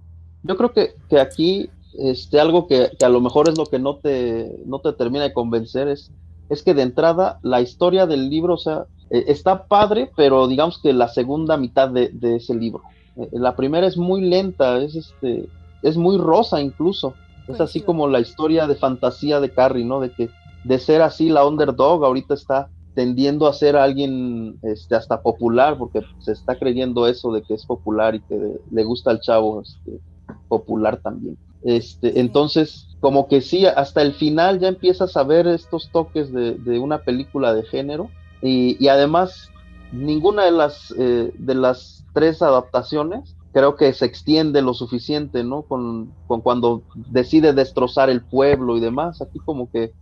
Yo 0.43 0.57
creo 0.57 0.73
que, 0.73 0.95
que 1.09 1.21
aquí 1.21 1.71
este, 1.99 2.41
algo 2.41 2.67
que, 2.67 2.91
que, 2.99 3.05
a 3.05 3.09
lo 3.09 3.21
mejor 3.21 3.49
es 3.49 3.57
lo 3.57 3.67
que 3.67 3.79
no 3.79 3.97
te, 3.97 4.53
no 4.67 4.81
te 4.81 4.93
termina 4.93 5.25
de 5.25 5.33
convencer 5.33 5.89
es, 5.89 6.13
es 6.49 6.63
que 6.63 6.75
de 6.75 6.83
entrada 6.83 7.39
la 7.43 7.61
historia 7.61 8.07
del 8.07 8.29
libro, 8.29 8.55
o 8.55 8.59
sea, 8.59 8.87
eh, 9.11 9.25
está 9.29 9.67
padre, 9.67 10.11
pero 10.17 10.49
digamos 10.49 10.79
que 10.79 10.93
la 10.93 11.09
segunda 11.09 11.57
mitad 11.57 11.89
de, 11.89 12.37
ese 12.37 12.55
libro. 12.55 12.83
Eh, 13.17 13.29
la 13.33 13.55
primera 13.55 13.87
es 13.87 13.97
muy 13.97 14.21
lenta, 14.23 14.79
es 14.79 14.97
este, 14.97 15.49
es 15.83 15.97
muy 15.97 16.19
rosa 16.19 16.61
incluso. 16.61 17.15
Es 17.49 17.61
así 17.61 17.81
como 17.81 18.09
la 18.09 18.19
historia 18.19 18.67
de 18.67 18.75
fantasía 18.75 19.39
de 19.39 19.53
Carrie, 19.53 19.85
¿no? 19.85 20.01
De 20.01 20.11
que 20.11 20.31
de 20.65 20.79
ser 20.81 21.01
así 21.01 21.29
la 21.29 21.47
underdog, 21.47 22.05
ahorita 22.05 22.35
está 22.35 22.69
tendiendo 22.97 23.47
a 23.47 23.53
ser 23.53 23.77
alguien 23.77 24.59
este, 24.63 24.97
hasta 24.97 25.23
popular, 25.23 25.79
porque 25.79 26.03
se 26.19 26.33
está 26.33 26.59
creyendo 26.59 27.07
eso 27.07 27.31
de 27.31 27.43
que 27.43 27.55
es 27.55 27.65
popular 27.65 28.17
y 28.17 28.21
que 28.21 28.59
le 28.73 28.85
gusta 28.85 29.11
al 29.11 29.21
chavo 29.21 29.63
este, 29.63 30.01
popular 30.49 30.97
también. 30.97 31.39
Este, 31.63 32.19
entonces, 32.19 32.97
como 33.01 33.29
que 33.29 33.43
sí, 33.43 33.67
hasta 33.67 34.03
el 34.03 34.15
final 34.15 34.59
ya 34.59 34.69
empiezas 34.69 35.17
a 35.17 35.23
ver 35.23 35.47
estos 35.47 35.91
toques 35.93 36.33
de, 36.33 36.55
de 36.55 36.79
una 36.81 36.99
película 36.99 37.55
de 37.55 37.63
género, 37.65 38.11
y, 38.43 38.89
además, 38.89 39.51
ninguna 39.93 40.45
de 40.45 40.51
las, 40.51 40.95
eh, 40.99 41.33
de 41.37 41.55
las 41.55 42.05
tres 42.13 42.43
adaptaciones 42.43 43.35
creo 43.53 43.77
que 43.77 43.93
se 43.95 44.05
extiende 44.05 44.61
lo 44.61 44.75
suficiente, 44.75 45.43
¿no? 45.43 45.63
Con, 45.63 46.13
con, 46.27 46.43
cuando 46.43 46.83
decide 46.95 47.55
destrozar 47.55 48.11
el 48.11 48.23
pueblo 48.23 48.77
y 48.77 48.81
demás. 48.81 49.23
Aquí 49.23 49.39
como 49.39 49.71
que 49.71 49.93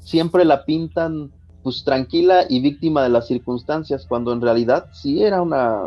siempre 0.00 0.44
la 0.44 0.64
pintan 0.64 1.30
pues 1.62 1.84
tranquila 1.84 2.44
y 2.48 2.60
víctima 2.60 3.02
de 3.02 3.08
las 3.08 3.26
circunstancias, 3.26 4.06
cuando 4.08 4.32
en 4.32 4.40
realidad 4.40 4.86
sí 4.92 5.22
era 5.22 5.42
una, 5.42 5.82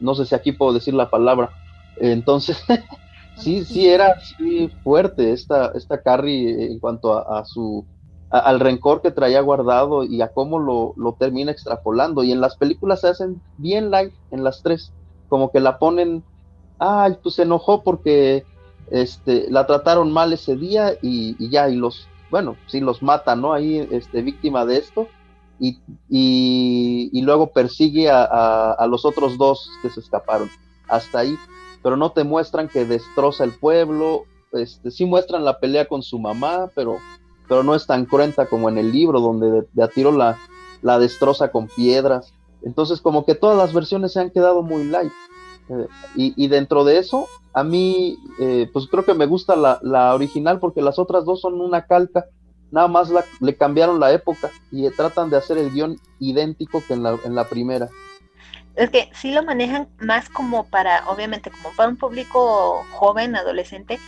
no 0.00 0.14
sé 0.14 0.24
si 0.26 0.34
aquí 0.34 0.52
puedo 0.52 0.72
decir 0.72 0.94
la 0.94 1.10
palabra, 1.10 1.50
entonces 1.96 2.62
sí, 3.36 3.64
sí 3.64 3.88
era 3.88 4.18
sí, 4.20 4.70
fuerte 4.82 5.32
esta, 5.32 5.72
esta 5.74 6.00
Carrie 6.00 6.72
en 6.72 6.78
cuanto 6.78 7.12
a, 7.14 7.44
su 7.44 7.84
al 8.32 8.60
rencor 8.60 9.02
que 9.02 9.10
traía 9.10 9.40
guardado 9.40 10.04
y 10.04 10.22
a 10.22 10.32
cómo 10.32 10.58
lo, 10.58 10.94
lo, 10.96 11.12
termina 11.12 11.52
extrapolando. 11.52 12.22
Y 12.22 12.32
en 12.32 12.40
las 12.40 12.56
películas 12.56 13.02
se 13.02 13.08
hacen 13.08 13.42
bien 13.58 13.90
light 13.90 14.12
en 14.30 14.42
las 14.42 14.62
tres, 14.62 14.92
como 15.28 15.50
que 15.52 15.60
la 15.60 15.78
ponen, 15.78 16.24
ay, 16.78 17.16
pues 17.22 17.34
se 17.36 17.42
enojó 17.42 17.82
porque 17.82 18.44
este, 18.90 19.50
la 19.50 19.66
trataron 19.66 20.12
mal 20.12 20.32
ese 20.32 20.56
día 20.56 20.94
y, 21.02 21.48
ya, 21.50 21.68
y 21.68 21.76
los, 21.76 22.08
bueno, 22.30 22.56
sí 22.66 22.80
los 22.80 23.02
mata, 23.02 23.36
¿no? 23.36 23.52
Ahí, 23.52 23.86
este, 23.90 24.22
víctima 24.22 24.64
de 24.64 24.78
esto. 24.78 25.08
Y, 25.60 25.78
y, 26.08 27.22
luego 27.22 27.52
persigue 27.52 28.10
a, 28.10 28.72
a, 28.72 28.86
los 28.88 29.04
otros 29.04 29.38
dos 29.38 29.70
que 29.80 29.90
se 29.90 30.00
escaparon. 30.00 30.50
Hasta 30.88 31.20
ahí 31.20 31.36
pero 31.82 31.96
no 31.96 32.12
te 32.12 32.24
muestran 32.24 32.68
que 32.68 32.84
destroza 32.84 33.44
el 33.44 33.52
pueblo, 33.52 34.24
este, 34.52 34.90
sí 34.90 35.04
muestran 35.04 35.44
la 35.44 35.58
pelea 35.58 35.86
con 35.86 36.02
su 36.02 36.18
mamá, 36.18 36.70
pero, 36.74 36.98
pero 37.52 37.62
no 37.62 37.74
es 37.74 37.86
tan 37.86 38.06
cruenta 38.06 38.46
como 38.46 38.70
en 38.70 38.78
el 38.78 38.90
libro, 38.90 39.20
donde 39.20 39.66
de, 39.70 39.82
a 39.84 39.88
tiro 39.88 40.10
la, 40.10 40.38
la 40.80 40.98
destroza 40.98 41.50
con 41.52 41.68
piedras. 41.68 42.32
Entonces, 42.62 43.02
como 43.02 43.26
que 43.26 43.34
todas 43.34 43.58
las 43.58 43.74
versiones 43.74 44.14
se 44.14 44.20
han 44.20 44.30
quedado 44.30 44.62
muy 44.62 44.84
light. 44.84 45.12
Eh, 45.68 45.86
y, 46.14 46.48
dentro 46.48 46.82
de 46.82 46.96
eso, 46.96 47.28
a 47.52 47.62
mí, 47.62 48.16
eh, 48.40 48.70
pues 48.72 48.86
creo 48.86 49.04
que 49.04 49.12
me 49.12 49.26
gusta 49.26 49.54
la, 49.54 49.78
la, 49.82 50.14
original 50.14 50.60
porque 50.60 50.80
las 50.80 50.98
otras 50.98 51.26
dos 51.26 51.42
son 51.42 51.60
una 51.60 51.84
calca. 51.84 52.24
Nada 52.70 52.88
más 52.88 53.12
le 53.38 53.54
cambiaron 53.54 54.00
la 54.00 54.14
época 54.14 54.50
y 54.70 54.88
tratan 54.88 55.28
de 55.28 55.36
hacer 55.36 55.58
el 55.58 55.72
guion 55.72 55.98
idéntico 56.20 56.82
que 56.88 56.94
en 56.94 57.02
la, 57.02 57.18
en 57.22 57.34
la 57.34 57.50
primera 57.50 57.90
es 58.76 58.88
que 58.88 59.10
sí 59.12 59.32
lo 59.32 59.42
manejan 59.42 59.90
más 59.98 60.30
como 60.30 60.64
para, 60.64 61.06
obviamente, 61.10 61.50
como 61.50 61.76
para 61.76 61.90
un 61.90 61.98
público 61.98 62.86
joven, 62.92 63.36
adolescente, 63.36 63.98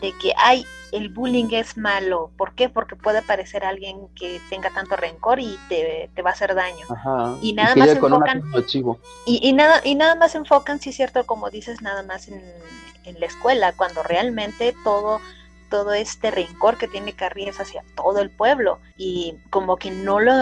de 0.00 0.12
que, 0.12 0.32
ay, 0.38 0.64
el 0.94 1.08
bullying 1.08 1.48
es 1.50 1.76
malo. 1.76 2.30
¿Por 2.36 2.52
qué? 2.52 2.68
Porque 2.68 2.94
puede 2.94 3.20
parecer 3.22 3.64
alguien 3.64 4.08
que 4.14 4.40
tenga 4.48 4.70
tanto 4.70 4.96
rencor 4.96 5.40
y 5.40 5.58
te, 5.68 6.10
va 6.22 6.30
a 6.30 6.32
hacer 6.32 6.54
daño. 6.54 6.86
y 7.42 7.52
nada 7.52 7.74
más 7.74 7.88
enfocan. 7.88 8.42
Y, 9.26 9.40
y, 9.48 9.52
nada, 9.52 9.80
y 9.84 9.96
nada 9.96 10.14
más 10.14 10.34
enfocan, 10.34 10.80
sí 10.80 10.90
es 10.90 10.96
cierto, 10.96 11.26
como 11.26 11.50
dices, 11.50 11.82
nada 11.82 12.04
más 12.04 12.28
en, 12.28 12.40
en 13.04 13.18
la 13.18 13.26
escuela, 13.26 13.72
cuando 13.72 14.02
realmente 14.02 14.74
todo 14.84 15.20
todo 15.74 15.92
este 15.92 16.30
rencor 16.30 16.78
que 16.78 16.86
tiene 16.86 17.14
Carries 17.14 17.58
hacia 17.58 17.82
todo 17.96 18.20
el 18.20 18.30
pueblo 18.30 18.78
y 18.96 19.34
como 19.50 19.76
que 19.76 19.90
no 19.90 20.20
lo 20.20 20.32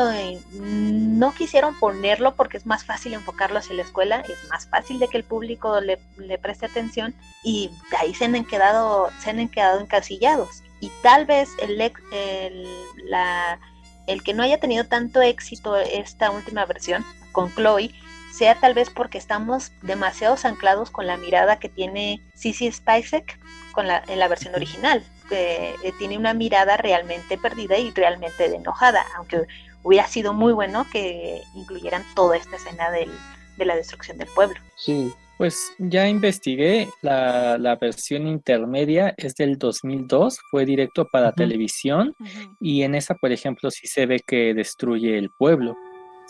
no 0.61 1.33
quisieron 1.33 1.75
ponerlo 1.81 2.37
porque 2.37 2.59
es 2.59 2.67
más 2.67 2.85
fácil 2.85 3.15
enfocarlo 3.15 3.59
hacia 3.59 3.75
la 3.75 3.81
escuela, 3.81 4.21
es 4.21 4.47
más 4.51 4.69
fácil 4.69 4.99
de 4.99 5.09
que 5.09 5.17
el 5.17 5.25
público 5.25 5.81
le, 5.81 5.97
preste 6.37 6.67
atención 6.67 7.15
y 7.43 7.71
de 7.91 7.97
ahí 7.97 8.15
se 8.15 8.27
han 8.27 8.45
quedado 8.45 9.09
se 9.21 9.31
han 9.31 9.49
quedado 9.49 9.81
encasillados 9.81 10.63
y 10.81 10.93
tal 11.03 11.25
vez 11.25 11.49
el, 11.63 11.81
el, 11.81 12.69
la, 13.07 13.59
el 14.07 14.23
que 14.23 14.35
no 14.35 14.43
haya 14.43 14.61
tenido 14.61 14.85
tanto 14.85 15.23
éxito 15.23 15.79
esta 15.79 16.31
última 16.31 16.67
versión 16.67 17.07
con 17.33 17.51
Chloe 17.55 17.95
sea 18.35 18.55
tal 18.61 18.75
vez 18.75 18.91
porque 18.91 19.17
estamos 19.17 19.73
demasiado 19.81 20.37
anclados 20.45 20.91
con 20.91 21.07
la 21.07 21.17
mirada 21.17 21.59
que 21.59 21.71
tiene 21.71 22.21
Sissy 22.35 22.71
Spacek 22.71 23.39
con 23.73 23.89
la, 23.89 24.03
en 24.07 24.19
la 24.19 24.29
versión 24.29 24.55
original. 24.55 25.03
Que 25.23 25.75
eh, 25.83 25.93
tiene 25.99 26.19
una 26.19 26.35
mirada 26.35 26.77
realmente 26.77 27.39
perdida 27.39 27.79
y 27.79 27.91
realmente 27.91 28.49
de 28.49 28.57
enojada, 28.57 29.05
aunque 29.17 29.43
hubiera 29.83 30.07
sido 30.07 30.33
muy 30.33 30.53
bueno 30.53 30.87
que 30.91 31.43
incluyeran 31.55 32.05
toda 32.15 32.37
esta 32.37 32.57
escena 32.57 32.91
del, 32.91 33.11
de 33.57 33.65
la 33.65 33.77
destrucción 33.77 34.19
del 34.19 34.29
pueblo. 34.29 34.57
Sí. 34.77 35.13
Pues 35.39 35.73
ya 35.79 36.09
investigué, 36.09 36.89
la, 37.01 37.59
la 37.59 37.75
versión 37.75 38.29
intermedia 38.29 39.13
es 39.17 39.35
del 39.35 39.59
2002, 39.59 40.39
fue 40.51 40.65
directo 40.65 41.09
para 41.11 41.33
televisión 41.33 42.15
y 42.61 42.83
en 42.83 42.95
esa, 42.95 43.17
por 43.17 43.33
ejemplo, 43.33 43.71
sí 43.73 43.89
se 43.89 44.07
ve 44.07 44.21
que 44.25 44.55
destruye 44.55 45.19
el 45.19 45.31
pueblo. 45.31 45.75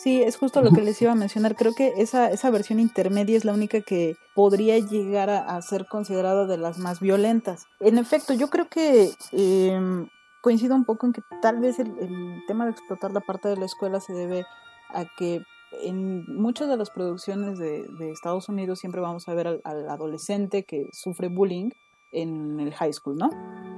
Sí, 0.03 0.21
es 0.21 0.35
justo 0.35 0.61
lo 0.61 0.71
que 0.71 0.81
les 0.81 1.01
iba 1.01 1.13
a 1.13 1.15
mencionar. 1.23 1.55
Creo 1.55 1.73
que 1.73 1.93
esa, 1.95 2.29
esa 2.29 2.49
versión 2.49 2.81
intermedia 2.81 3.37
es 3.37 3.45
la 3.45 3.53
única 3.53 3.79
que 3.79 4.17
podría 4.35 4.77
llegar 4.77 5.29
a, 5.29 5.61
ser 5.61 5.85
considerada 5.85 6.45
de 6.45 6.57
las 6.57 6.77
más 6.77 6.99
violentas. 6.99 7.67
En 7.79 7.97
efecto, 7.97 8.33
yo 8.33 8.49
creo 8.49 8.67
que 8.67 9.11
em, 9.31 10.09
coincido 10.41 10.75
un 10.75 10.83
poco 10.83 11.05
en 11.05 11.13
que 11.13 11.21
tal 11.41 11.61
vez 11.61 11.79
el, 11.79 12.43
tema 12.47 12.65
de 12.65 12.71
explotar 12.71 13.13
la 13.13 13.21
parte 13.21 13.47
de 13.47 13.55
la 13.55 13.65
escuela 13.65 14.01
se 14.01 14.11
debe 14.11 14.45
a 14.89 15.05
que 15.17 15.41
en 15.83 16.25
muchas 16.35 16.67
de 16.67 16.75
las 16.75 16.89
producciones 16.89 17.57
de, 17.57 17.87
Estados 18.11 18.49
Unidos 18.49 18.79
siempre 18.79 18.99
vamos 18.99 19.29
a 19.29 19.33
ver 19.33 19.47
al, 19.47 19.61
al, 19.63 19.89
adolescente 19.89 20.63
que 20.63 20.89
sufre 20.91 21.29
bullying 21.29 21.69
en 22.11 22.59
el 22.59 22.73
high 22.73 22.91
school, 22.91 23.17
¿no? 23.17 23.29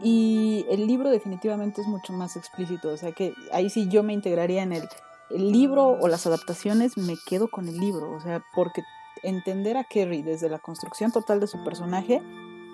Y 0.03 0.65
el 0.69 0.87
libro 0.87 1.11
definitivamente 1.11 1.81
es 1.81 1.87
mucho 1.87 2.13
más 2.13 2.35
explícito, 2.35 2.89
o 2.89 2.97
sea 2.97 3.11
que 3.11 3.33
ahí 3.53 3.69
sí 3.69 3.87
yo 3.89 4.01
me 4.01 4.13
integraría 4.13 4.63
en 4.63 4.73
el 4.73 4.89
el 5.29 5.51
libro 5.51 5.87
o 5.87 6.07
las 6.07 6.27
adaptaciones 6.27 6.97
me 6.97 7.15
quedo 7.25 7.47
con 7.49 7.67
el 7.67 7.77
libro, 7.77 8.11
o 8.11 8.19
sea, 8.19 8.43
porque 8.53 8.83
entender 9.23 9.77
a 9.77 9.83
Kerry 9.83 10.21
desde 10.21 10.49
la 10.49 10.59
construcción 10.59 11.11
total 11.11 11.39
de 11.39 11.47
su 11.47 11.63
personaje 11.63 12.21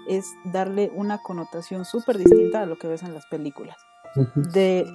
es 0.07 0.33
darle 0.43 0.91
una 0.95 1.21
connotación 1.21 1.85
súper 1.85 2.17
distinta 2.17 2.61
a 2.61 2.65
lo 2.65 2.77
que 2.77 2.87
ves 2.87 3.03
en 3.03 3.13
las 3.13 3.25
películas. 3.27 3.77
De, 4.35 4.85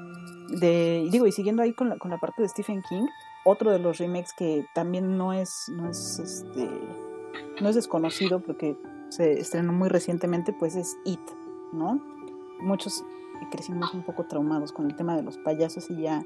de, 0.60 1.08
digo, 1.10 1.26
y 1.26 1.32
siguiendo 1.32 1.62
ahí 1.62 1.72
con 1.72 1.88
la, 1.88 1.96
con 1.96 2.10
la 2.10 2.18
parte 2.18 2.42
de 2.42 2.48
Stephen 2.48 2.82
King, 2.82 3.06
otro 3.44 3.70
de 3.70 3.78
los 3.78 3.98
remakes 3.98 4.34
que 4.36 4.66
también 4.74 5.16
no 5.16 5.32
es, 5.32 5.70
no 5.72 5.88
es, 5.88 6.18
este, 6.18 6.68
no 7.60 7.68
es 7.68 7.74
desconocido 7.74 8.40
porque 8.40 8.76
se 9.08 9.38
estrenó 9.40 9.72
muy 9.72 9.88
recientemente, 9.88 10.52
pues 10.52 10.76
es 10.76 10.96
It, 11.04 11.20
¿no? 11.72 12.02
Muchos 12.60 13.04
crecimos 13.50 13.94
un 13.94 14.02
poco 14.02 14.24
traumados 14.24 14.72
con 14.72 14.86
el 14.86 14.96
tema 14.96 15.16
de 15.16 15.22
los 15.22 15.38
payasos 15.38 15.88
y 15.90 16.02
ya 16.02 16.22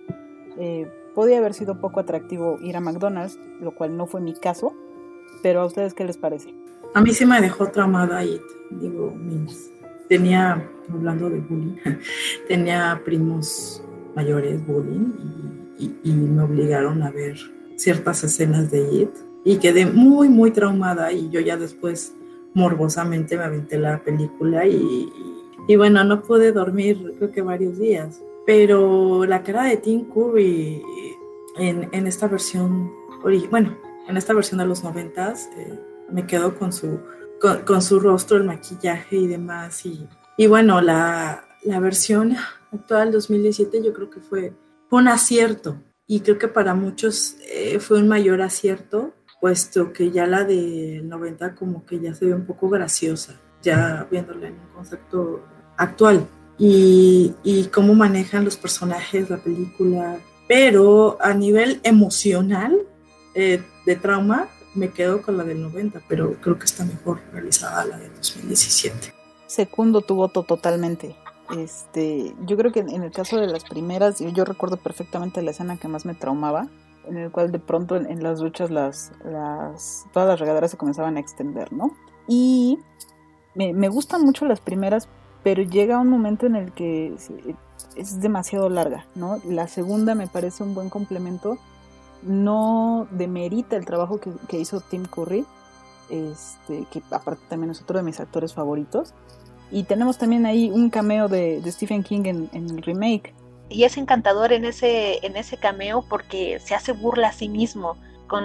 eh, 0.56 0.90
podía 1.14 1.38
haber 1.38 1.54
sido 1.54 1.80
poco 1.80 2.00
atractivo 2.00 2.58
ir 2.60 2.76
a 2.76 2.80
McDonald's, 2.80 3.38
lo 3.60 3.74
cual 3.74 3.96
no 3.96 4.06
fue 4.06 4.20
mi 4.20 4.34
caso, 4.34 4.74
pero 5.42 5.60
a 5.60 5.66
ustedes 5.66 5.94
qué 5.94 6.04
les 6.04 6.16
parece? 6.16 6.54
A 6.94 7.00
mí 7.00 7.12
sí 7.12 7.24
me 7.24 7.40
dejó 7.40 7.68
traumada 7.68 8.24
y 8.24 8.40
digo, 8.70 9.12
mis, 9.12 9.70
tenía, 10.08 10.68
hablando 10.92 11.30
de 11.30 11.40
bullying, 11.40 11.76
tenía 12.48 13.00
primos 13.04 13.82
mayores 14.14 14.64
bullying 14.66 15.12
y, 15.78 15.94
y, 16.02 16.12
me 16.12 16.42
obligaron 16.42 17.02
a 17.02 17.10
ver 17.10 17.36
ciertas 17.76 18.24
escenas 18.24 18.70
de 18.70 18.82
It 18.92 19.10
y 19.44 19.56
quedé 19.56 19.86
muy, 19.86 20.28
muy 20.28 20.50
traumada 20.50 21.12
y 21.12 21.30
yo 21.30 21.40
ya 21.40 21.56
después 21.56 22.14
morbosamente 22.54 23.36
me 23.36 23.44
aventé 23.44 23.78
la 23.78 24.02
película 24.02 24.66
y, 24.66 25.08
y 25.68 25.76
bueno, 25.76 26.02
no 26.04 26.22
pude 26.22 26.52
dormir 26.52 27.14
creo 27.18 27.30
que 27.30 27.42
varios 27.42 27.78
días 27.78 28.20
pero 28.46 29.24
la 29.24 29.42
cara 29.42 29.64
de 29.64 29.76
Tim 29.76 30.06
Curry 30.06 30.82
en, 31.56 32.06
esta 32.06 32.26
versión, 32.26 32.92
bueno, 33.50 33.76
en 34.08 34.16
esta 34.16 34.32
versión 34.32 34.58
de 34.58 34.66
los 34.66 34.82
noventas, 34.82 35.48
eh, 35.56 35.78
me 36.10 36.26
quedo 36.26 36.58
con 36.58 36.72
su, 36.72 37.00
con, 37.66 37.82
su 37.82 38.00
rostro, 38.00 38.36
el 38.36 38.44
maquillaje 38.44 39.16
y 39.16 39.26
demás. 39.26 39.84
Y, 39.86 40.08
y 40.36 40.46
bueno, 40.46 40.80
la, 40.80 41.44
versión 41.64 42.36
actual 42.72 43.12
2017 43.12 43.82
yo 43.82 43.92
creo 43.92 44.10
que 44.10 44.20
fue, 44.20 44.52
un 44.90 45.08
acierto. 45.08 45.76
Y 46.06 46.20
creo 46.20 46.38
que 46.38 46.48
para 46.48 46.74
muchos 46.74 47.36
eh, 47.52 47.78
fue 47.78 47.98
un 47.98 48.08
mayor 48.08 48.42
acierto, 48.42 49.14
puesto 49.40 49.92
que 49.92 50.10
ya 50.10 50.26
la 50.26 50.42
del 50.42 51.08
90 51.08 51.54
como 51.54 51.86
que 51.86 52.00
ya 52.00 52.12
se 52.14 52.26
ve 52.26 52.34
un 52.34 52.44
poco 52.44 52.68
graciosa, 52.68 53.40
ya 53.62 54.08
viéndola 54.10 54.48
en 54.48 54.54
un 54.54 54.74
concepto 54.74 55.44
actual 55.76 56.26
y, 56.60 57.64
cómo 57.72 57.94
manejan 57.94 58.44
los 58.44 58.56
personajes 58.56 59.30
la 59.30 59.38
película. 59.38 60.18
Pero 60.46 61.16
a 61.20 61.32
nivel 61.32 61.80
emocional 61.84 62.76
eh, 63.34 63.62
de 63.86 63.96
trauma, 63.96 64.48
me 64.74 64.90
quedo 64.90 65.22
con 65.22 65.36
la 65.36 65.44
del 65.44 65.62
90, 65.62 66.02
pero 66.08 66.34
creo 66.40 66.58
que 66.58 66.64
está 66.64 66.84
mejor 66.84 67.20
realizada 67.32 67.86
la 67.86 67.98
del 67.98 68.14
2017. 68.14 69.14
Segundo 69.46 70.02
tu 70.02 70.16
voto 70.16 70.42
totalmente. 70.42 71.16
Este, 71.56 72.34
yo 72.46 72.56
creo 72.56 72.72
que 72.72 72.80
en 72.80 73.02
el 73.02 73.10
caso 73.10 73.38
de 73.38 73.46
las 73.46 73.64
primeras, 73.64 74.20
yo, 74.20 74.44
recuerdo 74.44 74.76
perfectamente 74.76 75.42
la 75.42 75.50
escena 75.50 75.78
que 75.78 75.88
más 75.88 76.04
me 76.04 76.14
traumaba, 76.14 76.68
en 77.06 77.16
el 77.16 77.30
cual 77.30 77.50
de 77.50 77.58
pronto 77.58 77.96
en, 77.96 78.22
las 78.22 78.38
duchas 78.38 78.70
las, 78.70 79.12
las, 79.24 80.04
todas 80.12 80.28
las 80.28 80.38
regaderas 80.38 80.70
se 80.70 80.76
comenzaban 80.76 81.16
a 81.16 81.20
extender, 81.20 81.72
¿no? 81.72 81.96
Y 82.28 82.78
me, 83.54 83.72
me 83.72 83.88
gustan 83.88 84.22
mucho 84.22 84.44
las 84.44 84.60
primeras 84.60 85.08
pero 85.42 85.62
llega 85.62 85.98
un 85.98 86.08
momento 86.08 86.46
en 86.46 86.56
el 86.56 86.72
que 86.72 87.14
es 87.96 88.20
demasiado 88.20 88.68
larga, 88.68 89.06
¿no? 89.14 89.40
La 89.48 89.68
segunda 89.68 90.14
me 90.14 90.26
parece 90.26 90.62
un 90.62 90.74
buen 90.74 90.90
complemento, 90.90 91.58
no 92.22 93.08
demerita 93.10 93.76
el 93.76 93.86
trabajo 93.86 94.20
que, 94.20 94.58
hizo 94.58 94.80
Tim 94.80 95.04
Curry, 95.06 95.46
este, 96.10 96.86
que 96.90 97.02
aparte 97.10 97.42
también 97.48 97.70
es 97.70 97.80
otro 97.80 97.98
de 97.98 98.02
mis 98.02 98.20
actores 98.20 98.52
favoritos, 98.52 99.14
y 99.70 99.84
tenemos 99.84 100.18
también 100.18 100.46
ahí 100.46 100.70
un 100.70 100.90
cameo 100.90 101.28
de, 101.28 101.62
Stephen 101.70 102.02
King 102.02 102.22
en, 102.24 102.50
en, 102.52 102.68
el 102.70 102.82
remake. 102.82 103.34
Y 103.68 103.84
es 103.84 103.96
encantador 103.96 104.52
en 104.52 104.64
ese, 104.64 105.24
en 105.24 105.36
ese 105.36 105.56
cameo 105.56 106.04
porque 106.08 106.58
se 106.58 106.74
hace 106.74 106.92
burla 106.92 107.28
a 107.28 107.32
sí 107.32 107.48
mismo 107.48 107.96
con 108.26 108.44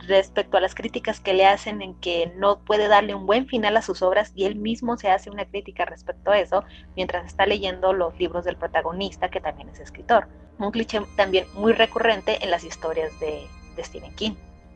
respecto 0.00 0.56
a 0.56 0.60
las 0.60 0.74
críticas 0.74 1.20
que 1.20 1.34
le 1.34 1.46
hacen 1.46 1.82
en 1.82 1.94
que 1.94 2.32
no 2.36 2.60
puede 2.60 2.88
darle 2.88 3.14
un 3.14 3.26
buen 3.26 3.46
final 3.46 3.76
a 3.76 3.82
sus 3.82 4.02
obras 4.02 4.32
y 4.34 4.44
él 4.44 4.56
mismo 4.56 4.96
se 4.96 5.10
hace 5.10 5.30
una 5.30 5.44
crítica 5.44 5.84
respecto 5.84 6.30
a 6.30 6.38
eso 6.38 6.64
mientras 6.94 7.26
está 7.26 7.46
leyendo 7.46 7.92
los 7.92 8.18
libros 8.18 8.44
del 8.44 8.56
protagonista 8.56 9.28
que 9.28 9.40
también 9.40 9.68
es 9.68 9.80
escritor. 9.80 10.28
Un 10.58 10.70
cliché 10.70 11.00
también 11.16 11.46
muy 11.54 11.72
recurrente 11.72 12.42
en 12.42 12.50
las 12.50 12.64
historias 12.64 13.18
de, 13.20 13.46
Stephen 13.78 14.14
King. 14.14 14.32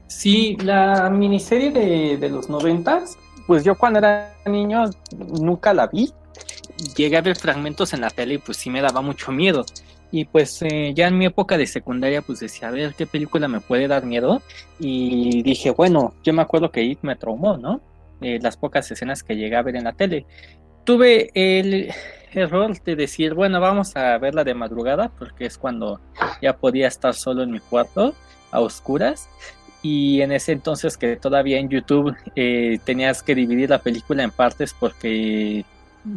Sí, 0.08 0.56
la 0.56 1.08
miniserie 1.08 1.70
de, 1.70 2.16
de 2.18 2.28
los 2.28 2.50
noventas, 2.50 3.16
pues 3.46 3.64
yo 3.64 3.78
cuando 3.78 3.98
era 4.00 4.34
niño 4.44 4.90
nunca 5.40 5.72
la 5.72 5.86
vi. 5.86 6.12
Llegué 6.96 7.16
a 7.16 7.22
ver 7.22 7.36
fragmentos 7.36 7.94
en 7.94 8.02
la 8.02 8.10
tele 8.10 8.34
y 8.34 8.38
pues 8.38 8.58
sí 8.58 8.68
me 8.68 8.82
daba 8.82 9.00
mucho 9.00 9.32
miedo. 9.32 9.64
Y 10.12 10.24
pues 10.24 10.60
eh, 10.62 10.92
ya 10.94 11.08
en 11.08 11.18
mi 11.18 11.26
época 11.26 11.56
de 11.56 11.66
secundaria 11.66 12.22
pues 12.22 12.40
decía, 12.40 12.68
a 12.68 12.72
ver, 12.72 12.94
¿qué 12.94 13.06
película 13.06 13.46
me 13.46 13.60
puede 13.60 13.86
dar 13.86 14.04
miedo? 14.04 14.42
Y 14.78 15.42
dije, 15.42 15.70
bueno, 15.70 16.14
yo 16.24 16.32
me 16.32 16.42
acuerdo 16.42 16.70
que 16.70 16.82
It 16.82 16.98
me 17.02 17.16
traumó, 17.16 17.56
¿no? 17.56 17.80
Eh, 18.20 18.38
las 18.42 18.56
pocas 18.56 18.90
escenas 18.90 19.22
que 19.22 19.36
llegué 19.36 19.56
a 19.56 19.62
ver 19.62 19.76
en 19.76 19.84
la 19.84 19.92
tele. 19.92 20.26
Tuve 20.84 21.30
el 21.34 21.92
error 22.32 22.80
de 22.82 22.96
decir, 22.96 23.34
bueno, 23.34 23.60
vamos 23.60 23.96
a 23.96 24.18
verla 24.18 24.44
de 24.44 24.54
madrugada, 24.54 25.10
porque 25.18 25.46
es 25.46 25.56
cuando 25.56 26.00
ya 26.42 26.56
podía 26.56 26.88
estar 26.88 27.14
solo 27.14 27.42
en 27.42 27.52
mi 27.52 27.60
cuarto, 27.60 28.14
a 28.50 28.60
oscuras. 28.60 29.28
Y 29.82 30.20
en 30.20 30.32
ese 30.32 30.52
entonces 30.52 30.98
que 30.98 31.16
todavía 31.16 31.58
en 31.58 31.70
YouTube 31.70 32.14
eh, 32.36 32.78
tenías 32.84 33.22
que 33.22 33.34
dividir 33.34 33.70
la 33.70 33.78
película 33.78 34.22
en 34.22 34.30
partes 34.30 34.74
porque 34.78 35.64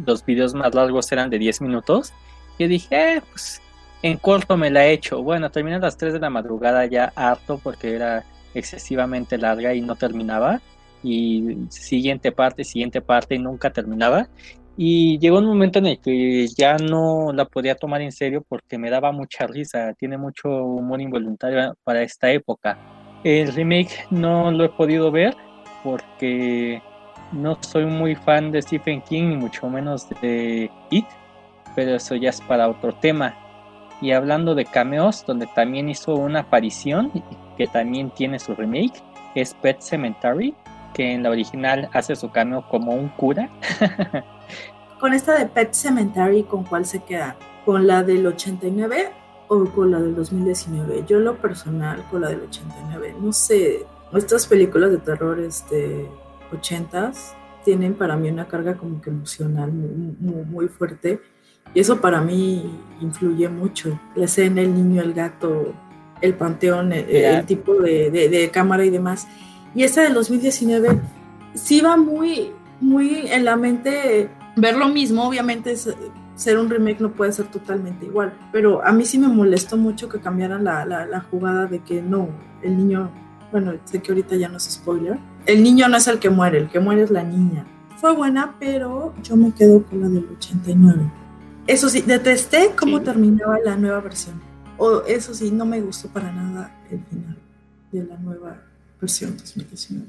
los 0.06 0.24
videos 0.24 0.52
más 0.54 0.74
largos 0.74 1.10
eran 1.12 1.30
de 1.30 1.38
10 1.38 1.62
minutos. 1.62 2.12
Y 2.58 2.66
dije, 2.66 3.16
eh, 3.16 3.22
pues 3.30 3.62
en 4.04 4.18
corto 4.18 4.58
me 4.58 4.68
la 4.68 4.86
he 4.86 4.92
hecho. 4.92 5.22
Bueno, 5.22 5.50
terminé 5.50 5.76
a 5.76 5.78
las 5.78 5.96
3 5.96 6.12
de 6.12 6.18
la 6.18 6.28
madrugada 6.28 6.84
ya 6.84 7.10
harto 7.16 7.58
porque 7.62 7.94
era 7.94 8.22
excesivamente 8.52 9.38
larga 9.38 9.72
y 9.72 9.80
no 9.80 9.96
terminaba. 9.96 10.60
Y 11.02 11.56
siguiente 11.70 12.30
parte, 12.30 12.64
siguiente 12.64 13.00
parte 13.00 13.34
y 13.34 13.38
nunca 13.38 13.72
terminaba. 13.72 14.28
Y 14.76 15.18
llegó 15.20 15.38
un 15.38 15.46
momento 15.46 15.78
en 15.78 15.86
el 15.86 16.00
que 16.00 16.46
ya 16.48 16.76
no 16.76 17.32
la 17.32 17.46
podía 17.46 17.76
tomar 17.76 18.02
en 18.02 18.12
serio 18.12 18.44
porque 18.46 18.76
me 18.76 18.90
daba 18.90 19.10
mucha 19.10 19.46
risa. 19.46 19.94
Tiene 19.94 20.18
mucho 20.18 20.50
humor 20.50 21.00
involuntario 21.00 21.74
para 21.82 22.02
esta 22.02 22.30
época. 22.30 22.76
El 23.24 23.54
remake 23.54 24.06
no 24.10 24.50
lo 24.50 24.64
he 24.64 24.68
podido 24.68 25.10
ver 25.10 25.34
porque 25.82 26.82
no 27.32 27.56
soy 27.62 27.86
muy 27.86 28.16
fan 28.16 28.52
de 28.52 28.60
Stephen 28.60 29.00
King, 29.00 29.30
ni 29.30 29.36
mucho 29.36 29.70
menos 29.70 30.06
de 30.20 30.70
It, 30.90 31.06
pero 31.74 31.94
eso 31.94 32.16
ya 32.16 32.28
es 32.28 32.42
para 32.42 32.68
otro 32.68 32.92
tema. 32.96 33.34
Y 34.04 34.12
hablando 34.12 34.54
de 34.54 34.66
cameos, 34.66 35.24
donde 35.26 35.46
también 35.46 35.88
hizo 35.88 36.14
una 36.14 36.40
aparición, 36.40 37.10
que 37.56 37.66
también 37.66 38.10
tiene 38.10 38.38
su 38.38 38.54
remake, 38.54 39.02
es 39.34 39.54
Pet 39.54 39.80
Cemetery, 39.80 40.54
que 40.92 41.14
en 41.14 41.22
la 41.22 41.30
original 41.30 41.88
hace 41.94 42.14
su 42.14 42.30
cameo 42.30 42.68
como 42.68 42.92
un 42.92 43.08
cura. 43.08 43.48
con 45.00 45.14
esta 45.14 45.38
de 45.38 45.46
Pet 45.46 45.72
Cemetery, 45.72 46.42
¿con 46.42 46.64
cuál 46.64 46.84
se 46.84 47.02
queda? 47.02 47.34
¿Con 47.64 47.86
la 47.86 48.02
del 48.02 48.26
89 48.26 49.10
o 49.48 49.64
con 49.70 49.90
la 49.90 50.00
del 50.00 50.14
2019? 50.14 51.04
Yo 51.06 51.18
lo 51.20 51.38
personal 51.38 52.04
con 52.10 52.20
la 52.20 52.28
del 52.28 52.42
89. 52.42 53.16
No 53.18 53.32
sé, 53.32 53.86
estas 54.14 54.46
películas 54.46 54.90
de 54.90 54.98
terror 54.98 55.40
este 55.40 56.06
80s 56.52 57.32
tienen 57.64 57.94
para 57.94 58.16
mí 58.16 58.28
una 58.28 58.48
carga 58.48 58.74
como 58.74 59.00
que 59.00 59.08
emocional 59.08 59.72
muy, 59.72 60.44
muy 60.44 60.68
fuerte 60.68 61.22
y 61.74 61.80
eso 61.80 62.00
para 62.00 62.20
mí 62.20 62.70
influye 63.00 63.48
mucho. 63.48 63.98
La 64.14 64.26
escena, 64.26 64.60
el 64.60 64.74
niño, 64.74 65.02
el 65.02 65.12
gato, 65.12 65.74
el 66.20 66.34
panteón, 66.34 66.92
el, 66.92 67.44
tipo 67.46 67.74
de, 67.74 68.50
cámara 68.52 68.84
y 68.84 68.90
demás. 68.90 69.26
Y 69.74 69.82
esa 69.82 70.02
del 70.02 70.14
2019 70.14 71.00
sí 71.54 71.80
va 71.80 71.96
muy, 71.96 72.52
muy 72.80 73.26
en 73.26 73.44
la 73.44 73.56
mente 73.56 74.30
ver 74.56 74.76
lo 74.76 74.88
mismo. 74.88 75.26
Obviamente 75.26 75.74
ser 76.36 76.58
un 76.58 76.70
remake 76.70 77.00
no 77.00 77.10
puede 77.10 77.32
ser 77.32 77.46
totalmente 77.46 78.06
igual. 78.06 78.32
Pero 78.52 78.84
a 78.86 78.92
mí 78.92 79.04
sí 79.04 79.18
me 79.18 79.28
molestó 79.28 79.76
mucho 79.76 80.08
que 80.08 80.20
cambiaran 80.20 80.62
la, 80.62 80.86
la 80.86 81.20
jugada 81.22 81.66
de 81.66 81.80
que 81.80 82.00
no, 82.00 82.28
el 82.62 82.76
niño, 82.76 83.10
bueno, 83.50 83.72
sé 83.84 84.00
que 84.00 84.12
ahorita 84.12 84.36
ya 84.36 84.48
no 84.48 84.58
es 84.58 84.64
spoiler. 84.64 85.18
El 85.44 85.62
niño 85.64 85.88
no 85.88 85.96
es 85.96 86.06
el 86.06 86.20
que 86.20 86.30
muere, 86.30 86.58
el 86.58 86.68
que 86.68 86.78
muere 86.78 87.02
es 87.02 87.10
la 87.10 87.24
niña. 87.24 87.66
Fue 87.96 88.14
buena, 88.14 88.54
pero 88.60 89.12
yo 89.22 89.34
me 89.36 89.52
quedo 89.52 89.82
con 89.82 90.00
la 90.00 90.08
del 90.08 90.26
89. 90.36 91.23
Eso 91.66 91.88
sí, 91.88 92.02
detesté 92.02 92.72
cómo 92.78 93.00
terminaba 93.00 93.58
la 93.64 93.76
nueva 93.76 94.00
versión. 94.00 94.40
O 94.76 95.02
eso 95.06 95.32
sí, 95.32 95.50
no 95.50 95.64
me 95.64 95.80
gustó 95.80 96.08
para 96.08 96.30
nada 96.30 96.70
el 96.90 97.02
final 97.04 97.38
de 97.90 98.04
la 98.04 98.16
nueva 98.18 98.62
versión 99.00 99.36
2019. 99.36 100.06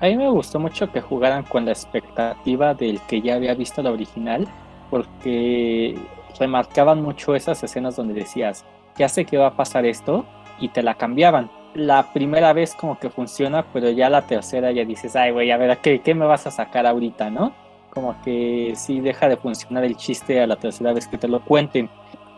A 0.00 0.06
mí 0.06 0.16
me 0.16 0.30
gustó 0.30 0.60
mucho 0.60 0.92
que 0.92 1.00
jugaran 1.00 1.44
con 1.44 1.64
la 1.64 1.72
expectativa 1.72 2.74
del 2.74 3.00
que 3.08 3.22
ya 3.22 3.34
había 3.34 3.54
visto 3.54 3.82
la 3.82 3.90
original, 3.90 4.46
porque 4.90 5.98
remarcaban 6.38 7.02
mucho 7.02 7.34
esas 7.34 7.62
escenas 7.64 7.96
donde 7.96 8.14
decías, 8.14 8.64
ya 8.96 9.08
sé 9.08 9.24
que 9.24 9.36
va 9.36 9.48
a 9.48 9.56
pasar 9.56 9.86
esto, 9.86 10.24
y 10.60 10.68
te 10.68 10.82
la 10.82 10.94
cambiaban. 10.94 11.50
La 11.74 12.12
primera 12.12 12.52
vez 12.52 12.74
como 12.74 13.00
que 13.00 13.10
funciona, 13.10 13.64
pero 13.72 13.90
ya 13.90 14.08
la 14.08 14.26
tercera 14.26 14.70
ya 14.70 14.84
dices, 14.84 15.16
ay, 15.16 15.32
güey, 15.32 15.50
a 15.50 15.56
ver, 15.56 15.78
¿qué, 15.78 16.00
¿qué 16.00 16.14
me 16.14 16.24
vas 16.24 16.46
a 16.46 16.52
sacar 16.52 16.86
ahorita, 16.86 17.30
no? 17.30 17.52
Como 17.94 18.20
que 18.22 18.74
sí 18.76 19.00
deja 19.00 19.28
de 19.28 19.36
funcionar 19.36 19.84
el 19.84 19.96
chiste 19.96 20.40
a 20.40 20.46
la 20.46 20.56
tercera 20.56 20.92
vez 20.92 21.06
que 21.06 21.18
te 21.18 21.28
lo 21.28 21.44
cuenten. 21.44 21.88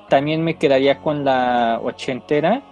También 0.09 0.45
me 0.45 0.57
quedaría 0.57 0.99
con 1.01 1.25
la 1.25 1.81
ochentera, 1.83 2.63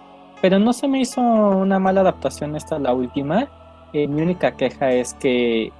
pero 0.41 0.59
no 0.59 0.71
se 0.71 0.87
me 0.87 0.99
hizo 0.99 1.21
una 1.21 1.79
mala 1.79 2.01
adaptación 2.01 2.55
esta, 2.55 2.79
la 2.79 2.93
última. 2.93 3.47
Eh, 3.93 4.07
mi 4.07 4.21
única 4.21 4.55
queja 4.55 4.91
es 4.91 5.13
que 5.15 5.71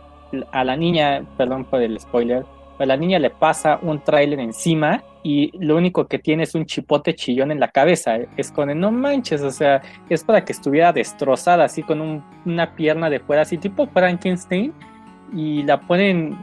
a 0.52 0.64
la 0.64 0.76
niña, 0.76 1.24
perdón 1.38 1.66
por 1.66 1.82
el 1.82 2.00
spoiler, 2.00 2.44
a 2.78 2.86
la 2.86 2.98
niña 2.98 3.20
le 3.20 3.30
pasa 3.30 3.80
un 3.82 4.04
tráiler 4.04 4.40
encima 4.40 5.02
y 5.24 5.52
lo 5.58 5.78
único 5.78 6.08
que 6.08 6.20
tiene 6.20 6.44
es 6.44 6.56
un 6.56 6.66
chipote 6.66 7.16
chillón 7.16 7.52
en 7.52 7.60
la 7.60 7.70
cabeza. 7.70 8.18
Es 8.38 8.52
con 8.52 8.70
el 8.70 8.80
no 8.80 8.92
manches, 8.92 9.42
o 9.42 9.52
sea, 9.52 9.82
es 10.10 10.24
para 10.24 10.44
que 10.44 10.52
estuviera 10.52 10.92
destrozada 10.92 11.66
así 11.66 11.84
con 11.84 12.24
una 12.46 12.76
pierna 12.76 13.10
de 13.10 13.20
fuera, 13.20 13.44
así 13.44 13.58
tipo 13.58 13.88
Frankenstein, 13.88 14.74
y 15.34 15.64
la 15.64 15.80
ponen 15.80 16.38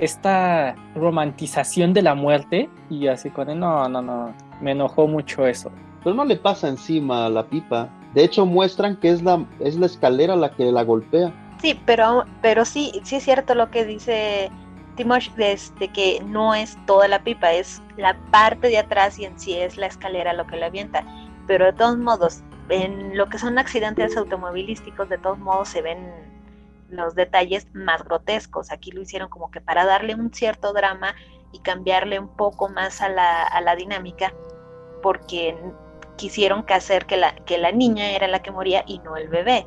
esta 0.00 0.74
romantización 0.94 1.92
de 1.92 2.02
la 2.02 2.14
muerte 2.14 2.70
y 2.88 3.06
así 3.06 3.30
con 3.30 3.50
él, 3.50 3.60
no, 3.60 3.88
no, 3.88 4.00
no, 4.00 4.34
me 4.60 4.72
enojó 4.72 5.06
mucho 5.06 5.46
eso. 5.46 5.70
Pero 6.02 6.16
no 6.16 6.24
le 6.24 6.36
pasa 6.36 6.68
encima 6.68 7.26
a 7.26 7.28
la 7.28 7.44
pipa. 7.44 7.90
De 8.14 8.24
hecho 8.24 8.46
muestran 8.46 8.96
que 8.96 9.10
es 9.10 9.22
la, 9.22 9.44
es 9.60 9.76
la 9.76 9.86
escalera 9.86 10.34
la 10.36 10.50
que 10.50 10.72
la 10.72 10.82
golpea. 10.84 11.32
Sí, 11.60 11.78
pero, 11.84 12.24
pero 12.40 12.64
sí, 12.64 12.92
sí 13.04 13.16
es 13.16 13.24
cierto 13.24 13.54
lo 13.54 13.70
que 13.70 13.84
dice 13.84 14.50
Timosh, 14.96 15.30
de 15.32 15.88
que 15.92 16.22
no 16.24 16.54
es 16.54 16.78
toda 16.86 17.06
la 17.06 17.22
pipa, 17.22 17.52
es 17.52 17.82
la 17.98 18.16
parte 18.30 18.68
de 18.68 18.78
atrás 18.78 19.18
y 19.18 19.26
en 19.26 19.38
sí 19.38 19.54
es 19.54 19.76
la 19.76 19.86
escalera 19.86 20.32
lo 20.32 20.46
que 20.46 20.56
la 20.56 20.66
avienta. 20.66 21.04
Pero 21.46 21.66
de 21.66 21.72
todos 21.74 21.98
modos, 21.98 22.42
en 22.70 23.16
lo 23.16 23.28
que 23.28 23.38
son 23.38 23.58
accidentes 23.58 24.16
automovilísticos, 24.16 25.10
de 25.10 25.18
todos 25.18 25.38
modos 25.38 25.68
se 25.68 25.82
ven 25.82 26.29
los 26.90 27.14
detalles 27.14 27.66
más 27.72 28.04
grotescos. 28.04 28.70
Aquí 28.70 28.90
lo 28.90 29.02
hicieron 29.02 29.28
como 29.28 29.50
que 29.50 29.60
para 29.60 29.84
darle 29.84 30.14
un 30.14 30.32
cierto 30.32 30.72
drama 30.72 31.14
y 31.52 31.60
cambiarle 31.60 32.18
un 32.18 32.28
poco 32.28 32.68
más 32.68 33.00
a 33.00 33.08
la, 33.08 33.42
a 33.42 33.60
la 33.60 33.76
dinámica, 33.76 34.32
porque 35.02 35.56
quisieron 36.16 36.64
hacer 36.68 37.06
que 37.06 37.16
la, 37.16 37.34
que 37.34 37.58
la 37.58 37.72
niña 37.72 38.10
era 38.10 38.28
la 38.28 38.42
que 38.42 38.50
moría 38.50 38.84
y 38.86 38.98
no 38.98 39.16
el 39.16 39.28
bebé. 39.28 39.66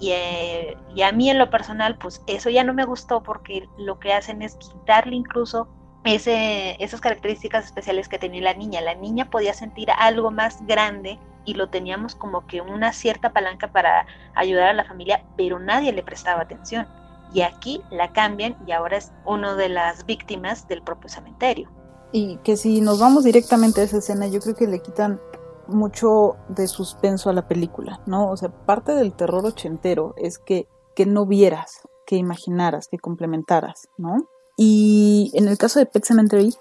Y, 0.00 0.10
eh, 0.10 0.76
y, 0.94 1.02
a 1.02 1.12
mí 1.12 1.30
en 1.30 1.38
lo 1.38 1.50
personal, 1.50 1.96
pues 1.98 2.22
eso 2.26 2.50
ya 2.50 2.64
no 2.64 2.74
me 2.74 2.84
gustó 2.84 3.22
porque 3.22 3.68
lo 3.78 4.00
que 4.00 4.12
hacen 4.12 4.42
es 4.42 4.56
quitarle 4.56 5.14
incluso 5.14 5.68
ese, 6.04 6.82
esas 6.82 7.00
características 7.00 7.66
especiales 7.66 8.08
que 8.08 8.18
tenía 8.18 8.42
la 8.42 8.54
niña. 8.54 8.80
La 8.80 8.94
niña 8.94 9.30
podía 9.30 9.54
sentir 9.54 9.90
algo 9.92 10.30
más 10.30 10.66
grande 10.66 11.18
y 11.44 11.54
lo 11.54 11.68
teníamos 11.68 12.14
como 12.14 12.46
que 12.46 12.60
una 12.60 12.92
cierta 12.92 13.32
palanca 13.32 13.72
para 13.72 14.06
ayudar 14.34 14.68
a 14.68 14.72
la 14.72 14.84
familia, 14.84 15.24
pero 15.36 15.58
nadie 15.58 15.92
le 15.92 16.02
prestaba 16.02 16.42
atención. 16.42 16.86
Y 17.32 17.42
aquí 17.42 17.82
la 17.90 18.12
cambian 18.12 18.56
y 18.66 18.72
ahora 18.72 18.96
es 18.96 19.12
uno 19.24 19.56
de 19.56 19.68
las 19.68 20.06
víctimas 20.06 20.68
del 20.68 20.82
propio 20.82 21.08
cementerio. 21.08 21.70
Y 22.12 22.36
que 22.38 22.56
si 22.56 22.80
nos 22.80 23.00
vamos 23.00 23.24
directamente 23.24 23.80
a 23.80 23.84
esa 23.84 23.98
escena, 23.98 24.28
yo 24.28 24.40
creo 24.40 24.54
que 24.54 24.68
le 24.68 24.80
quitan 24.80 25.20
mucho 25.66 26.36
de 26.48 26.68
suspenso 26.68 27.30
a 27.30 27.32
la 27.32 27.48
película, 27.48 28.00
¿no? 28.06 28.30
O 28.30 28.36
sea, 28.36 28.50
parte 28.50 28.94
del 28.94 29.14
terror 29.14 29.44
ochentero 29.44 30.14
es 30.16 30.38
que, 30.38 30.68
que 30.94 31.06
no 31.06 31.26
vieras, 31.26 31.88
que 32.06 32.16
imaginaras, 32.16 32.88
que 32.88 32.98
complementaras, 32.98 33.88
¿no? 33.96 34.28
Y 34.56 35.32
en 35.34 35.48
el 35.48 35.58
caso 35.58 35.80
de 35.80 35.86
Pet 35.86 36.04
Cemetery, 36.04 36.54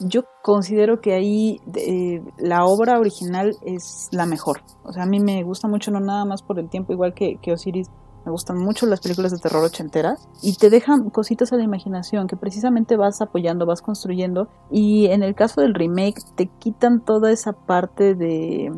yo 0.00 0.24
considero 0.42 1.00
que 1.00 1.14
ahí 1.14 1.60
eh, 1.74 2.22
la 2.38 2.64
obra 2.64 2.98
original 2.98 3.56
es 3.62 4.08
la 4.12 4.26
mejor. 4.26 4.60
O 4.84 4.92
sea, 4.92 5.04
a 5.04 5.06
mí 5.06 5.20
me 5.20 5.42
gusta 5.42 5.68
mucho, 5.68 5.90
no 5.90 6.00
nada 6.00 6.24
más 6.24 6.42
por 6.42 6.58
el 6.58 6.68
tiempo, 6.68 6.92
igual 6.92 7.14
que, 7.14 7.38
Osiris, 7.52 7.88
me 8.24 8.32
gustan 8.32 8.58
mucho 8.58 8.86
las 8.86 9.00
películas 9.00 9.32
de 9.32 9.38
terror 9.38 9.62
ochenteras 9.62 10.26
y 10.40 10.56
te 10.56 10.70
dejan 10.70 11.10
cositas 11.10 11.52
a 11.52 11.56
la 11.56 11.62
imaginación 11.62 12.26
que 12.26 12.36
precisamente 12.36 12.96
vas 12.96 13.20
apoyando, 13.20 13.66
vas 13.66 13.82
construyendo. 13.82 14.48
Y 14.70 15.06
en 15.06 15.22
el 15.22 15.34
caso 15.34 15.60
del 15.60 15.74
remake, 15.74 16.22
te 16.34 16.46
quitan 16.46 17.04
toda 17.04 17.30
esa 17.30 17.52
parte 17.52 18.14
de 18.14 18.72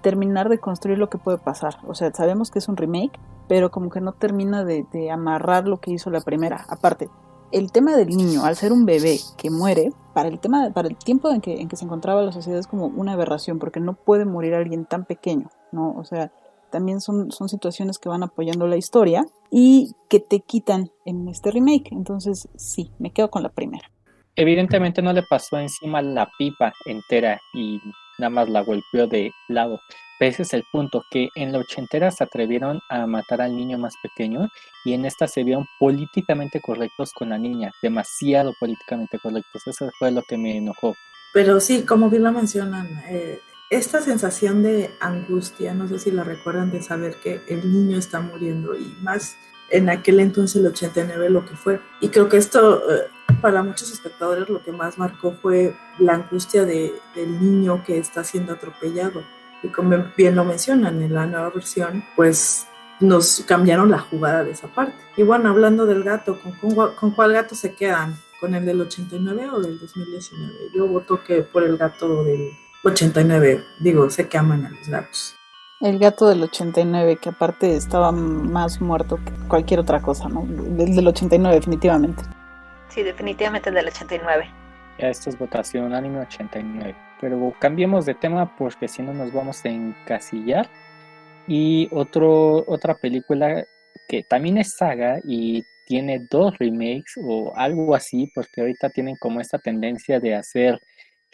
terminar 0.00 0.48
de 0.48 0.58
construir 0.58 0.96
lo 0.96 1.10
que 1.10 1.18
puede 1.18 1.36
pasar. 1.36 1.76
O 1.86 1.94
sea, 1.94 2.10
sabemos 2.14 2.50
que 2.50 2.60
es 2.60 2.68
un 2.68 2.78
remake, 2.78 3.20
pero 3.46 3.70
como 3.70 3.90
que 3.90 4.00
no 4.00 4.12
termina 4.12 4.64
de 4.64 5.10
amarrar 5.10 5.68
lo 5.68 5.78
que 5.78 5.92
hizo 5.92 6.08
la 6.08 6.22
primera. 6.22 6.64
Aparte, 6.68 7.10
el 7.52 7.72
tema 7.72 7.96
del 7.96 8.08
niño, 8.08 8.44
al 8.44 8.56
ser 8.56 8.72
un 8.72 8.84
bebé 8.84 9.18
que 9.36 9.50
muere, 9.50 9.90
para 10.14 10.28
el 10.28 10.40
tema, 10.40 10.70
para 10.72 10.88
el 10.88 10.96
tiempo 10.96 11.30
en 11.30 11.40
que, 11.40 11.60
en 11.60 11.68
que 11.68 11.76
se 11.76 11.84
encontraba 11.84 12.22
la 12.22 12.32
sociedad 12.32 12.58
es 12.58 12.66
como 12.66 12.86
una 12.86 13.12
aberración, 13.12 13.58
porque 13.58 13.80
no 13.80 13.94
puede 13.94 14.24
morir 14.24 14.54
alguien 14.54 14.84
tan 14.84 15.04
pequeño, 15.04 15.50
¿no? 15.70 15.94
O 15.96 16.04
sea, 16.04 16.32
también 16.70 17.00
son, 17.00 17.30
son 17.30 17.48
situaciones 17.48 17.98
que 17.98 18.08
van 18.08 18.22
apoyando 18.22 18.66
la 18.66 18.76
historia 18.76 19.24
y 19.50 19.94
que 20.08 20.20
te 20.20 20.40
quitan 20.40 20.90
en 21.04 21.28
este 21.28 21.50
remake. 21.50 21.92
Entonces, 21.92 22.48
sí, 22.56 22.90
me 22.98 23.12
quedo 23.12 23.30
con 23.30 23.42
la 23.42 23.50
primera. 23.50 23.90
Evidentemente 24.34 25.02
no 25.02 25.12
le 25.12 25.22
pasó 25.22 25.58
encima 25.58 26.00
la 26.00 26.30
pipa 26.38 26.72
entera 26.86 27.38
y 27.52 27.78
nada 28.18 28.30
más 28.30 28.48
la 28.48 28.62
golpeó 28.62 29.06
de 29.06 29.30
lado. 29.48 29.78
Ese 30.22 30.42
es 30.42 30.52
el 30.52 30.64
punto, 30.70 31.04
que 31.10 31.30
en 31.34 31.50
la 31.50 31.58
ochentera 31.58 32.12
se 32.12 32.22
atrevieron 32.22 32.80
a 32.88 33.08
matar 33.08 33.42
al 33.42 33.56
niño 33.56 33.76
más 33.76 33.94
pequeño 34.00 34.48
y 34.84 34.92
en 34.92 35.04
esta 35.04 35.26
se 35.26 35.42
vieron 35.42 35.66
políticamente 35.80 36.60
correctos 36.60 37.12
con 37.12 37.30
la 37.30 37.38
niña, 37.38 37.72
demasiado 37.82 38.52
políticamente 38.60 39.18
correctos. 39.18 39.66
Eso 39.66 39.90
fue 39.98 40.12
lo 40.12 40.22
que 40.22 40.38
me 40.38 40.56
enojó. 40.56 40.94
Pero 41.34 41.58
sí, 41.58 41.82
como 41.82 42.08
bien 42.08 42.22
lo 42.22 42.30
mencionan, 42.30 43.02
eh, 43.08 43.40
esta 43.68 44.00
sensación 44.00 44.62
de 44.62 44.90
angustia, 45.00 45.74
no 45.74 45.88
sé 45.88 45.98
si 45.98 46.12
la 46.12 46.22
recuerdan 46.22 46.70
de 46.70 46.82
saber 46.82 47.16
que 47.16 47.40
el 47.48 47.72
niño 47.72 47.98
está 47.98 48.20
muriendo 48.20 48.78
y 48.78 48.94
más 49.00 49.36
en 49.70 49.88
aquel 49.88 50.20
entonces 50.20 50.60
el 50.60 50.68
89 50.68 51.30
lo 51.30 51.44
que 51.44 51.56
fue. 51.56 51.80
Y 52.00 52.10
creo 52.10 52.28
que 52.28 52.36
esto 52.36 52.88
eh, 52.88 53.08
para 53.40 53.64
muchos 53.64 53.90
espectadores 53.90 54.48
lo 54.48 54.62
que 54.62 54.70
más 54.70 54.98
marcó 54.98 55.32
fue 55.32 55.74
la 55.98 56.14
angustia 56.14 56.64
de, 56.64 56.92
del 57.16 57.40
niño 57.40 57.82
que 57.84 57.98
está 57.98 58.22
siendo 58.22 58.52
atropellado. 58.52 59.24
Y 59.62 59.68
como 59.68 59.96
bien 60.16 60.34
lo 60.34 60.44
mencionan 60.44 61.00
en 61.02 61.14
la 61.14 61.26
nueva 61.26 61.50
versión, 61.50 62.04
pues 62.16 62.66
nos 63.00 63.44
cambiaron 63.46 63.90
la 63.90 63.98
jugada 63.98 64.44
de 64.44 64.52
esa 64.52 64.68
parte. 64.68 64.96
Y 65.16 65.22
bueno, 65.22 65.50
hablando 65.50 65.86
del 65.86 66.02
gato, 66.02 66.38
¿con, 66.40 66.52
con, 66.52 66.94
con 66.94 67.10
cuál 67.12 67.32
gato 67.32 67.54
se 67.54 67.74
quedan? 67.74 68.16
¿Con 68.40 68.54
el 68.54 68.64
del 68.64 68.80
89 68.80 69.50
o 69.50 69.60
del 69.60 69.78
2019? 69.78 70.52
Yo 70.74 70.86
voto 70.86 71.22
que 71.22 71.42
por 71.42 71.62
el 71.62 71.76
gato 71.76 72.24
del 72.24 72.50
89. 72.82 73.64
Digo, 73.80 74.10
sé 74.10 74.28
que 74.28 74.38
aman 74.38 74.66
a 74.66 74.70
los 74.70 74.88
gatos. 74.88 75.36
El 75.80 75.98
gato 75.98 76.28
del 76.28 76.42
89, 76.44 77.16
que 77.16 77.30
aparte 77.30 77.74
estaba 77.74 78.12
más 78.12 78.80
muerto 78.80 79.16
que 79.16 79.32
cualquier 79.48 79.80
otra 79.80 80.00
cosa, 80.00 80.28
¿no? 80.28 80.42
El 80.42 80.94
del 80.94 81.08
89, 81.08 81.56
definitivamente. 81.56 82.22
Sí, 82.88 83.02
definitivamente 83.02 83.68
el 83.68 83.74
del 83.74 83.88
89. 83.88 84.48
Ya 84.98 85.08
esto 85.08 85.30
es 85.30 85.38
votación 85.38 85.92
anime 85.92 86.20
89. 86.20 87.11
Pero 87.22 87.54
cambiemos 87.58 88.04
de 88.04 88.14
tema 88.14 88.54
porque 88.56 88.88
si 88.88 89.00
no 89.00 89.14
nos 89.14 89.32
vamos 89.32 89.64
a 89.64 89.70
encasillar. 89.70 90.68
Y 91.48 91.88
otro, 91.90 92.64
otra 92.66 92.94
película 92.96 93.64
que 94.08 94.22
también 94.24 94.58
es 94.58 94.74
saga 94.74 95.20
y 95.24 95.64
tiene 95.86 96.26
dos 96.30 96.58
remakes 96.58 97.14
o 97.24 97.52
algo 97.56 97.94
así, 97.94 98.30
porque 98.34 98.60
ahorita 98.60 98.90
tienen 98.90 99.16
como 99.16 99.40
esta 99.40 99.58
tendencia 99.58 100.20
de 100.20 100.34
hacer 100.34 100.80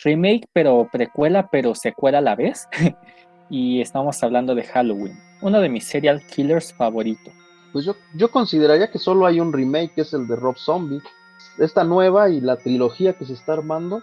remake, 0.05 0.47
pero 0.53 0.89
precuela, 0.91 1.49
pero 1.51 1.75
secuela 1.75 2.19
a 2.19 2.23
la 2.23 2.37
vez. 2.37 2.69
y 3.51 3.81
estamos 3.81 4.23
hablando 4.23 4.55
de 4.55 4.65
Halloween, 4.65 5.19
uno 5.43 5.61
de 5.61 5.69
mis 5.69 5.85
serial 5.85 6.23
killers 6.27 6.73
favoritos. 6.75 7.33
Pues 7.73 7.85
yo, 7.85 7.97
yo 8.15 8.31
consideraría 8.31 8.91
que 8.91 8.99
solo 8.99 9.27
hay 9.27 9.41
un 9.41 9.53
remake, 9.53 9.95
que 9.95 10.01
es 10.03 10.13
el 10.13 10.27
de 10.27 10.37
Rob 10.37 10.57
Zombie. 10.57 11.01
Esta 11.59 11.85
nueva 11.85 12.31
y 12.31 12.41
la 12.41 12.57
trilogía 12.57 13.13
que 13.13 13.25
se 13.25 13.35
está 13.35 13.55
armando, 13.55 14.03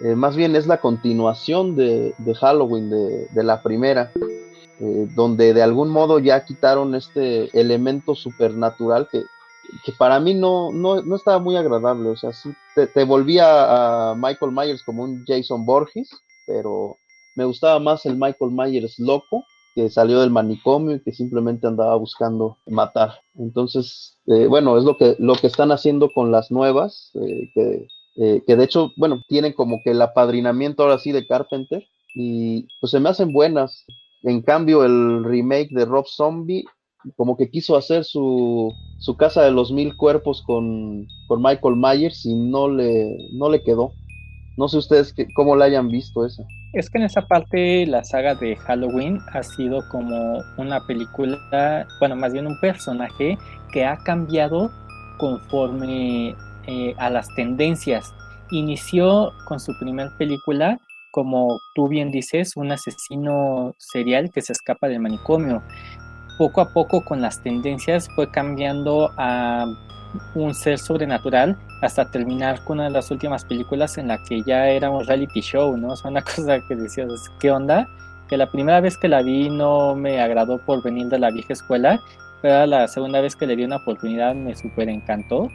eh, 0.00 0.14
más 0.14 0.36
bien 0.36 0.54
es 0.54 0.66
la 0.66 0.80
continuación 0.80 1.74
de, 1.74 2.14
Halloween, 2.40 2.90
de, 2.90 3.42
la 3.44 3.62
primera, 3.62 4.12
eh, 4.80 5.08
donde 5.14 5.52
de 5.52 5.62
algún 5.62 5.88
modo 5.88 6.20
ya 6.20 6.44
quitaron 6.44 6.94
este 6.94 7.48
elemento 7.58 8.14
supernatural 8.14 9.08
que, 9.10 9.22
para 9.98 10.20
mí 10.20 10.34
no, 10.34 10.70
no, 10.72 11.02
no, 11.02 11.16
estaba 11.16 11.40
muy 11.40 11.56
agradable. 11.56 12.10
O 12.10 12.16
sea, 12.16 12.32
sí 12.32 12.54
te, 12.74 13.04
volvía 13.04 14.10
a 14.10 14.14
Michael 14.14 14.52
Myers 14.52 14.82
como 14.82 15.02
un 15.02 15.24
Jason 15.26 15.66
Borges, 15.66 16.10
pero 16.46 16.96
me 17.34 17.44
gustaba 17.44 17.80
más 17.80 18.06
el 18.06 18.16
Michael 18.16 18.52
Myers 18.52 18.98
loco, 18.98 19.44
que 19.74 19.90
salió 19.90 20.20
del 20.20 20.30
manicomio 20.30 20.96
y 20.96 21.00
que 21.00 21.12
simplemente 21.12 21.66
andaba 21.66 21.96
buscando 21.96 22.56
matar. 22.66 23.20
Entonces, 23.36 24.16
eh, 24.26 24.46
bueno, 24.46 24.78
es 24.78 24.84
lo 24.84 24.96
que, 24.96 25.16
lo 25.18 25.34
que 25.34 25.48
están 25.48 25.72
haciendo 25.72 26.10
con 26.12 26.30
las 26.30 26.50
nuevas, 26.50 27.10
que, 27.54 27.88
eh, 28.20 28.42
que 28.46 28.56
de 28.56 28.64
hecho, 28.64 28.90
bueno, 28.96 29.22
tienen 29.28 29.52
como 29.52 29.80
que 29.82 29.92
el 29.92 30.02
apadrinamiento 30.02 30.82
ahora 30.82 30.98
sí 30.98 31.12
de 31.12 31.26
Carpenter 31.26 31.86
y 32.14 32.66
pues 32.80 32.90
se 32.90 33.00
me 33.00 33.08
hacen 33.08 33.32
buenas. 33.32 33.84
En 34.22 34.42
cambio, 34.42 34.84
el 34.84 35.22
remake 35.24 35.70
de 35.70 35.84
Rob 35.84 36.06
Zombie 36.06 36.64
como 37.16 37.36
que 37.36 37.48
quiso 37.48 37.76
hacer 37.76 38.04
su, 38.04 38.74
su 38.98 39.16
casa 39.16 39.42
de 39.42 39.52
los 39.52 39.70
mil 39.70 39.96
cuerpos 39.96 40.42
con, 40.42 41.06
con, 41.28 41.40
Michael 41.40 41.76
Myers 41.76 42.26
y 42.26 42.34
no 42.34 42.68
le, 42.68 43.30
no 43.32 43.48
le 43.48 43.62
quedó. 43.62 43.92
No 44.56 44.68
sé 44.68 44.78
ustedes 44.78 45.12
que, 45.12 45.32
cómo 45.34 45.54
la 45.54 45.66
hayan 45.66 45.88
visto 45.88 46.26
esa. 46.26 46.42
Es 46.72 46.90
que 46.90 46.98
en 46.98 47.04
esa 47.04 47.22
parte 47.22 47.86
la 47.86 48.02
saga 48.02 48.34
de 48.34 48.56
Halloween 48.56 49.20
ha 49.32 49.42
sido 49.44 49.88
como 49.90 50.42
una 50.58 50.84
película, 50.86 51.86
bueno, 52.00 52.16
más 52.16 52.32
bien 52.32 52.46
un 52.46 52.58
personaje 52.60 53.38
que 53.72 53.84
ha 53.84 53.96
cambiado 53.98 54.70
conforme 55.18 56.34
eh, 56.68 56.94
a 56.98 57.10
las 57.10 57.26
tendencias. 57.34 58.14
Inició 58.50 59.32
con 59.46 59.58
su 59.58 59.76
primer 59.80 60.10
película 60.16 60.78
como 61.10 61.58
tú 61.74 61.88
bien 61.88 62.12
dices, 62.12 62.52
un 62.54 62.70
asesino 62.70 63.74
serial 63.78 64.30
que 64.30 64.42
se 64.42 64.52
escapa 64.52 64.88
del 64.88 65.00
manicomio 65.00 65.62
poco 66.38 66.60
a 66.60 66.72
poco 66.72 67.04
con 67.04 67.20
las 67.20 67.42
tendencias 67.42 68.08
fue 68.14 68.30
cambiando 68.30 69.10
a 69.16 69.66
un 70.34 70.54
ser 70.54 70.78
sobrenatural 70.78 71.58
hasta 71.82 72.10
terminar 72.10 72.62
con 72.64 72.78
una 72.78 72.84
de 72.84 72.94
las 72.94 73.10
últimas 73.10 73.44
películas 73.44 73.98
en 73.98 74.08
la 74.08 74.22
que 74.22 74.42
ya 74.42 74.68
era 74.68 74.88
un 74.88 75.04
reality 75.04 75.40
show, 75.40 75.76
¿no? 75.76 75.88
O 75.88 75.96
sea, 75.96 76.10
una 76.10 76.22
cosa 76.36 76.60
que 76.66 76.76
decías, 76.76 77.10
¿qué 77.40 77.50
onda? 77.50 77.88
Que 78.28 78.36
la 78.36 78.50
primera 78.50 78.80
vez 78.80 78.96
que 78.96 79.08
la 79.08 79.22
vi 79.22 79.50
no 79.50 79.94
me 79.96 80.20
agradó 80.20 80.58
por 80.64 80.82
venir 80.82 81.08
de 81.08 81.18
la 81.18 81.30
vieja 81.30 81.52
escuela, 81.52 82.00
pero 82.40 82.64
la 82.66 82.86
segunda 82.86 83.20
vez 83.20 83.34
que 83.34 83.46
le 83.46 83.56
di 83.56 83.64
una 83.64 83.76
oportunidad 83.76 84.34
me 84.34 84.54
súper 84.54 84.88
encantó 84.88 85.50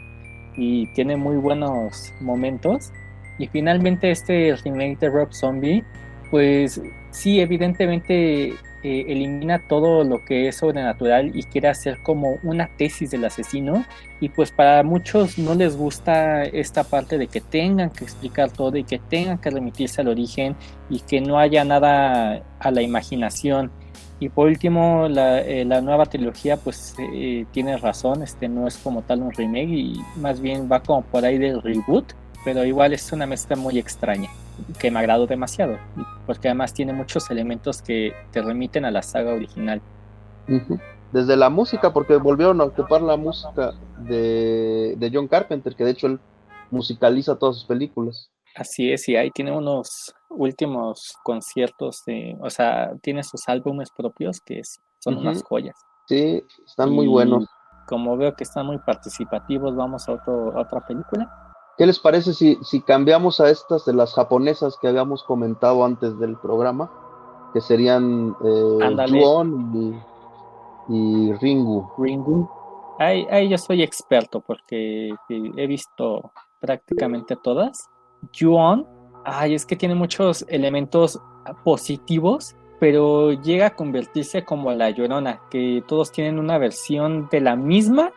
y 0.56 0.88
tiene 0.94 1.18
muy 1.18 1.38
buenos 1.38 2.14
momentos. 2.22 2.92
Y 3.38 3.48
finalmente 3.48 4.12
este 4.12 4.56
remake 4.64 5.00
de 5.00 5.10
Rob 5.10 5.34
Zombie, 5.34 5.84
pues 6.30 6.82
sí, 7.12 7.40
evidentemente 7.40 8.54
eh, 8.84 9.06
elimina 9.08 9.60
todo 9.68 10.04
lo 10.04 10.26
que 10.26 10.50
es 10.50 10.58
sobrenatural 10.58 11.32
y 11.34 11.44
quiere 11.44 11.70
hacer 11.70 12.00
como 12.04 12.38
una 12.44 12.68
tesis 12.76 13.12
del 13.12 13.24
asesino 13.24 13.86
y 14.20 14.28
pues 14.28 14.52
para 14.52 14.84
muchos 14.84 15.38
no 15.38 15.56
les 15.56 15.78
gusta 15.78 16.44
esta 16.44 16.84
parte 16.84 17.18
de 17.18 17.28
que 17.28 17.40
tengan 17.40 17.92
que 17.92 18.04
explicar 18.04 18.52
todo 18.52 18.76
y 18.76 18.84
que 18.84 19.00
tengan 19.00 19.38
que 19.38 19.52
remitirse 19.52 20.02
al 20.02 20.10
origen 20.10 20.58
y 20.90 21.00
que 21.00 21.22
no 21.22 21.40
haya 21.40 21.64
nada 21.64 22.44
a 22.60 22.72
la 22.72 22.82
imaginación 22.82 23.72
y 24.20 24.30
por 24.30 24.48
último 24.48 25.08
la, 25.10 25.42
eh, 25.42 25.66
la 25.66 25.82
nueva 25.82 26.06
trilogía 26.06 26.58
pues 26.58 26.96
eh, 27.00 27.46
tiene 27.52 27.78
razón 27.78 28.24
este 28.24 28.48
no 28.48 28.68
es 28.68 28.78
como 28.78 29.02
tal 29.02 29.22
un 29.22 29.32
remake 29.32 29.70
y 29.70 30.02
más 30.18 30.40
bien 30.40 30.70
va 30.72 30.82
como 30.82 31.02
por 31.02 31.26
ahí 31.26 31.38
del 31.38 31.62
reboot 31.62 32.14
pero 32.46 32.64
igual 32.66 32.94
es 32.94 33.12
una 33.12 33.26
mezcla 33.26 33.56
muy 33.56 33.80
extraña 33.80 34.30
que 34.80 34.92
me 34.92 35.00
agradó 35.00 35.28
demasiado, 35.28 35.78
porque 36.26 36.48
además 36.48 36.74
tiene 36.74 36.94
muchos 36.94 37.30
elementos 37.30 37.82
que 37.82 38.14
te 38.32 38.42
remiten 38.42 38.86
a 38.86 38.92
la 38.92 39.02
saga 39.02 39.34
original. 39.34 39.82
Desde 41.12 41.36
la 41.36 41.50
música, 41.50 41.94
porque 41.94 42.18
volvieron 42.18 42.60
a 42.62 42.66
ocupar 42.66 43.02
la 43.02 43.18
música 43.18 43.74
de, 44.00 44.96
de, 44.98 45.12
John 45.14 45.28
Carpenter, 45.28 45.76
que 45.76 45.84
de 45.84 45.92
hecho 45.92 46.08
él 46.08 46.20
musicaliza 46.72 47.36
todas 47.36 47.56
sus 47.56 47.66
películas. 47.66 48.30
Así 48.56 48.92
es, 48.92 49.10
y 49.10 49.16
ahí 49.16 49.32
tiene 49.32 49.52
unos 49.52 50.14
últimos 50.30 51.14
conciertos, 51.24 52.04
de, 52.06 52.38
o 52.42 52.50
sea, 52.50 52.94
tiene 53.02 53.24
sus 53.24 53.48
álbumes 53.48 53.90
propios 53.96 54.40
que 54.42 54.60
es, 54.60 54.80
son 55.00 55.16
uh 55.16 55.18
-huh. 55.18 55.22
unas 55.22 55.44
joyas. 55.44 55.76
Sí, 56.08 56.44
están 56.66 56.92
muy 56.92 57.08
buenos. 57.08 57.48
Como 57.88 58.16
veo 58.18 58.36
que 58.36 58.44
están 58.44 58.66
muy 58.66 58.78
participativos, 58.78 59.76
vamos 59.76 60.08
a, 60.08 60.14
otro, 60.14 60.58
a 60.58 60.62
otra 60.62 60.86
película. 60.86 61.30
¿Qué 61.78 61.86
les 61.86 62.00
parece 62.00 62.34
si, 62.34 62.58
si, 62.64 62.82
cambiamos 62.82 63.40
a 63.40 63.50
estas 63.50 63.86
de 63.86 63.94
las 63.94 64.14
japonesas 64.14 64.78
que 64.80 64.88
habíamos 64.88 65.24
comentado 65.24 65.84
antes 65.84 66.18
del 66.20 66.38
programa? 66.38 66.92
Que 67.54 67.62
serían 67.62 68.36
eh, 68.44 69.08
Juon 69.10 70.04
y, 70.90 70.94
y, 70.96 71.34
Ringu. 71.34 71.90
Ringu. 71.98 72.50
Ahí, 73.00 73.26
ahí, 73.32 73.50
yo 73.50 73.58
soy 73.58 73.82
experto 73.82 74.40
porque 74.42 75.14
he 75.30 75.68
visto 75.68 76.32
prácticamente 76.60 77.36
todas. 77.36 77.90
Juon, 78.38 78.88
ay, 79.26 79.56
es 79.56 79.66
que 79.66 79.76
tiene 79.76 79.96
muchos 79.96 80.46
elementos 80.48 81.20
positivos, 81.64 82.56
pero 82.80 83.32
llega 83.32 83.68
a 83.68 83.76
convertirse 83.76 84.44
como 84.44 84.72
la 84.72 84.90
llorona, 84.90 85.42
que 85.50 85.84
todos 85.88 86.12
tienen 86.12 86.40
una 86.40 86.58
versión 86.58 87.30
de 87.32 87.42
la 87.42 87.56
misma 87.56 88.12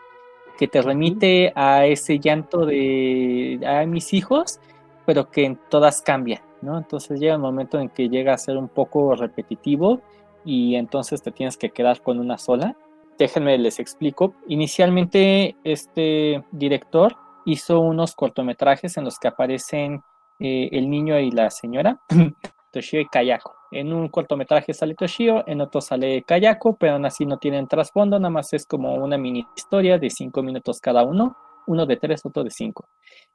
que 0.59 0.69
te 0.69 0.83
remite 0.83 1.53
a 1.55 1.87
ese 1.87 2.19
llanto 2.19 2.67
de 2.67 3.61
a 3.67 3.85
mis 3.87 4.13
hijos, 4.13 4.59
pero 5.05 5.31
que 5.31 5.45
en 5.45 5.59
todas 5.69 6.03
cambia. 6.03 6.43
¿no? 6.63 6.79
Entonces 6.79 7.21
llega 7.21 7.37
un 7.37 7.43
momento 7.43 7.79
en 7.79 7.91
que 7.91 8.09
llega 8.09 8.33
a 8.33 8.39
ser 8.39 8.57
un 8.57 8.69
poco 8.69 9.15
repetitivo 9.15 10.01
y 10.45 10.77
entonces 10.77 11.23
te 11.23 11.31
tienes 11.31 11.57
que 11.57 11.71
quedar 11.71 12.03
con 12.03 12.19
una 12.19 12.39
sola. 12.39 12.77
Déjenme 13.19 13.59
les 13.59 13.79
explico. 13.79 14.35
Inicialmente 14.49 15.57
este 15.65 16.43
director 16.53 17.17
hizo 17.47 17.80
unos 17.80 18.14
cortometrajes 18.14 18.97
en 18.99 19.05
los 19.05 19.18
que 19.18 19.28
aparecen 19.28 20.03
eh, 20.38 20.68
el 20.72 20.90
niño 20.90 21.18
y 21.18 21.30
la 21.30 21.51
señora, 21.51 22.01
Toshio 22.72 23.01
y 23.01 23.07
Kayako. 23.07 23.55
En 23.70 23.92
un 23.92 24.09
cortometraje 24.09 24.74
sale 24.74 24.94
Toshio, 24.94 25.44
en 25.47 25.61
otro 25.61 25.80
sale 25.80 26.22
Kayako, 26.22 26.76
pero 26.76 26.94
aún 26.94 27.07
así 27.07 27.24
no 27.24 27.38
tienen 27.38 27.68
trasfondo, 27.68 28.18
nada 28.18 28.30
más 28.30 28.53
es 28.53 28.66
como 28.66 28.94
una 28.94 29.16
mini 29.16 29.47
historia 29.57 29.99
de 29.99 30.11
cinco 30.11 30.42
minutos 30.42 30.80
cada 30.80 31.05
uno, 31.05 31.36
uno 31.66 31.86
de 31.86 31.97
tres, 31.97 32.26
otro 32.26 32.44
de 32.44 32.51
cinco. 32.51 32.88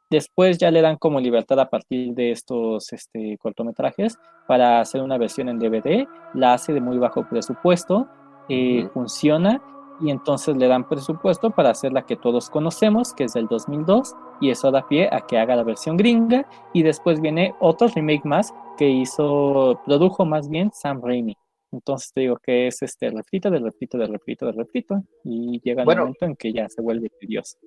Después 0.10 0.58
ya 0.58 0.72
le 0.72 0.82
dan 0.82 0.98
como 0.98 1.20
libertad 1.20 1.60
a 1.60 1.70
partir 1.70 2.14
de 2.14 2.32
estos 2.32 2.92
este, 2.92 3.38
cortometrajes 3.40 4.18
para 4.46 4.82
hacer 4.82 5.02
una 5.02 5.18
versión 5.18 5.48
en 5.48 5.58
DVD, 5.58 6.06
la 6.34 6.54
hace 6.54 6.74
de 6.74 6.82
muy 6.82 6.98
bajo 6.98 7.28
presupuesto, 7.28 8.08
eh, 8.50 8.90
funciona 8.94 9.62
y 10.02 10.10
entonces 10.10 10.58
le 10.58 10.68
dan 10.68 10.88
presupuesto 10.88 11.52
para 11.52 11.70
hacer 11.70 11.94
la 11.94 12.06
que 12.06 12.16
todos 12.16 12.50
conocemos, 12.50 13.14
que 13.14 13.26
es 13.26 13.34
del 13.34 13.48
2002, 13.48 14.16
y 14.42 14.50
eso 14.50 14.72
da 14.72 14.88
pie 14.88 15.10
a 15.12 15.22
que 15.22 15.38
haga 15.38 15.56
la 15.56 15.64
versión 15.64 15.98
gringa, 15.98 16.48
y 16.74 16.84
después 16.84 17.22
viene 17.22 17.54
otro 17.60 17.88
remake 17.88 18.26
más 18.26 18.54
que 18.78 18.90
hizo, 18.90 19.80
produjo 19.86 20.26
más 20.26 20.50
bien 20.50 20.72
Sam 20.74 21.02
Raimi. 21.04 21.36
Entonces 21.72 22.12
te 22.14 22.22
digo 22.22 22.38
que 22.44 22.68
es 22.68 22.82
este 22.82 23.10
repito, 23.10 23.50
de 23.50 23.60
repito, 23.60 23.98
de 23.98 24.08
repito, 24.08 24.46
de 24.46 24.52
repito, 24.52 25.04
y 25.24 25.62
llega 25.62 25.84
el 25.84 25.86
Bueno. 25.86 26.02
momento 26.02 26.26
en 26.26 26.36
que 26.36 26.52
ya 26.52 26.68
se 26.68 26.82
vuelve 26.82 27.10
tedioso. 27.20 27.58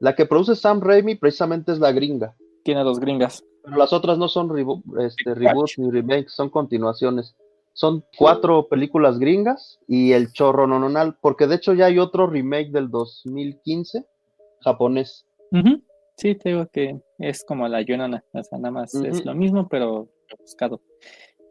La 0.00 0.14
que 0.14 0.26
produce 0.26 0.54
Sam 0.54 0.80
Raimi 0.80 1.14
precisamente 1.14 1.72
es 1.72 1.78
la 1.78 1.92
gringa. 1.92 2.36
Tiene 2.62 2.82
dos 2.84 3.00
gringas. 3.00 3.42
Pero 3.64 3.76
las 3.76 3.92
otras 3.92 4.18
no 4.18 4.28
son 4.28 4.50
este, 5.00 5.34
reboots 5.34 5.78
ni 5.78 5.90
remakes, 5.90 6.32
son 6.34 6.50
continuaciones. 6.50 7.34
Son 7.78 8.04
cuatro 8.18 8.66
películas 8.66 9.20
gringas 9.20 9.78
y 9.86 10.10
el 10.10 10.32
chorro 10.32 10.66
nononal, 10.66 11.16
porque 11.20 11.46
de 11.46 11.54
hecho 11.54 11.74
ya 11.74 11.86
hay 11.86 12.00
otro 12.00 12.26
remake 12.26 12.72
del 12.72 12.90
2015 12.90 14.04
japonés. 14.62 15.24
Sí, 16.16 16.34
te 16.34 16.48
digo 16.48 16.66
que 16.72 17.00
es 17.20 17.44
como 17.44 17.68
la 17.68 17.80
Yonana, 17.82 18.24
o 18.32 18.42
sea, 18.42 18.58
nada 18.58 18.72
más 18.72 18.92
es 18.96 19.24
lo 19.24 19.32
mismo, 19.32 19.68
pero 19.68 20.08
buscado. 20.40 20.80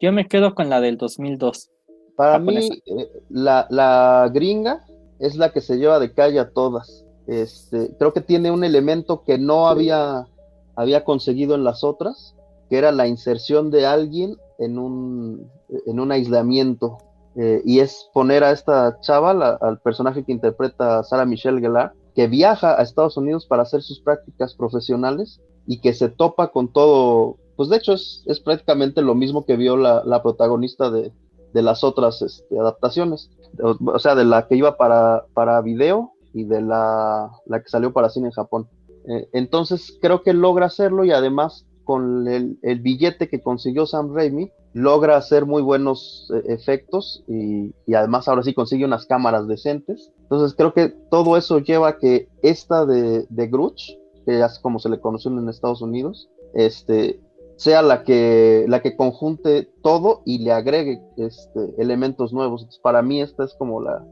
Yo 0.01 0.11
me 0.11 0.27
quedo 0.27 0.53
con 0.53 0.69
la 0.69 0.81
del 0.81 0.97
2002. 0.97 1.69
Para 2.17 2.39
Japonesa. 2.39 2.73
mí, 2.73 2.81
eh, 2.87 3.09
la, 3.29 3.65
la 3.69 4.29
gringa 4.33 4.85
es 5.19 5.37
la 5.37 5.53
que 5.53 5.61
se 5.61 5.77
lleva 5.77 5.97
de 5.97 6.13
calle 6.13 6.39
a 6.39 6.51
todas. 6.51 7.05
Este, 7.25 7.95
creo 7.97 8.11
que 8.11 8.19
tiene 8.19 8.51
un 8.51 8.65
elemento 8.65 9.23
que 9.23 9.37
no 9.37 9.69
había, 9.69 10.27
había 10.75 11.05
conseguido 11.05 11.55
en 11.55 11.63
las 11.63 11.85
otras, 11.85 12.35
que 12.69 12.77
era 12.77 12.91
la 12.91 13.07
inserción 13.07 13.71
de 13.71 13.85
alguien 13.85 14.35
en 14.59 14.77
un, 14.79 15.49
en 15.85 15.99
un 15.99 16.11
aislamiento. 16.11 16.97
Eh, 17.39 17.61
y 17.65 17.79
es 17.81 18.09
poner 18.13 18.43
a 18.43 18.51
esta 18.51 18.99
chava, 19.01 19.33
la- 19.33 19.57
al 19.61 19.79
personaje 19.79 20.23
que 20.23 20.31
interpreta 20.31 21.03
Sarah 21.03 21.25
Michelle 21.25 21.61
Gellar, 21.61 21.93
que 22.15 22.27
viaja 22.27 22.79
a 22.79 22.81
Estados 22.81 23.15
Unidos 23.15 23.45
para 23.45 23.61
hacer 23.61 23.83
sus 23.83 23.99
prácticas 24.01 24.55
profesionales 24.55 25.39
y 25.67 25.79
que 25.79 25.93
se 25.93 26.09
topa 26.09 26.47
con 26.47 26.73
todo. 26.73 27.35
Pues 27.55 27.69
de 27.69 27.77
hecho 27.77 27.93
es, 27.93 28.23
es 28.25 28.39
prácticamente 28.39 29.03
lo 29.03 29.13
mismo 29.13 29.45
que 29.45 29.55
vio 29.55 29.77
la, 29.77 30.03
la 30.03 30.23
protagonista 30.23 30.89
de, 30.89 31.11
de 31.53 31.61
las 31.61 31.83
otras 31.83 32.23
este, 32.23 32.59
adaptaciones. 32.59 33.29
O, 33.61 33.75
o 33.93 33.99
sea, 33.99 34.15
de 34.15 34.25
la 34.25 34.47
que 34.47 34.55
iba 34.55 34.75
para, 34.77 35.25
para 35.35 35.61
video 35.61 36.13
y 36.33 36.43
de 36.45 36.61
la, 36.63 37.29
la 37.45 37.61
que 37.61 37.69
salió 37.69 37.93
para 37.93 38.09
cine 38.09 38.27
en 38.27 38.33
Japón. 38.33 38.67
Eh, 39.07 39.29
entonces 39.33 39.95
creo 40.01 40.23
que 40.23 40.33
logra 40.33 40.65
hacerlo 40.65 41.05
y 41.05 41.11
además 41.11 41.66
con 41.87 42.27
el, 42.27 42.59
el 42.63 42.81
billete 42.81 43.29
que 43.29 43.41
consiguió 43.41 43.85
Sam 43.85 44.13
Raimi, 44.13 44.51
logra 44.73 45.15
hacer 45.15 45.45
muy 45.45 45.61
buenos 45.61 46.29
eh, 46.35 46.53
efectos 46.53 47.23
y, 47.27 47.73
y 47.85 47.93
además 47.95 48.27
ahora 48.27 48.43
sí 48.43 48.53
consigue 48.53 48.83
unas 48.83 49.05
cámaras 49.05 49.47
decentes. 49.47 50.11
Entonces 50.23 50.53
creo 50.55 50.73
que 50.73 50.89
todo 51.09 51.37
eso 51.37 51.59
lleva 51.59 51.87
a 51.87 51.97
que 51.97 52.27
esta 52.43 52.85
de, 52.85 53.25
de 53.29 53.47
Grudge, 53.47 53.97
que 54.25 54.41
es 54.41 54.59
como 54.59 54.79
se 54.79 54.89
le 54.89 54.99
conoció 54.99 55.31
en 55.31 55.47
Estados 55.47 55.81
Unidos, 55.81 56.29
este, 56.53 57.21
sea 57.55 57.81
la 57.81 58.03
que, 58.03 58.65
la 58.67 58.81
que 58.81 58.97
conjunte 58.97 59.69
todo 59.81 60.23
y 60.25 60.39
le 60.39 60.51
agregue 60.51 61.01
este, 61.15 61.73
elementos 61.77 62.33
nuevos. 62.33 62.63
Entonces, 62.63 62.81
para 62.81 63.01
mí 63.01 63.21
esta 63.21 63.45
es 63.45 63.53
como 63.53 63.81
la, 63.81 64.05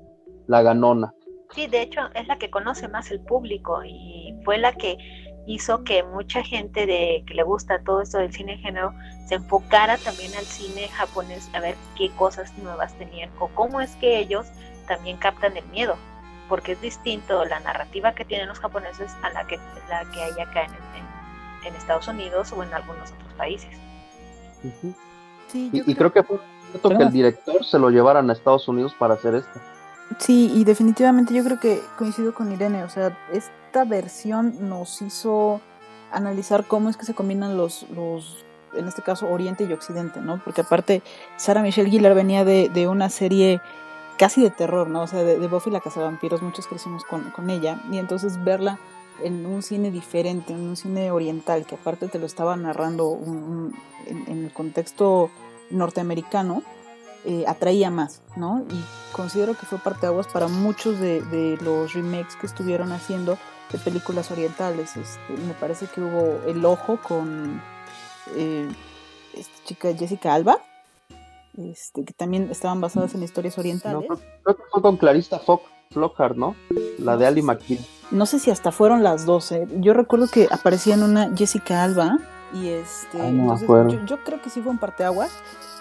la 0.47 0.61
ganona. 0.61 1.13
Sí, 1.53 1.67
de 1.67 1.81
hecho 1.81 1.99
es 2.15 2.25
la 2.27 2.37
que 2.37 2.49
conoce 2.49 2.87
más 2.87 3.11
el 3.11 3.19
público 3.19 3.83
y 3.83 4.33
fue 4.45 4.57
la 4.57 4.73
que 4.73 4.97
hizo 5.47 5.83
que 5.83 6.03
mucha 6.03 6.43
gente 6.43 6.85
de 6.85 7.23
que 7.27 7.33
le 7.33 7.43
gusta 7.43 7.79
todo 7.83 8.01
esto 8.01 8.17
del 8.17 8.33
cine 8.33 8.53
de 8.53 8.57
género 8.59 8.93
se 9.27 9.35
enfocara 9.35 9.97
también 9.97 10.33
al 10.35 10.45
cine 10.45 10.87
japonés 10.89 11.49
a 11.53 11.59
ver 11.59 11.75
qué 11.97 12.09
cosas 12.11 12.51
nuevas 12.57 12.93
tenían 12.97 13.29
o 13.39 13.47
cómo 13.49 13.81
es 13.81 13.95
que 13.97 14.17
ellos 14.19 14.47
también 14.87 15.17
captan 15.17 15.55
el 15.57 15.65
miedo, 15.67 15.95
porque 16.49 16.73
es 16.73 16.81
distinto 16.81 17.43
la 17.45 17.59
narrativa 17.59 18.13
que 18.13 18.25
tienen 18.25 18.47
los 18.47 18.59
japoneses 18.59 19.11
a 19.23 19.29
la 19.31 19.45
que 19.47 19.57
la 19.89 20.03
que 20.11 20.21
hay 20.23 20.39
acá 20.41 20.63
en, 20.65 20.71
en- 20.73 21.67
en 21.67 21.75
Estados 21.75 22.07
Unidos 22.07 22.51
o 22.51 22.61
en 22.63 22.71
algunos 22.73 23.11
otros 23.11 23.33
países. 23.33 23.69
Sí, 25.47 25.69
Y, 25.73 25.91
y 25.91 25.95
creo 25.95 26.11
que 26.13 26.23
fue 26.23 26.39
cierto 26.71 26.89
que 26.89 27.03
el 27.03 27.11
director 27.11 27.63
se 27.65 27.79
lo 27.79 27.89
llevaran 27.89 28.29
a 28.29 28.33
Estados 28.33 28.67
Unidos 28.67 28.93
para 28.97 29.13
hacer 29.15 29.35
esto. 29.35 29.59
Sí, 30.19 30.51
y 30.53 30.63
definitivamente 30.63 31.33
yo 31.33 31.43
creo 31.43 31.59
que 31.59 31.81
coincido 31.97 32.33
con 32.33 32.51
Irene, 32.51 32.83
o 32.83 32.89
sea, 32.89 33.17
esta 33.31 33.83
versión 33.85 34.69
nos 34.69 35.01
hizo 35.01 35.61
analizar 36.11 36.65
cómo 36.65 36.89
es 36.89 36.95
que 36.97 37.05
se 37.05 37.13
combinan 37.15 37.57
los, 37.57 37.85
los 37.89 38.45
en 38.77 38.87
este 38.87 39.01
caso, 39.01 39.27
Oriente 39.27 39.63
y 39.63 39.73
Occidente, 39.73 40.21
¿no? 40.21 40.41
Porque 40.43 40.61
aparte, 40.61 41.01
Sarah 41.37 41.61
Michelle 41.61 41.89
Gellar 41.89 42.13
venía 42.13 42.45
de, 42.45 42.69
de 42.69 42.87
una 42.87 43.09
serie 43.09 43.61
casi 44.17 44.41
de 44.41 44.51
terror, 44.51 44.87
¿no? 44.87 45.01
O 45.03 45.07
sea, 45.07 45.23
de, 45.23 45.39
de 45.39 45.47
Buffy 45.47 45.71
la 45.71 45.79
Cazavampiros, 45.81 46.41
muchos 46.41 46.67
crecimos 46.67 47.03
con, 47.03 47.31
con 47.31 47.49
ella, 47.49 47.81
y 47.91 47.97
entonces 47.97 48.41
verla 48.43 48.77
en 49.23 49.45
un 49.45 49.63
cine 49.63 49.91
diferente, 49.91 50.53
en 50.53 50.59
un 50.61 50.75
cine 50.75 51.09
oriental, 51.11 51.65
que 51.65 51.75
aparte 51.75 52.07
te 52.07 52.19
lo 52.19 52.25
estaba 52.25 52.55
narrando 52.57 53.07
un- 53.09 53.73
en 54.07 54.43
el 54.45 54.51
contexto 54.53 55.31
norteamericano, 55.71 56.61
eh, 57.25 57.43
atraía 57.47 57.89
más, 57.89 58.21
¿no? 58.35 58.63
Y 58.69 58.83
considero 59.11 59.55
que 59.55 59.65
fue 59.65 59.77
parteaguas 59.79 60.27
para 60.27 60.47
muchos 60.47 60.99
de, 60.99 61.21
de 61.23 61.57
los 61.61 61.93
remakes 61.93 62.35
que 62.35 62.45
estuvieron 62.45 62.91
haciendo 62.91 63.37
de 63.71 63.79
películas 63.79 64.29
orientales. 64.31 64.95
Este, 64.95 65.33
me 65.47 65.53
parece 65.53 65.87
que 65.87 66.01
hubo 66.01 66.39
El 66.47 66.63
Ojo 66.65 66.97
con 67.01 67.61
eh, 68.35 68.67
esta 69.33 69.63
chica 69.65 69.93
Jessica 69.93 70.33
Alba, 70.33 70.59
este, 71.57 72.03
que 72.05 72.13
también 72.13 72.49
estaban 72.51 72.79
basadas 72.81 73.15
en 73.15 73.23
historias 73.23 73.57
No, 73.57 73.61
orientales. 73.61 74.05
creo, 74.07 74.19
creo 74.43 74.55
que 74.57 74.63
fue 74.71 74.81
con 74.81 74.97
Clarista 74.97 75.39
Fock, 75.39 75.63
Flockhart, 75.91 76.35
¿no? 76.35 76.55
La 76.99 77.17
de 77.17 77.25
Ali 77.25 77.41
McKee. 77.41 77.79
No 78.11 78.25
sé 78.25 78.39
si 78.39 78.51
hasta 78.51 78.71
fueron 78.71 79.03
las 79.03 79.25
12. 79.25 79.67
Yo 79.79 79.93
recuerdo 79.93 80.27
que 80.27 80.47
aparecía 80.51 80.93
en 80.93 81.03
una 81.03 81.35
Jessica 81.35 81.83
Alba 81.83 82.17
y 82.53 82.69
este. 82.69 83.17
No 83.31 83.55
entonces, 83.57 83.67
yo, 83.99 84.05
yo 84.05 84.23
creo 84.23 84.41
que 84.41 84.49
sí 84.49 84.61
fue 84.61 84.71
un 84.71 84.77
parteaguas 84.77 85.31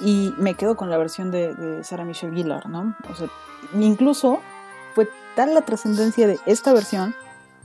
y 0.00 0.32
me 0.38 0.54
quedo 0.54 0.76
con 0.76 0.90
la 0.90 0.98
versión 0.98 1.30
de, 1.30 1.80
Sarah 1.82 2.04
Michelle 2.04 2.34
Gellar, 2.34 2.68
¿no? 2.68 2.96
O 3.10 3.14
sea, 3.14 3.28
incluso 3.74 4.40
fue 4.94 5.08
tal 5.36 5.54
la 5.54 5.62
trascendencia 5.62 6.26
de 6.26 6.38
esta 6.46 6.72
versión 6.72 7.14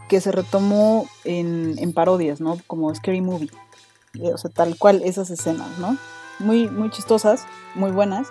que 0.08 0.22
se 0.22 0.32
retomó 0.32 1.08
en, 1.24 1.76
en 1.78 1.94
parodias, 1.94 2.42
¿no? 2.42 2.58
Como 2.68 2.94
Scary 2.94 3.22
Movie. 3.22 3.52
O 4.34 4.38
sea, 4.38 4.50
tal 4.50 4.78
cual 4.78 5.02
esas 5.04 5.30
escenas, 5.30 5.78
¿no? 5.78 5.98
Muy, 6.40 6.68
muy 6.70 6.90
chistosas, 6.90 7.46
muy 7.76 7.92
buenas, 7.92 8.28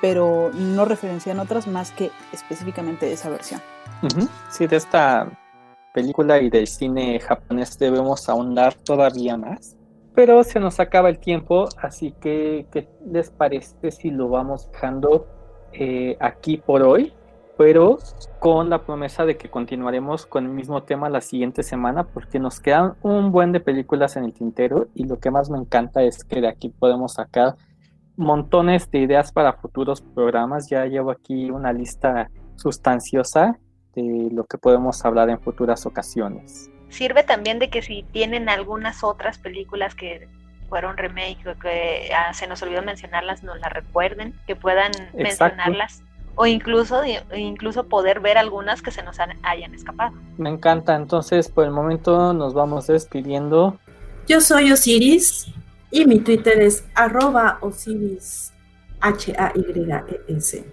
pero 0.00 0.50
no 0.52 0.84
referencian 0.84 1.38
otras 1.38 1.66
más 1.66 1.92
que 1.92 2.10
específicamente 2.32 3.12
esa 3.12 3.28
versión. 3.28 3.60
Sí, 4.50 4.66
de 4.66 4.76
esta 4.76 5.30
película 5.94 6.40
y 6.40 6.50
del 6.50 6.66
cine 6.66 7.18
japonés 7.20 7.78
debemos 7.78 8.28
ahondar 8.28 8.74
todavía 8.74 9.36
más. 9.36 9.76
Pero 10.16 10.42
se 10.44 10.58
nos 10.58 10.80
acaba 10.80 11.10
el 11.10 11.18
tiempo, 11.18 11.68
así 11.76 12.10
que 12.10 12.66
¿qué 12.72 12.88
les 13.06 13.30
parece 13.30 13.90
si 13.90 14.10
lo 14.10 14.30
vamos 14.30 14.72
dejando 14.72 15.26
eh, 15.74 16.16
aquí 16.20 16.56
por 16.56 16.82
hoy? 16.82 17.12
Pero 17.58 17.98
con 18.38 18.70
la 18.70 18.82
promesa 18.82 19.26
de 19.26 19.36
que 19.36 19.50
continuaremos 19.50 20.24
con 20.24 20.46
el 20.46 20.52
mismo 20.52 20.84
tema 20.84 21.10
la 21.10 21.20
siguiente 21.20 21.62
semana, 21.62 22.04
porque 22.04 22.38
nos 22.38 22.60
quedan 22.60 22.94
un 23.02 23.30
buen 23.30 23.52
de 23.52 23.60
películas 23.60 24.16
en 24.16 24.24
el 24.24 24.32
tintero 24.32 24.88
y 24.94 25.04
lo 25.04 25.18
que 25.18 25.30
más 25.30 25.50
me 25.50 25.58
encanta 25.58 26.02
es 26.02 26.24
que 26.24 26.40
de 26.40 26.48
aquí 26.48 26.70
podemos 26.70 27.12
sacar 27.12 27.56
montones 28.16 28.90
de 28.90 29.00
ideas 29.00 29.32
para 29.32 29.52
futuros 29.52 30.00
programas. 30.00 30.70
Ya 30.70 30.86
llevo 30.86 31.10
aquí 31.10 31.50
una 31.50 31.74
lista 31.74 32.30
sustanciosa 32.54 33.58
de 33.94 34.30
lo 34.32 34.44
que 34.44 34.56
podemos 34.56 35.04
hablar 35.04 35.28
en 35.28 35.40
futuras 35.40 35.84
ocasiones. 35.84 36.70
Sirve 36.88 37.22
también 37.22 37.58
de 37.58 37.68
que 37.70 37.82
si 37.82 38.04
tienen 38.12 38.48
algunas 38.48 39.02
otras 39.04 39.38
películas 39.38 39.94
que 39.94 40.28
fueron 40.68 40.96
remake 40.96 41.46
o 41.46 41.58
que 41.58 42.10
ah, 42.14 42.32
se 42.34 42.46
nos 42.46 42.62
olvidó 42.62 42.82
mencionarlas, 42.82 43.42
nos 43.42 43.58
las 43.60 43.72
recuerden, 43.72 44.34
que 44.46 44.56
puedan 44.56 44.92
mencionarlas 45.14 46.02
o 46.34 46.46
incluso, 46.46 47.00
incluso 47.34 47.84
poder 47.88 48.20
ver 48.20 48.36
algunas 48.36 48.82
que 48.82 48.90
se 48.90 49.02
nos 49.02 49.18
han- 49.20 49.38
hayan 49.44 49.74
escapado. 49.74 50.14
Me 50.38 50.50
encanta, 50.50 50.94
entonces 50.94 51.48
por 51.48 51.64
el 51.64 51.70
momento 51.70 52.32
nos 52.32 52.52
vamos 52.52 52.86
despidiendo. 52.88 53.78
Yo 54.28 54.40
soy 54.40 54.72
Osiris. 54.72 55.46
Y 55.90 56.04
mi 56.04 56.18
Twitter 56.18 56.60
es 56.60 56.84
arroba 56.94 57.58
Osiris 57.62 58.52
H-A-Y-E-S. 59.00 60.64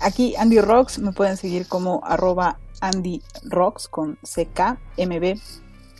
Aquí 0.00 0.34
Andy 0.36 0.60
Rocks, 0.60 0.98
me 0.98 1.12
pueden 1.12 1.36
seguir 1.36 1.66
como 1.66 2.02
arroba 2.04 2.58
Andy 2.84 3.22
Rocks 3.44 3.88
con 3.88 4.18
CKMB 4.22 5.38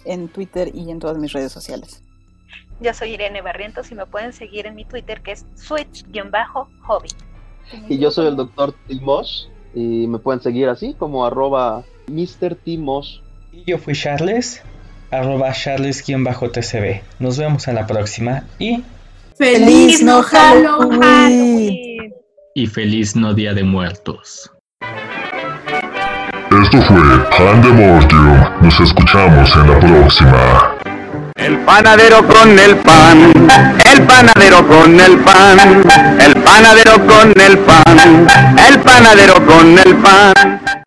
en 0.05 0.29
Twitter 0.29 0.71
y 0.75 0.91
en 0.91 0.99
todas 0.99 1.17
mis 1.19 1.33
redes 1.33 1.53
sociales. 1.53 2.03
Yo 2.81 2.93
soy 2.93 3.15
Irene 3.15 3.41
Barrientos 3.41 3.91
y 3.91 3.95
me 3.95 4.07
pueden 4.07 4.33
seguir 4.33 4.67
en 4.67 4.75
mi 4.75 4.85
Twitter 4.85 5.23
que 5.23 5.33
es 5.33 5.47
switch-hobby. 5.55 7.09
Y 7.89 7.99
yo 7.99 8.11
soy 8.11 8.27
el 8.27 8.37
doctor 8.37 8.75
Timos 8.87 9.51
y 9.75 10.07
me 10.07 10.19
pueden 10.19 10.43
seguir 10.43 10.69
así 10.69 10.95
como 10.95 11.25
arroba 11.25 11.85
Mr. 12.09 12.57
Timos. 12.57 13.23
Y 13.53 13.65
yo 13.65 13.79
fui 13.79 13.95
Charles, 13.95 14.63
arroba 15.11 15.53
Charles-TCB. 15.53 17.03
Nos 17.21 17.39
vemos 17.39 17.67
en 17.69 17.77
la 17.77 17.87
próxima 17.87 18.45
y 18.59 18.85
¡Feliz 19.37 20.03
no 20.03 20.23
Halloween! 20.23 22.13
Y 22.55 22.67
feliz 22.67 23.17
no 23.17 23.35
Día 23.35 23.53
de 23.53 23.65
Muertos. 23.65 24.54
Esto 26.63 26.81
fue 26.83 27.01
Pandemortium. 27.37 28.39
Nos 28.61 28.79
escuchamos 28.79 29.51
en 29.57 29.71
la 29.71 29.81
próxima. 29.81 30.77
El 31.35 31.59
panadero 31.59 32.25
con 32.25 32.57
el 32.57 32.77
pan, 32.77 33.33
el 33.93 34.03
panadero 34.03 34.67
con 34.67 35.01
el 35.01 35.19
pan, 35.19 35.59
el 36.21 36.35
panadero 36.43 37.07
con 37.07 37.33
el 37.41 37.59
pan, 37.59 38.29
el 38.69 38.79
panadero 38.81 39.35
con 39.45 39.79
el 39.79 39.97
pan. 39.97 40.84